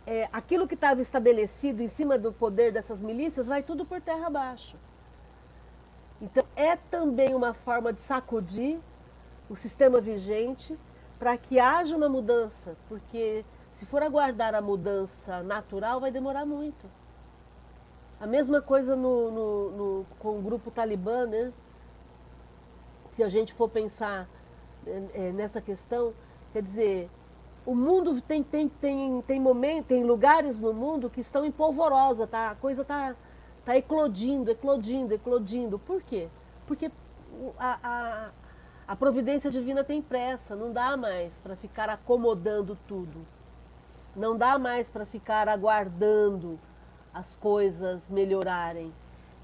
é, 0.05 0.27
aquilo 0.33 0.67
que 0.67 0.75
estava 0.75 0.99
estabelecido 0.99 1.81
em 1.81 1.87
cima 1.87 2.17
do 2.17 2.33
poder 2.33 2.73
dessas 2.73 3.01
milícias 3.01 3.47
vai 3.47 3.63
tudo 3.63 3.85
por 3.85 4.01
terra 4.01 4.27
abaixo. 4.27 4.75
Então, 6.21 6.43
é 6.55 6.75
também 6.75 7.33
uma 7.33 7.53
forma 7.53 7.93
de 7.93 8.01
sacudir 8.01 8.79
o 9.49 9.55
sistema 9.55 10.01
vigente 10.01 10.77
para 11.17 11.37
que 11.37 11.59
haja 11.59 11.95
uma 11.95 12.09
mudança, 12.09 12.77
porque 12.87 13.45
se 13.71 13.85
for 13.85 14.01
aguardar 14.01 14.55
a 14.55 14.61
mudança 14.61 15.43
natural, 15.43 15.99
vai 15.99 16.11
demorar 16.11 16.45
muito. 16.45 16.85
A 18.19 18.27
mesma 18.27 18.61
coisa 18.61 18.95
no, 18.95 19.31
no, 19.31 19.71
no, 19.71 20.05
com 20.19 20.39
o 20.39 20.41
grupo 20.41 20.69
Talibã, 20.69 21.25
né? 21.25 21.53
Se 23.11 23.23
a 23.23 23.29
gente 23.29 23.53
for 23.53 23.69
pensar 23.69 24.27
é, 24.85 25.31
nessa 25.31 25.61
questão, 25.61 26.13
quer 26.51 26.61
dizer, 26.61 27.09
o 27.65 27.75
mundo 27.75 28.19
tem, 28.21 28.43
tem, 28.43 28.67
tem, 28.67 29.21
tem 29.21 29.39
momentos, 29.39 29.87
tem 29.87 30.03
lugares 30.03 30.59
no 30.59 30.73
mundo 30.73 31.09
que 31.09 31.21
estão 31.21 31.45
em 31.45 31.51
polvorosa, 31.51 32.27
tá? 32.27 32.51
A 32.51 32.55
coisa 32.55 32.83
está 33.69 33.73
tá 33.73 33.77
eclodindo, 33.77 34.49
eclodindo, 34.49 35.13
eclodindo. 35.13 35.79
Por 35.79 36.01
quê? 36.01 36.27
Porque 36.65 36.91
a, 37.57 37.79
a, 37.83 38.29
A 38.87 38.95
providência 38.95 39.51
divina 39.51 39.83
tem 39.83 40.01
pressa, 40.01 40.55
não 40.55 40.73
dá 40.73 40.97
mais 40.97 41.37
para 41.37 41.55
ficar 41.55 41.89
acomodando 41.89 42.75
tudo. 42.87 43.25
Não 44.15 44.35
dá 44.35 44.57
mais 44.57 44.89
para 44.89 45.05
ficar 45.05 45.47
aguardando 45.47 46.59
as 47.13 47.35
coisas 47.35 48.09
melhorarem. 48.09 48.91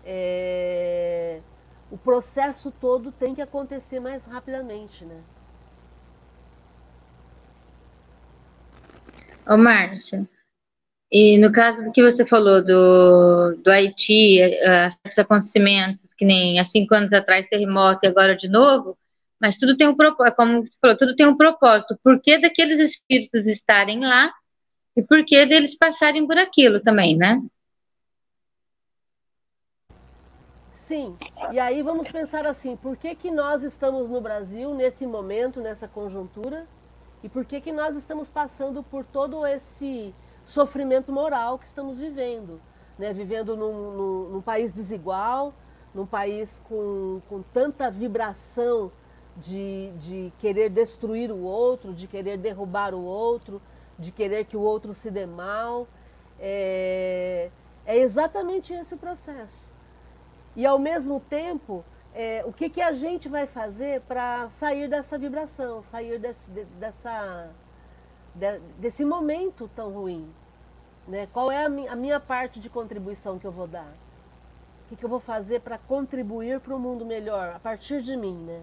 É... 0.03 1.41
O 1.91 1.97
processo 1.97 2.71
todo 2.71 3.11
tem 3.11 3.35
que 3.35 3.41
acontecer 3.41 3.99
mais 3.99 4.25
rapidamente, 4.25 5.05
né? 5.05 5.21
Ô, 9.47 9.57
Márcia, 9.57 10.27
e 11.17 11.37
no 11.37 11.49
caso 11.49 11.81
do 11.81 11.93
que 11.93 12.03
você 12.03 12.25
falou 12.25 12.61
do, 12.61 13.55
do 13.63 13.71
Haiti, 13.71 14.41
uh, 14.41 14.91
certos 15.01 15.17
acontecimentos, 15.17 16.13
que 16.17 16.25
nem 16.25 16.59
há 16.59 16.65
cinco 16.65 16.93
anos 16.93 17.13
atrás 17.13 17.47
terremoto 17.47 18.01
e 18.03 18.07
agora 18.07 18.35
de 18.35 18.49
novo, 18.49 18.97
mas 19.39 19.57
tudo 19.57 19.77
tem 19.77 19.87
um 19.87 19.95
propósito, 19.95 20.33
é 20.33 20.35
como 20.35 20.61
você 20.61 20.73
falou, 20.81 20.97
tudo 20.97 21.15
tem 21.15 21.25
um 21.25 21.37
propósito. 21.37 21.97
Por 22.03 22.21
que 22.21 22.37
daqueles 22.37 22.79
espíritos 22.79 23.47
estarem 23.47 24.01
lá 24.01 24.29
e 24.93 25.01
por 25.01 25.23
que 25.23 25.45
deles 25.45 25.77
passarem 25.77 26.27
por 26.27 26.37
aquilo 26.37 26.81
também, 26.81 27.15
né? 27.15 27.41
Sim, 30.69 31.15
e 31.53 31.57
aí 31.61 31.81
vamos 31.81 32.09
pensar 32.09 32.45
assim, 32.45 32.75
por 32.75 32.97
que, 32.97 33.15
que 33.15 33.31
nós 33.31 33.63
estamos 33.63 34.09
no 34.09 34.19
Brasil 34.19 34.73
nesse 34.73 35.07
momento, 35.07 35.61
nessa 35.61 35.87
conjuntura, 35.87 36.67
e 37.23 37.29
por 37.29 37.45
que, 37.45 37.61
que 37.61 37.71
nós 37.71 37.95
estamos 37.95 38.29
passando 38.29 38.83
por 38.83 39.05
todo 39.05 39.47
esse 39.47 40.13
sofrimento 40.45 41.11
moral 41.11 41.57
que 41.59 41.65
estamos 41.65 41.97
vivendo, 41.97 42.61
né? 42.97 43.11
vivendo 43.11 43.57
num, 43.57 43.91
num, 43.91 44.29
num 44.29 44.41
país 44.41 44.71
desigual, 44.71 45.53
num 45.93 46.05
país 46.05 46.61
com, 46.67 47.21
com 47.27 47.41
tanta 47.41 47.89
vibração 47.89 48.91
de, 49.35 49.91
de 49.97 50.33
querer 50.39 50.69
destruir 50.69 51.31
o 51.31 51.41
outro, 51.41 51.93
de 51.93 52.07
querer 52.07 52.37
derrubar 52.37 52.93
o 52.93 53.03
outro, 53.03 53.61
de 53.97 54.11
querer 54.11 54.45
que 54.45 54.55
o 54.55 54.61
outro 54.61 54.93
se 54.93 55.09
dê 55.09 55.25
mal. 55.25 55.87
É, 56.39 57.49
é 57.85 57.97
exatamente 57.97 58.73
esse 58.73 58.95
o 58.95 58.97
processo. 58.97 59.73
E 60.55 60.65
ao 60.65 60.79
mesmo 60.79 61.19
tempo, 61.19 61.83
é, 62.13 62.43
o 62.45 62.53
que, 62.53 62.69
que 62.69 62.81
a 62.81 62.93
gente 62.93 63.27
vai 63.27 63.45
fazer 63.45 64.01
para 64.01 64.49
sair 64.49 64.87
dessa 64.87 65.17
vibração, 65.17 65.83
sair 65.83 66.17
desse, 66.17 66.49
dessa, 66.79 67.49
de, 68.35 68.59
desse 68.77 69.03
momento 69.03 69.69
tão 69.75 69.91
ruim? 69.91 70.31
Né? 71.07 71.27
Qual 71.31 71.51
é 71.51 71.65
a 71.65 71.69
minha, 71.69 71.91
a 71.91 71.95
minha 71.95 72.19
parte 72.19 72.59
de 72.59 72.69
contribuição 72.69 73.39
que 73.39 73.47
eu 73.47 73.51
vou 73.51 73.67
dar? 73.67 73.91
O 74.85 74.89
que, 74.89 74.95
que 74.95 75.05
eu 75.05 75.09
vou 75.09 75.19
fazer 75.19 75.61
para 75.61 75.77
contribuir 75.77 76.59
para 76.59 76.75
um 76.75 76.79
mundo 76.79 77.05
melhor 77.05 77.53
a 77.55 77.59
partir 77.59 78.01
de 78.03 78.15
mim? 78.15 78.35
Né? 78.35 78.61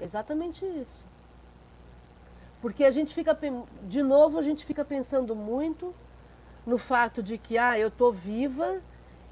Exatamente 0.00 0.64
isso. 0.64 1.06
Porque 2.60 2.84
a 2.84 2.90
gente 2.90 3.14
fica, 3.14 3.38
de 3.82 4.02
novo, 4.02 4.38
a 4.38 4.42
gente 4.42 4.64
fica 4.64 4.84
pensando 4.84 5.36
muito 5.36 5.94
no 6.66 6.78
fato 6.78 7.22
de 7.22 7.36
que, 7.36 7.58
ah, 7.58 7.78
eu 7.78 7.88
estou 7.88 8.12
viva 8.12 8.80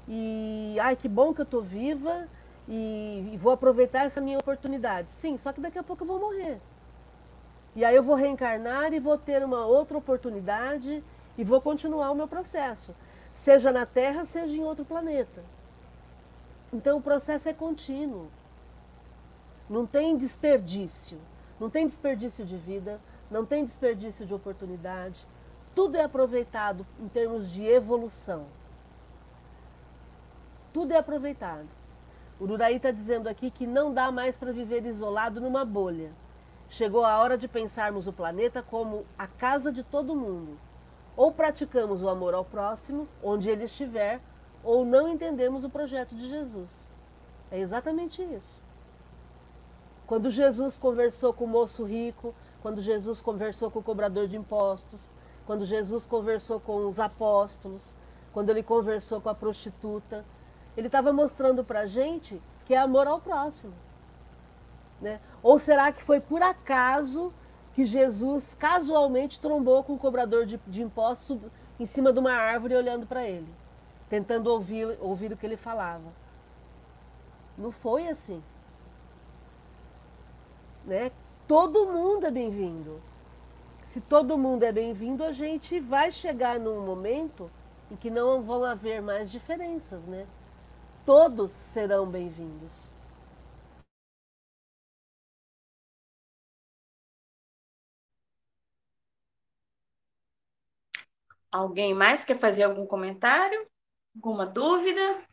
e, 0.07 0.77
ai, 0.79 0.95
que 0.95 1.09
bom 1.09 1.33
que 1.33 1.41
eu 1.41 1.43
estou 1.43 1.61
viva 1.61 2.29
e, 2.67 3.31
e, 3.33 3.37
vou 3.37 3.51
aproveitar 3.51 4.05
essa 4.05 4.21
minha 4.21 4.37
oportunidade. 4.37 5.11
Sim, 5.11 5.35
só 5.35 5.51
que 5.51 5.59
daqui 5.59 5.79
a 5.79 5.83
pouco 5.83 6.03
eu 6.03 6.07
vou 6.07 6.19
morrer. 6.19 6.61
E 7.75 7.83
aí 7.83 7.95
eu 7.95 8.03
vou 8.03 8.15
reencarnar 8.15 8.93
e 8.93 8.99
vou 8.99 9.17
ter 9.17 9.43
uma 9.43 9.65
outra 9.65 9.97
oportunidade 9.97 11.03
e 11.37 11.43
vou 11.43 11.59
continuar 11.59 12.11
o 12.11 12.15
meu 12.15 12.27
processo, 12.27 12.95
seja 13.31 13.71
na 13.71 13.85
Terra, 13.85 14.25
seja 14.25 14.55
em 14.55 14.63
outro 14.63 14.85
planeta. 14.85 15.43
Então 16.71 16.97
o 16.97 17.01
processo 17.01 17.49
é 17.49 17.53
contínuo. 17.53 18.29
Não 19.69 19.85
tem 19.85 20.15
desperdício. 20.15 21.19
Não 21.59 21.69
tem 21.69 21.85
desperdício 21.85 22.43
de 22.43 22.57
vida, 22.57 22.99
não 23.29 23.45
tem 23.45 23.63
desperdício 23.63 24.25
de 24.25 24.33
oportunidade. 24.33 25.27
Tudo 25.73 25.95
é 25.95 26.03
aproveitado 26.03 26.85
em 26.99 27.07
termos 27.07 27.49
de 27.51 27.63
evolução. 27.65 28.45
Tudo 30.73 30.91
é 30.91 30.97
aproveitado. 30.97 31.69
O 32.39 32.45
Uraí 32.45 32.75
está 32.75 32.91
dizendo 32.91 33.29
aqui 33.29 33.49
que 33.49 33.65
não 33.65 33.93
dá 33.93 34.11
mais 34.11 34.35
para 34.35 34.51
viver 34.51 34.85
isolado 34.85 35.39
numa 35.39 35.63
bolha. 35.63 36.11
Chegou 36.73 37.05
a 37.05 37.19
hora 37.19 37.37
de 37.37 37.47
pensarmos 37.47 38.07
o 38.07 38.11
planeta 38.11 38.63
como 38.63 39.05
a 39.15 39.27
casa 39.27 39.71
de 39.71 39.83
todo 39.83 40.15
mundo. 40.15 40.57
Ou 41.15 41.31
praticamos 41.31 42.01
o 42.01 42.09
amor 42.09 42.33
ao 42.33 42.43
próximo, 42.43 43.07
onde 43.21 43.47
ele 43.47 43.65
estiver, 43.65 44.19
ou 44.63 44.83
não 44.83 45.07
entendemos 45.07 45.63
o 45.63 45.69
projeto 45.69 46.15
de 46.15 46.27
Jesus. 46.27 46.91
É 47.51 47.59
exatamente 47.59 48.23
isso. 48.23 48.65
Quando 50.07 50.31
Jesus 50.31 50.75
conversou 50.75 51.31
com 51.31 51.45
o 51.45 51.47
moço 51.47 51.83
rico, 51.83 52.33
quando 52.63 52.81
Jesus 52.81 53.21
conversou 53.21 53.69
com 53.69 53.77
o 53.77 53.83
cobrador 53.83 54.27
de 54.27 54.35
impostos, 54.35 55.13
quando 55.45 55.65
Jesus 55.65 56.07
conversou 56.07 56.59
com 56.59 56.87
os 56.87 56.99
apóstolos, 56.99 57.95
quando 58.33 58.49
ele 58.49 58.63
conversou 58.63 59.21
com 59.21 59.29
a 59.29 59.35
prostituta, 59.35 60.25
ele 60.75 60.87
estava 60.87 61.13
mostrando 61.13 61.63
para 61.63 61.81
a 61.81 61.85
gente 61.85 62.41
que 62.65 62.73
é 62.73 62.79
amor 62.79 63.05
ao 63.05 63.21
próximo. 63.21 63.75
Né? 64.99 65.19
Ou 65.43 65.59
será 65.59 65.91
que 65.91 66.01
foi 66.01 66.19
por 66.19 66.41
acaso 66.41 67.31
que 67.73 67.85
Jesus 67.85 68.55
casualmente 68.57 69.39
trombou 69.39 69.83
com 69.83 69.93
o 69.93 69.99
cobrador 69.99 70.45
de, 70.45 70.59
de 70.65 70.81
impostos 70.81 71.37
em 71.79 71.85
cima 71.85 72.11
de 72.11 72.19
uma 72.19 72.33
árvore 72.33 72.75
olhando 72.75 73.05
para 73.05 73.27
ele, 73.27 73.53
tentando 74.09 74.47
ouvir, 74.47 74.97
ouvir 74.99 75.31
o 75.31 75.37
que 75.37 75.45
ele 75.45 75.57
falava? 75.57 76.13
Não 77.57 77.69
foi 77.69 78.07
assim 78.07 78.41
né? 80.85 81.11
Todo 81.47 81.87
mundo 81.87 82.25
é 82.25 82.31
bem-vindo. 82.31 83.01
Se 83.85 83.99
todo 83.99 84.37
mundo 84.37 84.63
é 84.63 84.71
bem-vindo, 84.71 85.23
a 85.23 85.31
gente 85.31 85.79
vai 85.79 86.11
chegar 86.11 86.59
num 86.59 86.85
momento 86.85 87.51
em 87.91 87.95
que 87.95 88.09
não 88.09 88.41
vão 88.41 88.63
haver 88.63 89.01
mais 89.01 89.29
diferenças, 89.31 90.07
né? 90.07 90.25
Todos 91.05 91.51
serão 91.51 92.05
bem-vindos. 92.05 92.93
Alguém 101.53 101.93
mais 101.93 102.23
quer 102.23 102.39
fazer 102.39 102.63
algum 102.63 102.87
comentário? 102.87 103.69
Alguma 104.15 104.43
dúvida? 104.43 105.23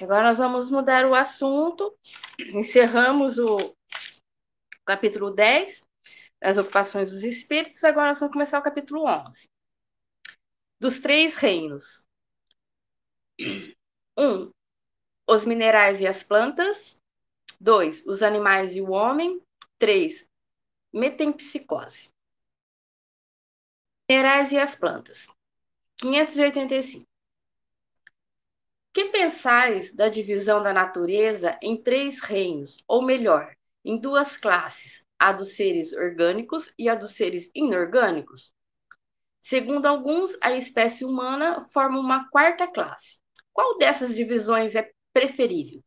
Agora 0.00 0.24
nós 0.24 0.38
vamos 0.38 0.68
mudar 0.68 1.06
o 1.06 1.14
assunto. 1.14 1.96
Encerramos 2.52 3.38
o 3.38 3.56
capítulo 4.84 5.30
10, 5.30 5.84
as 6.40 6.58
ocupações 6.58 7.12
dos 7.12 7.22
espíritos. 7.22 7.84
Agora 7.84 8.08
nós 8.08 8.18
vamos 8.18 8.32
começar 8.32 8.58
o 8.58 8.64
capítulo 8.64 9.06
11. 9.06 9.48
Dos 10.80 10.98
três 10.98 11.36
reinos. 11.36 12.04
1. 13.38 13.72
Um, 14.18 14.52
os 15.24 15.46
minerais 15.46 16.00
e 16.00 16.06
as 16.08 16.24
plantas. 16.24 16.98
2. 17.60 18.04
Os 18.06 18.24
animais 18.24 18.74
e 18.74 18.80
o 18.80 18.90
homem. 18.90 19.40
3. 19.78 20.26
Metempsicose. 20.92 22.10
Minerais 24.12 24.52
e 24.52 24.58
as 24.58 24.76
plantas. 24.76 25.26
585. 25.96 27.06
Que 28.92 29.06
pensais 29.06 29.90
da 29.90 30.10
divisão 30.10 30.62
da 30.62 30.70
natureza 30.70 31.58
em 31.62 31.82
três 31.82 32.20
reinos, 32.20 32.84
ou 32.86 33.00
melhor, 33.00 33.56
em 33.82 33.98
duas 33.98 34.36
classes, 34.36 35.02
a 35.18 35.32
dos 35.32 35.56
seres 35.56 35.94
orgânicos 35.94 36.70
e 36.78 36.90
a 36.90 36.94
dos 36.94 37.12
seres 37.12 37.50
inorgânicos? 37.54 38.52
Segundo 39.40 39.86
alguns, 39.86 40.36
a 40.42 40.54
espécie 40.54 41.06
humana 41.06 41.66
forma 41.70 41.98
uma 41.98 42.28
quarta 42.28 42.66
classe. 42.66 43.18
Qual 43.50 43.78
dessas 43.78 44.14
divisões 44.14 44.74
é 44.74 44.92
preferível? 45.10 45.82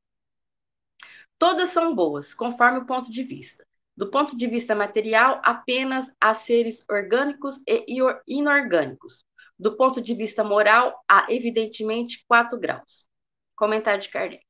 Todas 1.38 1.70
são 1.70 1.94
boas, 1.94 2.34
conforme 2.34 2.80
o 2.80 2.88
ponto 2.88 3.12
de 3.12 3.22
vista. 3.22 3.65
Do 3.98 4.12
ponto 4.12 4.36
de 4.36 4.46
vista 4.48 4.76
material, 4.76 5.40
apenas 5.44 6.12
há 6.20 6.34
seres 6.34 6.84
orgânicos 6.90 7.62
e 7.68 7.86
inorgânicos. 8.28 9.24
Do 9.58 9.78
ponto 9.78 10.02
de 10.02 10.14
vista 10.14 10.44
moral, 10.44 11.02
há 11.08 11.28
evidentemente 11.30 12.26
quatro 12.28 12.60
graus. 12.60 13.08
Comentário 13.56 14.02
de 14.02 14.10
Kardec. 14.10 14.44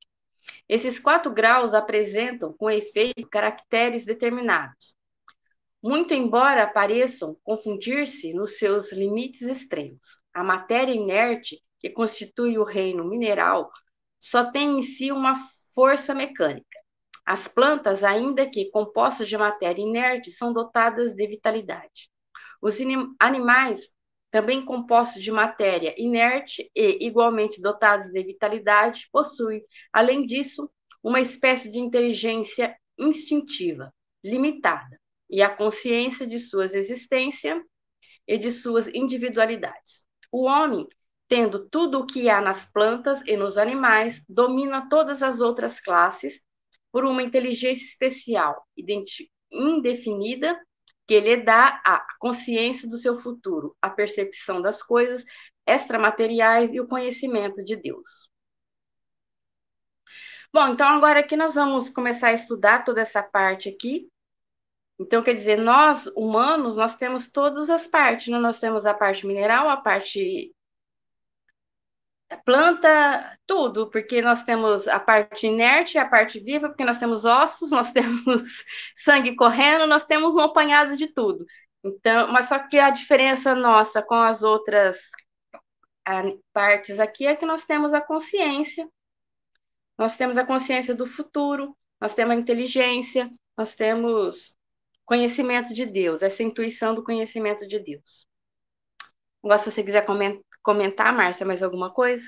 Esses 0.67 0.99
quatro 0.99 1.31
graus 1.31 1.73
apresentam, 1.75 2.53
com 2.53 2.69
efeito, 2.71 3.27
caracteres 3.29 4.03
determinados. 4.03 4.95
Muito 5.81 6.15
embora 6.15 6.65
pareçam 6.65 7.37
confundir-se 7.43 8.33
nos 8.33 8.57
seus 8.57 8.91
limites 8.91 9.43
extremos. 9.43 10.17
A 10.33 10.43
matéria 10.43 10.93
inerte, 10.93 11.61
que 11.79 11.91
constitui 11.91 12.57
o 12.57 12.63
reino 12.63 13.05
mineral, 13.05 13.71
só 14.19 14.51
tem 14.51 14.79
em 14.79 14.81
si 14.81 15.11
uma 15.11 15.35
força 15.75 16.15
mecânica. 16.15 16.74
As 17.25 17.47
plantas, 17.47 18.03
ainda 18.03 18.47
que 18.47 18.69
compostas 18.69 19.27
de 19.27 19.37
matéria 19.37 19.81
inerte, 19.81 20.29
são 20.29 20.53
dotadas 20.53 21.13
de 21.15 21.27
vitalidade. 21.27 22.09
Os 22.61 22.77
animais 23.19 23.89
também 24.29 24.65
compostos 24.65 25.23
de 25.23 25.31
matéria 25.31 25.95
inerte 25.97 26.69
e 26.75 27.07
igualmente 27.07 27.61
dotados 27.61 28.11
de 28.11 28.21
vitalidade, 28.21 29.07
possui, 29.11 29.63
além 29.93 30.25
disso, 30.25 30.69
uma 31.01 31.21
espécie 31.21 31.71
de 31.71 31.79
inteligência 31.79 32.75
instintiva, 32.97 33.93
limitada, 34.23 34.99
e 35.29 35.41
a 35.41 35.49
consciência 35.49 36.27
de 36.27 36.37
suas 36.37 36.75
existência 36.75 37.63
e 38.27 38.37
de 38.37 38.51
suas 38.51 38.87
individualidades. 38.89 40.01
O 40.31 40.43
homem, 40.43 40.87
tendo 41.27 41.67
tudo 41.69 41.99
o 41.99 42.05
que 42.05 42.29
há 42.29 42.41
nas 42.41 42.65
plantas 42.65 43.21
e 43.25 43.37
nos 43.37 43.57
animais, 43.57 44.21
domina 44.27 44.89
todas 44.89 45.23
as 45.23 45.39
outras 45.39 45.79
classes 45.79 46.41
por 46.95 47.03
uma 47.03 47.21
inteligência 47.21 47.83
especial, 47.83 48.65
indefinida, 49.51 50.57
que 51.05 51.19
lhe 51.19 51.35
dá 51.35 51.81
a 51.85 52.01
consciência 52.17 52.89
do 52.89 52.97
seu 52.97 53.19
futuro, 53.19 53.75
a 53.81 53.89
percepção 53.89 54.61
das 54.61 54.81
coisas 54.81 55.25
extramateriais 55.67 56.71
e 56.71 56.79
o 56.79 56.87
conhecimento 56.87 57.61
de 57.65 57.75
Deus. 57.75 58.31
Bom, 60.53 60.69
então 60.69 60.87
agora 60.87 61.19
aqui 61.19 61.35
nós 61.35 61.55
vamos 61.55 61.89
começar 61.89 62.29
a 62.29 62.33
estudar 62.33 62.85
toda 62.85 63.01
essa 63.01 63.21
parte 63.21 63.67
aqui. 63.67 64.07
Então, 64.97 65.21
quer 65.21 65.33
dizer, 65.33 65.57
nós, 65.57 66.07
humanos, 66.15 66.77
nós 66.77 66.95
temos 66.95 67.27
todas 67.27 67.69
as 67.69 67.85
partes, 67.85 68.29
né? 68.29 68.39
Nós 68.39 68.57
temos 68.57 68.85
a 68.85 68.93
parte 68.93 69.27
mineral, 69.27 69.67
a 69.67 69.75
parte 69.75 70.55
planta, 72.35 73.37
tudo, 73.45 73.89
porque 73.89 74.21
nós 74.21 74.43
temos 74.43 74.87
a 74.87 74.99
parte 74.99 75.47
inerte, 75.47 75.97
a 75.97 76.07
parte 76.07 76.39
viva, 76.39 76.69
porque 76.69 76.85
nós 76.85 76.97
temos 76.97 77.25
ossos, 77.25 77.71
nós 77.71 77.91
temos 77.91 78.63
sangue 78.95 79.35
correndo, 79.35 79.87
nós 79.87 80.05
temos 80.05 80.35
um 80.35 80.41
apanhado 80.41 80.95
de 80.95 81.07
tudo. 81.07 81.45
Então, 81.83 82.31
mas 82.31 82.47
só 82.47 82.59
que 82.59 82.79
a 82.79 82.89
diferença 82.89 83.53
nossa 83.53 84.01
com 84.01 84.15
as 84.15 84.43
outras 84.43 84.97
partes 86.53 86.99
aqui 86.99 87.25
é 87.25 87.35
que 87.35 87.45
nós 87.45 87.65
temos 87.65 87.93
a 87.93 88.01
consciência, 88.01 88.87
nós 89.97 90.15
temos 90.15 90.37
a 90.37 90.45
consciência 90.45 90.93
do 90.93 91.05
futuro, 91.05 91.75
nós 91.99 92.13
temos 92.13 92.35
a 92.35 92.39
inteligência, 92.39 93.31
nós 93.57 93.73
temos 93.75 94.55
conhecimento 95.05 95.73
de 95.73 95.85
Deus, 95.85 96.21
essa 96.21 96.43
intuição 96.43 96.93
do 96.93 97.03
conhecimento 97.03 97.67
de 97.67 97.79
Deus. 97.79 98.27
Agora, 99.43 99.59
se 99.59 99.71
você 99.71 99.83
quiser 99.83 100.05
comentar, 100.05 100.43
Márcia, 101.13 101.45
mais 101.45 101.61
alguma 101.61 101.91
coisa? 101.91 102.25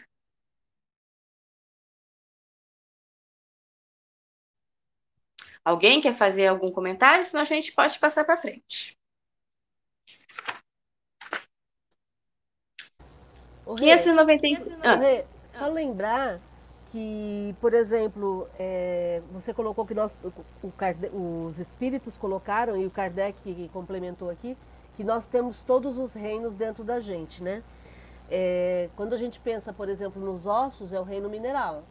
Alguém 5.64 6.00
quer 6.00 6.16
fazer 6.16 6.48
algum 6.48 6.72
comentário? 6.72 7.26
Senão 7.26 7.42
a 7.42 7.46
gente 7.46 7.74
pode 7.74 8.00
passar 8.00 8.24
para 8.24 8.38
frente. 8.38 8.98
O 13.66 13.76
595. 13.76 14.70
Ah. 14.82 14.96
Rê, 14.96 15.26
só 15.46 15.68
lembrar 15.68 16.40
que, 16.90 17.54
por 17.60 17.74
exemplo, 17.74 18.48
é, 18.58 19.22
você 19.32 19.54
colocou 19.54 19.86
que 19.86 19.94
nós, 19.94 20.18
o 20.64 20.72
Kardec, 20.72 21.14
os 21.14 21.60
espíritos 21.60 22.18
colocaram, 22.18 22.78
e 22.78 22.86
o 22.86 22.90
Kardec 22.90 23.70
complementou 23.74 24.30
aqui, 24.30 24.58
que 24.96 25.04
nós 25.04 25.28
temos 25.28 25.62
todos 25.62 26.00
os 26.00 26.14
reinos 26.14 26.56
dentro 26.56 26.84
da 26.84 27.02
gente, 27.02 27.44
né? 27.44 27.62
É, 28.30 28.90
quando 28.96 29.14
a 29.14 29.18
gente 29.18 29.40
pensa, 29.40 29.72
por 29.72 29.88
exemplo, 29.90 30.22
nos 30.22 30.48
ossos, 30.48 30.92
é 30.92 31.00
o 31.00 31.04
reino 31.04 31.30
mineral, 31.30 31.84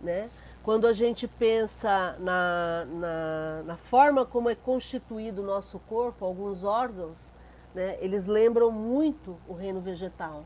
né? 0.00 0.28
Quando 0.62 0.86
a 0.86 0.92
gente 0.92 1.26
pensa 1.26 2.16
na, 2.18 2.84
na, 2.84 3.62
na 3.64 3.76
forma 3.76 4.26
como 4.26 4.50
é 4.50 4.54
constituído 4.54 5.42
o 5.42 5.44
nosso 5.44 5.78
corpo, 5.78 6.24
alguns 6.24 6.64
órgãos, 6.64 7.34
né, 7.74 7.96
eles 8.00 8.26
lembram 8.26 8.70
muito 8.70 9.38
o 9.48 9.54
reino 9.54 9.80
vegetal. 9.80 10.44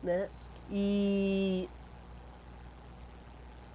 Né? 0.00 0.28
E, 0.70 1.68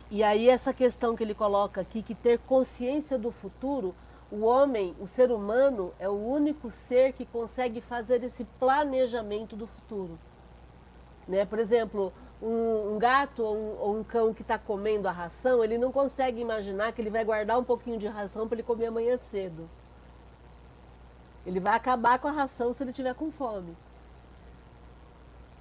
e 0.10 0.24
aí 0.24 0.47
essa 0.47 0.74
questão 0.74 1.18
que 1.18 1.24
ele 1.24 1.34
coloca 1.34 1.82
aqui, 1.82 2.02
que 2.02 2.16
ter 2.16 2.39
consciência 2.39 3.18
do 3.18 3.30
futuro, 3.30 3.93
o 4.32 4.45
homem, 4.45 4.95
o 4.99 5.05
ser 5.05 5.29
humano, 5.29 5.93
é 5.99 6.07
o 6.07 6.13
único 6.13 6.71
ser 6.71 7.11
que 7.11 7.25
consegue 7.25 7.82
fazer 7.82 8.23
esse 8.23 8.45
planejamento 8.59 9.57
do 9.57 9.67
futuro. 9.67 10.17
Né? 11.27 11.43
Por 11.43 11.59
exemplo, 11.59 12.13
um, 12.41 12.93
um 12.93 12.97
gato 12.97 13.43
ou 13.43 13.55
um, 13.55 13.79
ou 13.79 13.99
um, 13.99 14.03
cão 14.03 14.34
que 14.34 14.41
está 14.41 14.57
comendo 14.57 15.07
a 15.07 15.11
ração, 15.11 15.61
ele 15.61 15.77
não 15.77 15.91
consegue 15.91 16.39
imaginar 16.39 16.93
que 16.93 17.01
ele 17.01 17.09
vai 17.09 17.25
guardar 17.25 17.59
um 17.59 17.63
pouquinho 17.63 17.99
de 17.99 18.07
ração 18.07 18.47
para 18.47 18.55
ele 18.55 18.63
comer 18.63 18.88
amanhã 18.88 19.17
cedo. 19.17 19.69
Ele 21.45 21.59
vai 21.59 21.75
acabar 21.75 22.17
com 22.17 22.29
a 22.29 22.32
ração 22.32 22.71
se 22.71 22.82
ele 22.84 22.93
tiver 22.93 23.13
com 23.13 23.32
fome. 23.32 23.75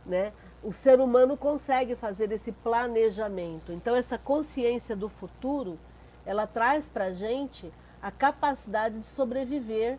Né? 0.07 0.33
O 0.63 0.73
ser 0.73 1.01
humano 1.01 1.37
consegue 1.37 1.97
fazer 1.97 2.31
esse 2.31 2.53
planejamento. 2.53 3.73
Então, 3.73 3.97
essa 3.97 4.17
consciência 4.17 4.95
do 4.95 5.09
futuro, 5.09 5.79
ela 6.25 6.47
traz 6.47 6.87
para 6.87 7.07
a 7.07 7.13
gente 7.13 7.73
a 8.03 8.11
capacidade 8.11 8.99
de 8.99 9.07
sobreviver 9.07 9.99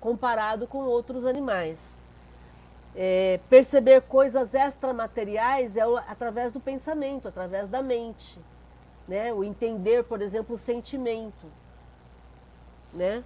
comparado 0.00 0.66
com 0.66 0.78
outros 0.78 1.24
animais. 1.24 2.02
É, 2.94 3.40
perceber 3.48 4.02
coisas 4.02 4.54
extramateriais 4.54 5.76
é 5.76 5.82
através 6.08 6.52
do 6.52 6.60
pensamento, 6.60 7.28
através 7.28 7.68
da 7.68 7.82
mente. 7.82 8.40
Né? 9.08 9.32
O 9.32 9.42
entender, 9.42 10.04
por 10.04 10.20
exemplo, 10.20 10.54
o 10.54 10.58
sentimento. 10.58 11.46
Né? 12.92 13.24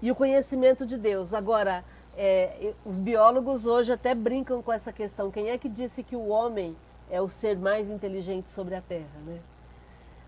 E 0.00 0.10
o 0.10 0.14
conhecimento 0.14 0.86
de 0.86 0.96
Deus. 0.96 1.34
Agora, 1.34 1.84
é, 2.16 2.72
os 2.84 2.98
biólogos 2.98 3.66
hoje 3.66 3.92
até 3.92 4.14
brincam 4.14 4.62
com 4.62 4.72
essa 4.72 4.92
questão. 4.92 5.30
Quem 5.30 5.50
é 5.50 5.58
que 5.58 5.68
disse 5.68 6.02
que 6.02 6.14
o 6.14 6.28
homem 6.28 6.76
é 7.10 7.20
o 7.20 7.28
ser 7.28 7.58
mais 7.58 7.90
inteligente 7.90 8.50
sobre 8.50 8.74
a 8.74 8.80
Terra? 8.80 9.18
Né? 9.26 9.40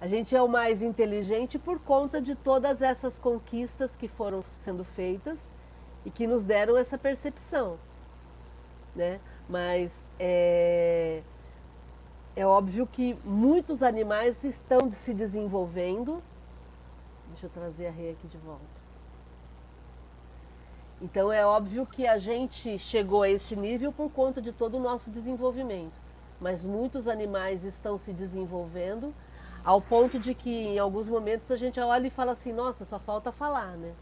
A 0.01 0.07
gente 0.07 0.35
é 0.35 0.43
o 0.43 0.49
mais 0.49 0.83
inteligente 0.83 1.59
por 1.59 1.79
conta 1.81 2.21
de 2.21 2.35
todas 2.35 2.83
essas 2.83 3.19
conquistas 3.19 3.97
que 3.97 4.09
foram 4.09 4.45
sendo 4.63 4.85
feitas 4.85 5.55
e 6.05 6.11
que 6.11 6.27
nos 6.27 6.45
deram 6.45 6.77
essa 6.77 6.97
percepção 6.97 7.79
né? 8.99 9.21
Mas 9.49 10.05
é, 10.19 11.23
é 12.37 12.45
óbvio 12.45 12.87
que 12.87 13.17
muitos 13.25 13.83
animais 13.83 14.45
estão 14.45 14.91
se 14.91 15.15
desenvolvendo. 15.15 16.23
Deixa 17.29 17.47
eu 17.47 17.51
trazer 17.51 17.87
a 17.87 17.91
rei 17.91 18.11
aqui 18.11 18.27
de 18.27 18.37
volta. 18.39 18.79
Então 21.01 21.33
é 21.33 21.47
óbvio 21.47 21.87
que 21.87 22.07
a 22.09 22.19
gente 22.19 22.77
chegou 22.79 23.23
a 23.23 23.31
esse 23.31 23.55
nível 23.55 23.93
por 23.93 24.11
conta 24.11 24.43
de 24.43 24.53
todo 24.53 24.77
o 24.77 24.81
nosso 24.81 25.11
desenvolvimento. 25.11 25.99
Mas 26.41 26.65
muitos 26.65 27.07
animais 27.07 27.65
estão 27.65 27.97
se 27.97 28.13
desenvolvendo 28.13 29.15
ao 29.69 29.83
ponto 29.83 30.19
de 30.19 30.35
que 30.35 30.49
em 30.49 30.79
alguns 30.79 31.11
momentos 31.11 31.51
a 31.51 31.57
gente 31.59 31.79
olha 31.79 32.07
e 32.07 32.11
fala 32.11 32.33
assim, 32.33 32.55
nossa, 32.55 32.87
só 32.87 32.99
falta 32.99 33.31
falar, 33.31 33.77
né? 33.77 33.95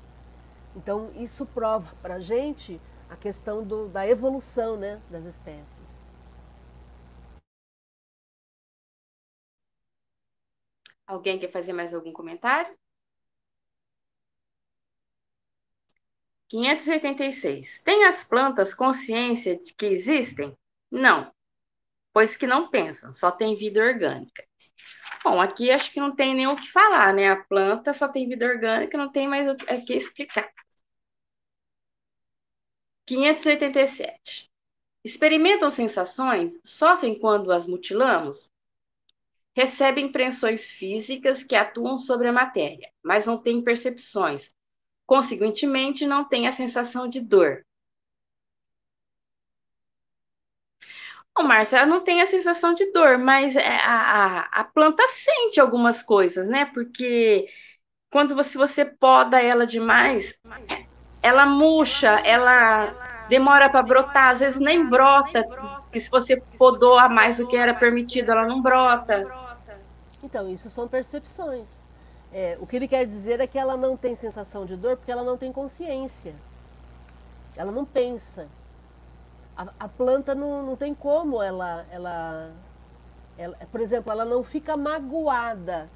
Então 0.77 1.11
isso 1.17 1.45
prova 1.45 1.93
para 1.97 2.15
a 2.15 2.21
gente 2.21 2.81
a 3.11 3.17
questão 3.17 3.65
do, 3.65 3.89
da 3.89 4.07
evolução 4.07 4.77
né, 4.77 5.03
das 5.11 5.25
espécies. 5.25 6.13
Alguém 11.05 11.37
quer 11.37 11.51
fazer 11.51 11.73
mais 11.73 11.93
algum 11.93 12.13
comentário? 12.13 12.79
586. 16.49 17.81
Tem 17.81 18.05
as 18.05 18.23
plantas 18.23 18.73
consciência 18.73 19.59
de 19.61 19.75
que 19.75 19.87
existem? 19.87 20.57
Não, 20.89 21.35
pois 22.13 22.37
que 22.37 22.47
não 22.47 22.71
pensam, 22.71 23.13
só 23.13 23.33
tem 23.33 23.57
vida 23.57 23.81
orgânica. 23.81 24.47
Bom, 25.25 25.41
aqui 25.41 25.71
acho 25.71 25.93
que 25.93 26.01
não 26.01 26.15
tem 26.15 26.35
nem 26.35 26.47
o 26.47 26.57
que 26.57 26.71
falar, 26.71 27.13
né? 27.13 27.31
A 27.31 27.37
planta 27.37 27.93
só 27.93 28.09
tem 28.09 28.29
vida 28.29 28.47
orgânica, 28.47 28.97
não 28.97 29.11
tem 29.11 29.29
mais 29.29 29.49
o 29.49 29.57
que 29.85 29.95
explicar. 29.95 30.49
587. 33.07 34.51
Experimentam 35.05 35.71
sensações, 35.71 36.59
sofrem 36.65 37.19
quando 37.19 37.53
as 37.53 37.67
mutilamos? 37.67 38.51
Recebem 39.55 40.07
impressões 40.07 40.71
físicas 40.71 41.43
que 41.43 41.55
atuam 41.55 41.99
sobre 41.99 42.29
a 42.29 42.33
matéria, 42.33 42.91
mas 43.03 43.25
não 43.25 43.39
têm 43.39 43.63
percepções. 43.63 44.53
Consequentemente, 45.07 46.07
não 46.07 46.29
têm 46.29 46.47
a 46.47 46.53
sensação 46.53 47.09
de 47.09 47.21
dor. 47.21 47.65
Bom, 51.37 51.43
Márcia, 51.45 51.79
ela 51.79 51.87
não 51.87 52.01
tem 52.01 52.23
a 52.23 52.27
sensação 52.27 52.73
de 52.73 52.91
dor, 52.93 53.19
mas 53.19 53.55
é, 53.57 53.77
a, 53.85 54.39
a, 54.55 54.61
a 54.61 54.65
planta 54.65 55.07
sente 55.07 55.61
algumas 55.61 56.03
coisas, 56.03 56.49
né? 56.49 56.65
Porque 56.73 57.47
quando 58.11 58.35
você, 58.35 58.57
você 58.57 58.85
poda 58.85 59.41
ela 59.41 59.67
demais, 59.67 60.35
ela 61.23 61.45
murcha, 61.45 62.21
ela 62.25 63.27
demora 63.29 63.69
para 63.69 63.83
brotar, 63.83 64.31
às 64.31 64.41
vezes 64.41 64.59
nem 64.59 64.89
brota, 64.89 65.45
que 65.93 66.01
se 66.01 66.09
você 66.11 66.41
podou 66.57 66.99
a 66.99 67.09
mais 67.09 67.37
do 67.37 67.47
que 67.47 67.57
era 67.57 67.75
permitido, 67.75 68.31
ela 68.31 68.47
não 68.47 68.63
brota. 68.63 69.27
Então, 70.23 70.49
isso 70.49 70.71
são 70.71 70.89
percepções. 70.89 71.87
É, 72.33 72.57
o 72.61 72.67
que 72.67 72.77
ele 72.77 72.89
quer 72.89 73.07
dizer 73.07 73.41
é 73.41 73.47
que 73.47 73.59
ela 73.59 73.77
não 73.77 73.97
tem 73.97 74.15
sensação 74.15 74.65
de 74.65 74.77
dor 74.77 74.97
porque 74.97 75.13
ela 75.13 75.23
não 75.23 75.37
tem 75.37 75.53
consciência. 75.53 76.35
Ela 77.57 77.73
não 77.73 77.85
pensa. 77.85 78.49
A, 79.57 79.67
a 79.81 79.89
planta 79.89 80.35
não, 80.35 80.65
não 80.65 80.77
tem 80.77 80.95
como 80.95 81.43
ela, 81.43 81.87
ela, 81.91 82.53
ela, 83.39 83.57
por 83.73 83.81
exemplo, 83.81 84.13
ela 84.13 84.25
não 84.25 84.43
fica 84.43 84.77
magoada 84.77 85.89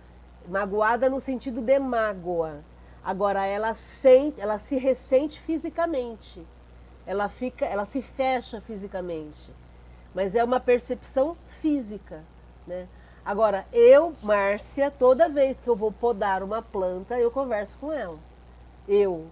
Magoada 0.48 1.08
no 1.08 1.20
sentido 1.20 1.60
de 1.60 1.78
mágoa. 1.78 2.64
Agora 3.04 3.46
ela 3.46 3.74
sente, 3.74 4.40
ela 4.40 4.58
se 4.58 4.76
ressente 4.76 5.40
fisicamente. 5.40 6.46
Ela 7.06 7.28
fica, 7.28 7.64
ela 7.64 7.84
se 7.84 8.02
fecha 8.02 8.60
fisicamente. 8.60 9.54
Mas 10.14 10.34
é 10.34 10.42
uma 10.42 10.60
percepção 10.60 11.36
física, 11.46 12.24
né? 12.66 12.88
Agora, 13.24 13.66
eu, 13.72 14.14
Márcia, 14.22 14.90
toda 14.90 15.28
vez 15.28 15.60
que 15.60 15.68
eu 15.68 15.76
vou 15.76 15.92
podar 15.92 16.42
uma 16.42 16.62
planta, 16.62 17.18
eu 17.18 17.30
converso 17.30 17.78
com 17.78 17.92
ela. 17.92 18.18
Eu. 18.88 19.26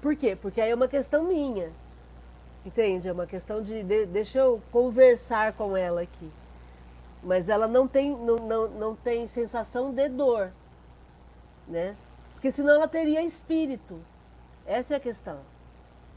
Por 0.00 0.16
quê? 0.16 0.34
Porque 0.34 0.60
aí 0.60 0.70
é 0.70 0.74
uma 0.74 0.88
questão 0.88 1.24
minha. 1.24 1.70
Entende? 2.68 3.08
É 3.08 3.12
uma 3.12 3.26
questão 3.26 3.62
de, 3.62 3.82
de 3.82 4.04
deixa 4.04 4.40
eu 4.40 4.60
conversar 4.70 5.54
com 5.54 5.74
ela 5.74 6.02
aqui. 6.02 6.30
Mas 7.22 7.48
ela 7.48 7.66
não 7.66 7.88
tem, 7.88 8.14
não, 8.14 8.36
não, 8.36 8.68
não 8.68 8.94
tem 8.94 9.26
sensação 9.26 9.90
de 9.90 10.06
dor, 10.10 10.50
né? 11.66 11.96
Porque 12.34 12.50
senão 12.50 12.74
ela 12.74 12.86
teria 12.86 13.24
espírito. 13.24 13.98
Essa 14.66 14.92
é 14.92 14.96
a 14.98 15.00
questão. 15.00 15.38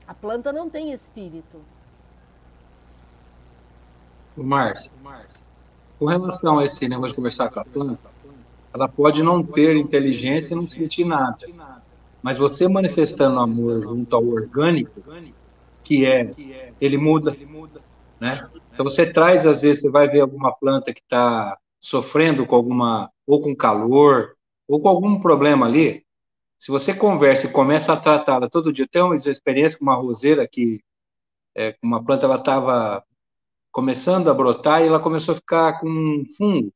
A 0.06 0.14
planta 0.14 0.52
não 0.52 0.70
tem 0.70 0.92
espírito. 0.92 1.62
O 4.36 4.44
Márcio, 4.44 4.92
com 5.98 6.06
relação 6.06 6.60
a 6.60 6.66
esse 6.66 6.88
negócio 6.90 7.12
de 7.12 7.16
conversar 7.16 7.50
com 7.50 7.62
a 7.62 7.66
planta, 7.66 8.12
ela 8.74 8.90
pode 8.90 9.24
não 9.24 9.42
ter 9.42 9.78
inteligência 9.78 10.54
e 10.54 10.58
não 10.58 10.68
sentir 10.68 11.06
nada. 11.06 11.48
Mas 12.22 12.38
você 12.38 12.68
manifestando 12.68 13.40
amor 13.40 13.82
junto 13.82 14.14
ao 14.14 14.26
orgânico, 14.26 15.02
que 15.84 16.06
é, 16.06 16.32
ele 16.80 16.98
muda, 16.98 17.36
né? 18.20 18.40
Então 18.74 18.86
você 18.86 19.12
traz, 19.12 19.46
às 19.46 19.62
vezes, 19.62 19.82
você 19.82 19.90
vai 19.90 20.08
ver 20.08 20.22
alguma 20.22 20.52
planta 20.54 20.94
que 20.94 21.02
está 21.02 21.58
sofrendo 21.80 22.46
com 22.46 22.56
alguma, 22.56 23.12
ou 23.26 23.42
com 23.42 23.56
calor, 23.56 24.36
ou 24.68 24.80
com 24.80 24.88
algum 24.88 25.20
problema 25.20 25.66
ali, 25.66 26.06
se 26.62 26.70
você 26.70 26.94
conversa 26.94 27.48
e 27.48 27.52
começa 27.52 27.92
a 27.92 27.98
tratá-la 27.98 28.48
todo 28.48 28.72
dia, 28.72 28.88
tem 28.88 29.02
uma 29.02 29.16
experiência 29.16 29.80
com 29.80 29.86
uma 29.86 29.96
roseira 29.96 30.48
que, 30.48 30.80
é, 31.58 31.76
uma 31.82 32.04
planta, 32.04 32.28
ela 32.28 32.36
estava 32.36 33.04
começando 33.72 34.30
a 34.30 34.34
brotar 34.34 34.84
e 34.84 34.88
ela 34.88 35.00
começou 35.00 35.34
a 35.34 35.38
ficar 35.38 35.80
com 35.80 36.24
fungo. 36.38 36.72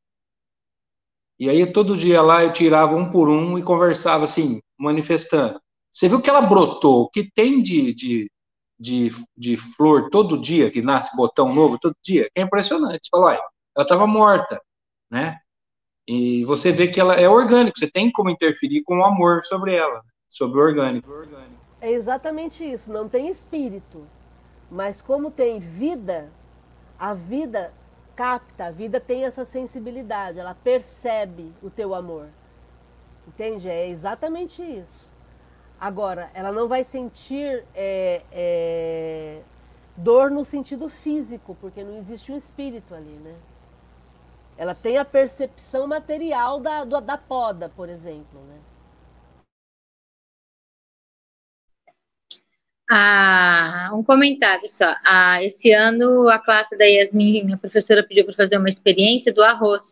E 1.37 1.47
aí, 1.47 1.71
todo 1.71 1.95
dia 1.95 2.19
lá, 2.21 2.43
eu 2.43 2.51
tirava 2.51 2.95
um 2.95 3.11
por 3.11 3.29
um 3.29 3.59
e 3.59 3.63
conversava 3.63 4.23
assim, 4.23 4.59
manifestando. 4.75 5.61
Você 5.91 6.09
viu 6.09 6.19
que 6.19 6.31
ela 6.31 6.41
brotou, 6.41 7.03
o 7.03 7.09
que 7.09 7.29
tem 7.31 7.61
de, 7.61 7.93
de, 7.93 8.31
de, 8.79 9.11
de 9.37 9.57
flor 9.57 10.09
todo 10.09 10.39
dia, 10.39 10.69
que 10.69 10.81
nasce 10.81 11.15
botão 11.15 11.53
novo 11.53 11.77
todo 11.79 11.95
dia, 12.03 12.29
é 12.35 12.41
impressionante. 12.41 13.07
Fala, 13.09 13.27
olha, 13.27 13.41
ela 13.75 13.83
estava 13.83 14.07
morta, 14.07 14.61
né? 15.09 15.39
E 16.07 16.45
você 16.45 16.71
vê 16.71 16.87
que 16.87 16.99
ela 16.99 17.15
é 17.15 17.27
orgânica, 17.27 17.73
você 17.77 17.89
tem 17.89 18.11
como 18.11 18.29
interferir 18.29 18.83
com 18.83 18.99
o 18.99 19.05
amor 19.05 19.43
sobre 19.45 19.73
ela, 19.73 20.01
sobre 20.29 20.59
o 20.59 20.63
orgânico. 20.63 21.09
É 21.81 21.91
exatamente 21.91 22.63
isso, 22.63 22.91
não 22.91 23.09
tem 23.09 23.27
espírito. 23.27 24.05
Mas 24.69 25.01
como 25.01 25.31
tem 25.31 25.59
vida, 25.59 26.31
a 26.97 27.13
vida 27.13 27.73
capta, 28.15 28.65
a 28.65 28.71
vida 28.71 28.99
tem 28.99 29.25
essa 29.25 29.45
sensibilidade, 29.45 30.39
ela 30.39 30.55
percebe 30.55 31.53
o 31.61 31.69
teu 31.69 31.93
amor. 31.93 32.27
Entende? 33.27 33.69
É 33.69 33.87
exatamente 33.87 34.61
isso. 34.61 35.14
Agora, 35.79 36.29
ela 36.33 36.51
não 36.51 36.67
vai 36.67 36.83
sentir 36.83 37.63
é, 37.75 38.21
é, 38.31 39.41
dor 39.97 40.31
no 40.31 40.43
sentido 40.43 40.89
físico, 40.89 41.55
porque 41.59 41.83
não 41.83 41.97
existe 41.97 42.31
um 42.31 42.37
espírito 42.37 42.95
ali, 42.95 43.17
né? 43.23 43.35
Ela 44.57 44.73
tem 44.73 44.97
a 44.97 45.05
percepção 45.05 45.85
material 45.85 46.59
da, 46.61 46.85
da 46.85 47.17
poda, 47.17 47.69
por 47.69 47.89
exemplo. 47.89 48.39
Né? 48.47 48.59
Ah, 52.89 53.89
um 53.93 54.03
comentário 54.03 54.69
só. 54.69 54.95
Ah, 55.03 55.43
esse 55.43 55.71
ano 55.71 56.29
a 56.29 56.39
classe 56.39 56.77
da 56.77 56.85
Yasmin, 56.85 57.43
minha 57.43 57.57
professora 57.57 58.03
pediu 58.03 58.25
para 58.25 58.35
fazer 58.35 58.57
uma 58.57 58.69
experiência 58.69 59.33
do 59.33 59.43
arroz. 59.43 59.89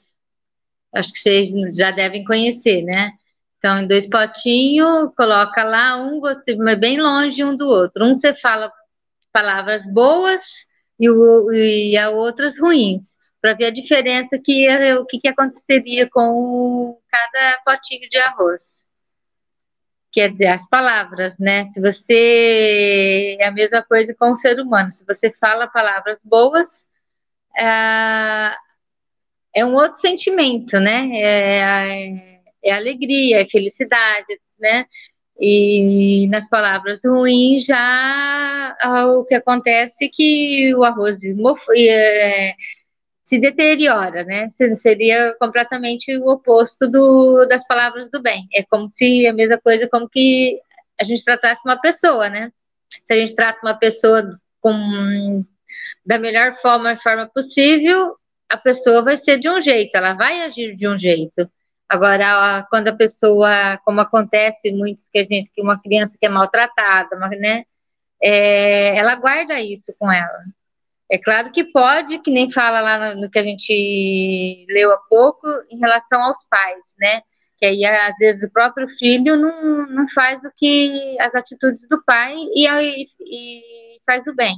Acho 0.94 1.12
que 1.12 1.20
vocês 1.20 1.50
já 1.76 1.92
devem 1.92 2.24
conhecer, 2.24 2.84
né? 2.84 3.14
Então, 3.64 3.80
em 3.80 3.88
dois 3.88 4.06
potinhos, 4.10 5.16
coloca 5.16 5.64
lá 5.64 5.96
um 5.96 6.20
você 6.20 6.54
bem 6.76 7.00
longe 7.00 7.46
um 7.46 7.56
do 7.56 7.66
outro. 7.66 8.04
Um 8.04 8.14
você 8.14 8.34
fala 8.36 8.70
palavras 9.32 9.86
boas 9.90 10.42
e, 11.00 11.10
o, 11.10 11.50
e 11.54 11.96
a 11.96 12.10
outras 12.10 12.60
ruins 12.60 13.04
para 13.42 13.54
ver 13.54 13.68
a 13.68 13.72
diferença 13.72 14.38
que 14.38 14.68
o 14.96 15.06
que, 15.06 15.18
que 15.18 15.30
aconteceria 15.30 16.10
com 16.10 17.00
cada 17.10 17.58
potinho 17.64 18.10
de 18.10 18.18
arroz. 18.18 18.62
Quer 20.12 20.32
dizer, 20.32 20.48
as 20.48 20.68
palavras, 20.68 21.40
né? 21.40 21.64
Se 21.68 21.80
você 21.80 23.38
é 23.40 23.48
a 23.48 23.52
mesma 23.52 23.82
coisa 23.82 24.14
com 24.14 24.34
o 24.34 24.38
ser 24.40 24.60
humano, 24.60 24.92
se 24.92 25.06
você 25.06 25.32
fala 25.32 25.70
palavras 25.70 26.22
boas, 26.26 26.68
é, 27.58 28.58
é 29.56 29.66
um 29.66 29.74
outro 29.74 30.02
sentimento, 30.02 30.78
né? 30.82 31.10
É, 31.14 32.33
é 32.33 32.33
alegria, 32.72 33.42
é 33.42 33.46
felicidade, 33.46 34.40
né? 34.60 34.86
E 35.40 36.28
nas 36.30 36.48
palavras 36.48 37.02
ruins 37.04 37.66
já 37.66 38.76
o 39.08 39.26
que 39.26 39.36
acontece 39.36 40.06
é 40.06 40.10
que 40.10 40.76
o 40.76 40.84
arroz 40.84 41.20
é, 41.76 42.56
se 43.24 43.40
deteriora, 43.40 44.24
né? 44.24 44.52
Seria 44.78 45.36
completamente 45.40 46.16
o 46.18 46.30
oposto 46.30 46.88
do, 46.90 47.46
das 47.46 47.66
palavras 47.68 48.10
do 48.12 48.22
bem. 48.22 48.48
É 48.54 48.64
como 48.64 48.92
se 48.96 49.28
a 49.28 49.34
mesma 49.34 49.60
coisa, 49.60 49.88
como 49.90 50.10
que 50.10 50.60
a 51.00 51.04
gente 51.04 51.24
tratasse 51.24 51.62
uma 51.66 51.80
pessoa, 51.80 52.30
né? 52.30 52.52
Se 53.06 53.14
a 53.14 53.16
gente 53.16 53.36
trata 53.36 53.60
uma 53.64 53.76
pessoa 53.76 54.40
com 54.62 55.44
da 56.06 56.18
melhor 56.20 56.56
forma, 56.58 56.98
forma 56.98 57.28
possível, 57.34 58.16
a 58.50 58.58
pessoa 58.58 59.02
vai 59.02 59.18
ser 59.18 59.40
de 59.40 59.50
um 59.50 59.62
jeito, 59.62 59.96
ela 59.96 60.14
vai 60.14 60.42
agir 60.42 60.76
de 60.76 60.88
um 60.88 60.98
jeito. 60.98 61.50
Agora, 61.94 62.66
quando 62.72 62.88
a 62.88 62.96
pessoa, 62.96 63.78
como 63.86 64.02
acontece 64.02 64.72
muito 64.72 65.00
que 65.12 65.20
a 65.20 65.24
gente, 65.24 65.52
que 65.54 65.62
uma 65.62 65.80
criança 65.80 66.18
que 66.20 66.26
é 66.26 66.30
maltratada, 66.30 67.16
né? 67.40 67.66
É, 68.20 68.98
ela 68.98 69.14
guarda 69.14 69.62
isso 69.62 69.94
com 70.00 70.12
ela. 70.12 70.40
É 71.08 71.20
claro 71.20 71.52
que 71.52 71.66
pode, 71.66 72.18
que 72.18 72.32
nem 72.32 72.52
fala 72.52 72.82
lá 72.82 73.14
no, 73.14 73.22
no, 73.22 73.30
que 73.30 73.38
a 73.38 73.44
gente 73.44 74.66
leu 74.70 74.92
há 74.92 74.98
pouco, 75.08 75.48
em 75.70 75.78
relação 75.78 76.24
aos 76.24 76.44
pais, 76.50 76.96
né? 77.00 77.22
Que 77.60 77.68
aí, 77.68 77.86
às 77.86 78.16
vezes, 78.18 78.42
o 78.42 78.52
próprio 78.52 78.88
filho 78.98 79.38
não, 79.38 79.86
não 79.86 80.08
faz 80.08 80.44
o 80.44 80.52
que 80.58 81.16
as 81.20 81.36
atitudes 81.36 81.88
do 81.88 82.04
pai 82.04 82.34
e, 82.56 83.06
e 83.22 83.62
faz 84.04 84.26
o 84.26 84.34
bem. 84.34 84.58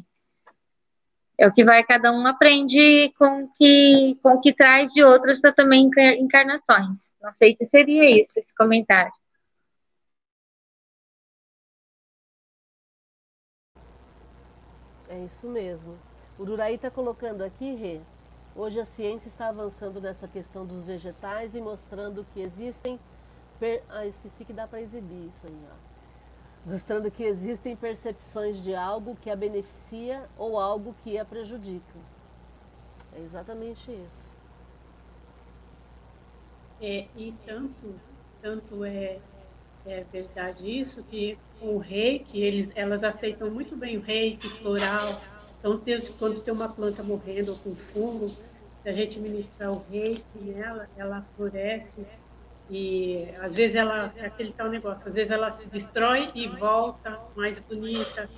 É 1.37 1.47
o 1.47 1.53
que 1.53 1.65
vai, 1.65 1.83
cada 1.83 2.11
um 2.13 2.25
aprende 2.25 3.13
com 3.17 3.47
que, 3.57 4.17
com 4.23 4.39
que 4.39 4.53
traz 4.53 4.91
de 4.93 5.03
outras 5.03 5.39
também 5.55 5.89
encarnações. 6.19 7.15
Não 7.21 7.33
sei 7.37 7.53
se 7.55 7.65
seria 7.65 8.21
isso, 8.21 8.39
esse 8.39 8.55
comentário. 8.55 9.11
É 15.09 15.19
isso 15.23 15.47
mesmo. 15.47 15.97
O 16.37 16.45
Duraí 16.45 16.75
está 16.75 16.89
colocando 16.91 17.43
aqui, 17.43 17.75
Rê, 17.75 18.01
hoje 18.55 18.79
a 18.79 18.85
ciência 18.85 19.27
está 19.27 19.47
avançando 19.49 20.01
nessa 20.01 20.27
questão 20.27 20.65
dos 20.65 20.83
vegetais 20.83 21.55
e 21.55 21.61
mostrando 21.61 22.25
que 22.33 22.41
existem. 22.41 22.99
Per... 23.59 23.83
Ah, 23.89 24.05
esqueci 24.05 24.43
que 24.43 24.53
dá 24.53 24.67
para 24.67 24.81
exibir 24.81 25.27
isso 25.27 25.47
aí, 25.47 25.57
ó. 25.71 25.94
Mostrando 26.65 27.11
que 27.11 27.23
existem 27.23 27.75
percepções 27.75 28.61
de 28.63 28.73
algo 28.73 29.15
que 29.21 29.29
a 29.29 29.35
beneficia 29.35 30.27
ou 30.37 30.59
algo 30.59 30.95
que 31.03 31.17
a 31.17 31.23
prejudica. 31.23 31.99
É 33.15 33.21
exatamente 33.21 33.91
isso. 33.91 34.35
É, 36.81 37.05
e 37.15 37.33
tanto, 37.45 37.95
tanto 38.41 38.83
é, 38.83 39.19
é 39.85 40.03
verdade 40.11 40.67
isso 40.67 41.03
que 41.03 41.37
o 41.61 41.77
reiki, 41.77 42.41
eles, 42.41 42.71
elas 42.75 43.03
aceitam 43.03 43.49
muito 43.49 43.77
bem 43.77 43.97
o 43.97 44.01
reiki 44.01 44.49
floral, 44.49 45.21
então, 45.65 45.81
quando 46.19 46.39
tem 46.41 46.53
uma 46.53 46.69
planta 46.69 47.01
morrendo 47.01 47.51
ou 47.51 47.57
com 47.57 47.73
fungo, 47.73 48.29
se 48.29 48.87
a 48.87 48.93
gente 48.93 49.19
ministrar 49.19 49.71
o 49.71 49.83
reiki 49.89 50.37
nela, 50.39 50.87
ela 50.95 51.23
floresce 51.35 52.05
e 52.69 53.29
às 53.41 53.53
vezes 53.53 53.75
ela, 53.75 54.11
é 54.15 54.25
aquele 54.25 54.51
tal 54.51 54.69
negócio, 54.69 55.07
às 55.07 55.13
vezes 55.13 55.31
ela 55.31 55.51
se 55.51 55.69
destrói 55.69 56.31
e 56.33 56.47
volta 56.47 57.19
mais 57.35 57.59
bonita. 57.59 58.29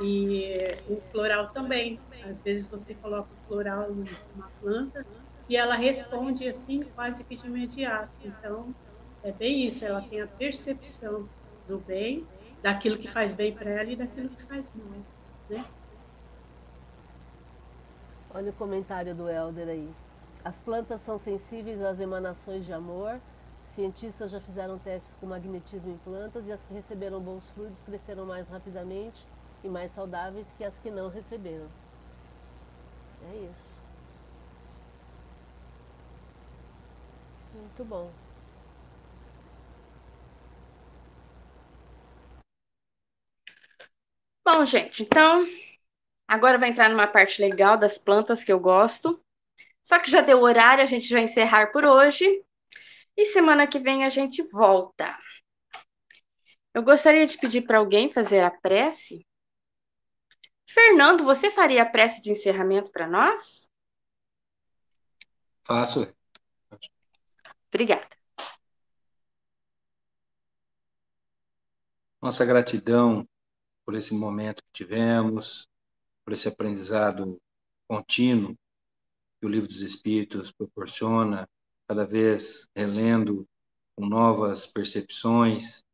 E 0.00 0.76
o 0.88 1.00
floral 1.10 1.48
também. 1.50 2.00
Às 2.24 2.42
vezes 2.42 2.68
você 2.68 2.94
coloca 2.94 3.28
o 3.32 3.46
floral 3.46 3.88
numa 3.92 4.50
planta 4.60 5.06
e 5.48 5.56
ela 5.56 5.76
responde 5.76 6.48
assim 6.48 6.82
quase 6.94 7.22
que 7.22 7.36
de 7.36 7.46
imediato. 7.46 8.16
Então, 8.24 8.74
é 9.22 9.30
bem 9.30 9.66
isso, 9.66 9.84
ela 9.84 10.02
tem 10.02 10.20
a 10.20 10.26
percepção 10.26 11.28
do 11.68 11.78
bem, 11.78 12.26
daquilo 12.62 12.98
que 12.98 13.08
faz 13.08 13.32
bem 13.32 13.52
para 13.52 13.70
ela 13.70 13.90
e 13.90 13.96
daquilo 13.96 14.28
que 14.30 14.42
faz 14.44 14.70
mal, 14.74 14.98
né? 15.48 15.64
Olha 18.34 18.50
o 18.50 18.54
comentário 18.54 19.14
do 19.14 19.28
Helder 19.28 19.68
aí. 19.68 19.88
As 20.44 20.58
plantas 20.60 21.00
são 21.00 21.18
sensíveis 21.18 21.80
às 21.80 22.00
emanações 22.00 22.64
de 22.64 22.72
amor. 22.72 23.20
Cientistas 23.66 24.30
já 24.30 24.40
fizeram 24.40 24.78
testes 24.78 25.18
com 25.18 25.26
magnetismo 25.26 25.92
em 25.92 25.98
plantas 25.98 26.48
e 26.48 26.52
as 26.52 26.64
que 26.64 26.72
receberam 26.72 27.20
bons 27.20 27.50
frutos 27.50 27.82
cresceram 27.82 28.24
mais 28.24 28.48
rapidamente 28.48 29.26
e 29.62 29.68
mais 29.68 29.90
saudáveis 29.90 30.54
que 30.56 30.64
as 30.64 30.78
que 30.78 30.90
não 30.90 31.08
receberam. 31.10 31.68
É 33.32 33.36
isso. 33.52 33.82
Muito 37.54 37.84
bom. 37.84 38.10
Bom, 44.44 44.64
gente, 44.64 45.02
então 45.02 45.46
agora 46.28 46.58
vai 46.58 46.70
entrar 46.70 46.90
numa 46.90 47.06
parte 47.08 47.42
legal 47.42 47.78
das 47.78 47.98
plantas 47.98 48.44
que 48.44 48.52
eu 48.52 48.60
gosto. 48.60 49.22
Só 49.82 49.98
que 49.98 50.10
já 50.10 50.22
deu 50.22 50.42
horário, 50.42 50.84
a 50.84 50.86
gente 50.86 51.12
vai 51.12 51.24
encerrar 51.24 51.72
por 51.72 51.86
hoje. 51.86 52.44
E 53.16 53.24
semana 53.26 53.66
que 53.66 53.78
vem 53.78 54.04
a 54.04 54.08
gente 54.08 54.42
volta. 54.42 55.18
Eu 56.74 56.82
gostaria 56.82 57.26
de 57.26 57.38
pedir 57.38 57.62
para 57.62 57.78
alguém 57.78 58.12
fazer 58.12 58.44
a 58.44 58.50
prece. 58.50 59.26
Fernando, 60.68 61.24
você 61.24 61.50
faria 61.50 61.82
a 61.82 61.88
prece 61.88 62.20
de 62.20 62.32
encerramento 62.32 62.90
para 62.90 63.08
nós? 63.08 63.66
Faço. 65.64 66.06
Obrigada. 67.68 68.08
Nossa 72.20 72.44
gratidão 72.44 73.26
por 73.84 73.94
esse 73.94 74.12
momento 74.12 74.62
que 74.62 74.72
tivemos, 74.72 75.68
por 76.24 76.32
esse 76.32 76.48
aprendizado 76.48 77.40
contínuo 77.88 78.54
que 79.40 79.46
o 79.46 79.48
Livro 79.48 79.68
dos 79.68 79.80
Espíritos 79.80 80.50
proporciona, 80.50 81.48
cada 81.88 82.04
vez 82.04 82.68
relendo 82.74 83.46
com 83.94 84.06
novas 84.06 84.66
percepções 84.66 85.84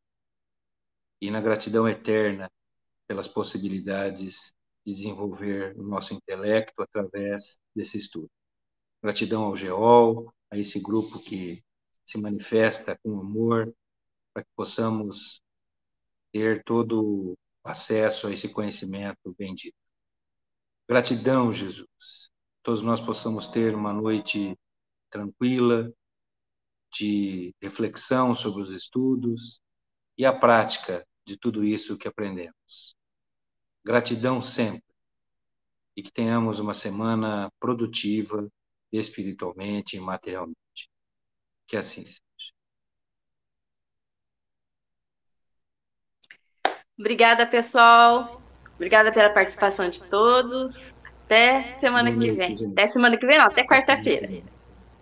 e 1.20 1.30
na 1.30 1.40
gratidão 1.40 1.88
eterna 1.88 2.50
pelas 3.06 3.28
possibilidades 3.28 4.54
de 4.84 4.92
desenvolver 4.94 5.78
o 5.78 5.82
nosso 5.82 6.14
intelecto 6.14 6.82
através 6.82 7.58
desse 7.74 7.98
estudo. 7.98 8.30
Gratidão 9.02 9.44
ao 9.44 9.56
GEOL, 9.56 10.32
a 10.50 10.58
esse 10.58 10.80
grupo 10.80 11.18
que 11.20 11.62
se 12.06 12.18
manifesta 12.18 12.98
com 13.02 13.20
amor, 13.20 13.72
para 14.32 14.42
que 14.42 14.50
possamos 14.56 15.40
ter 16.32 16.64
todo 16.64 17.36
acesso 17.62 18.26
a 18.26 18.32
esse 18.32 18.48
conhecimento 18.48 19.34
bendito. 19.38 19.76
Gratidão, 20.88 21.52
Jesus. 21.52 22.30
Todos 22.62 22.82
nós 22.82 23.00
possamos 23.00 23.48
ter 23.48 23.74
uma 23.74 23.92
noite 23.92 24.56
tranquila, 25.12 25.92
de 26.90 27.54
reflexão 27.60 28.34
sobre 28.34 28.62
os 28.62 28.70
estudos 28.70 29.62
e 30.16 30.24
a 30.24 30.32
prática 30.32 31.06
de 31.24 31.36
tudo 31.36 31.64
isso 31.64 31.96
que 31.96 32.08
aprendemos. 32.08 32.96
Gratidão 33.84 34.40
sempre. 34.40 34.82
E 35.94 36.02
que 36.02 36.10
tenhamos 36.10 36.58
uma 36.58 36.72
semana 36.72 37.52
produtiva, 37.60 38.48
espiritualmente 38.90 39.96
e 39.96 40.00
materialmente. 40.00 40.90
Que 41.66 41.76
assim 41.76 42.06
seja. 42.06 42.20
Obrigada, 46.98 47.46
pessoal. 47.46 48.40
Obrigada 48.74 49.12
pela 49.12 49.30
participação 49.30 49.88
de 49.90 50.02
todos. 50.04 50.94
Até 51.24 51.64
semana 51.72 52.10
que 52.10 52.32
vem. 52.32 52.56
Até 52.72 52.86
semana 52.86 53.18
que 53.18 53.26
vem, 53.26 53.38
não, 53.38 53.46
até 53.46 53.66
quarta-feira. 53.66 54.42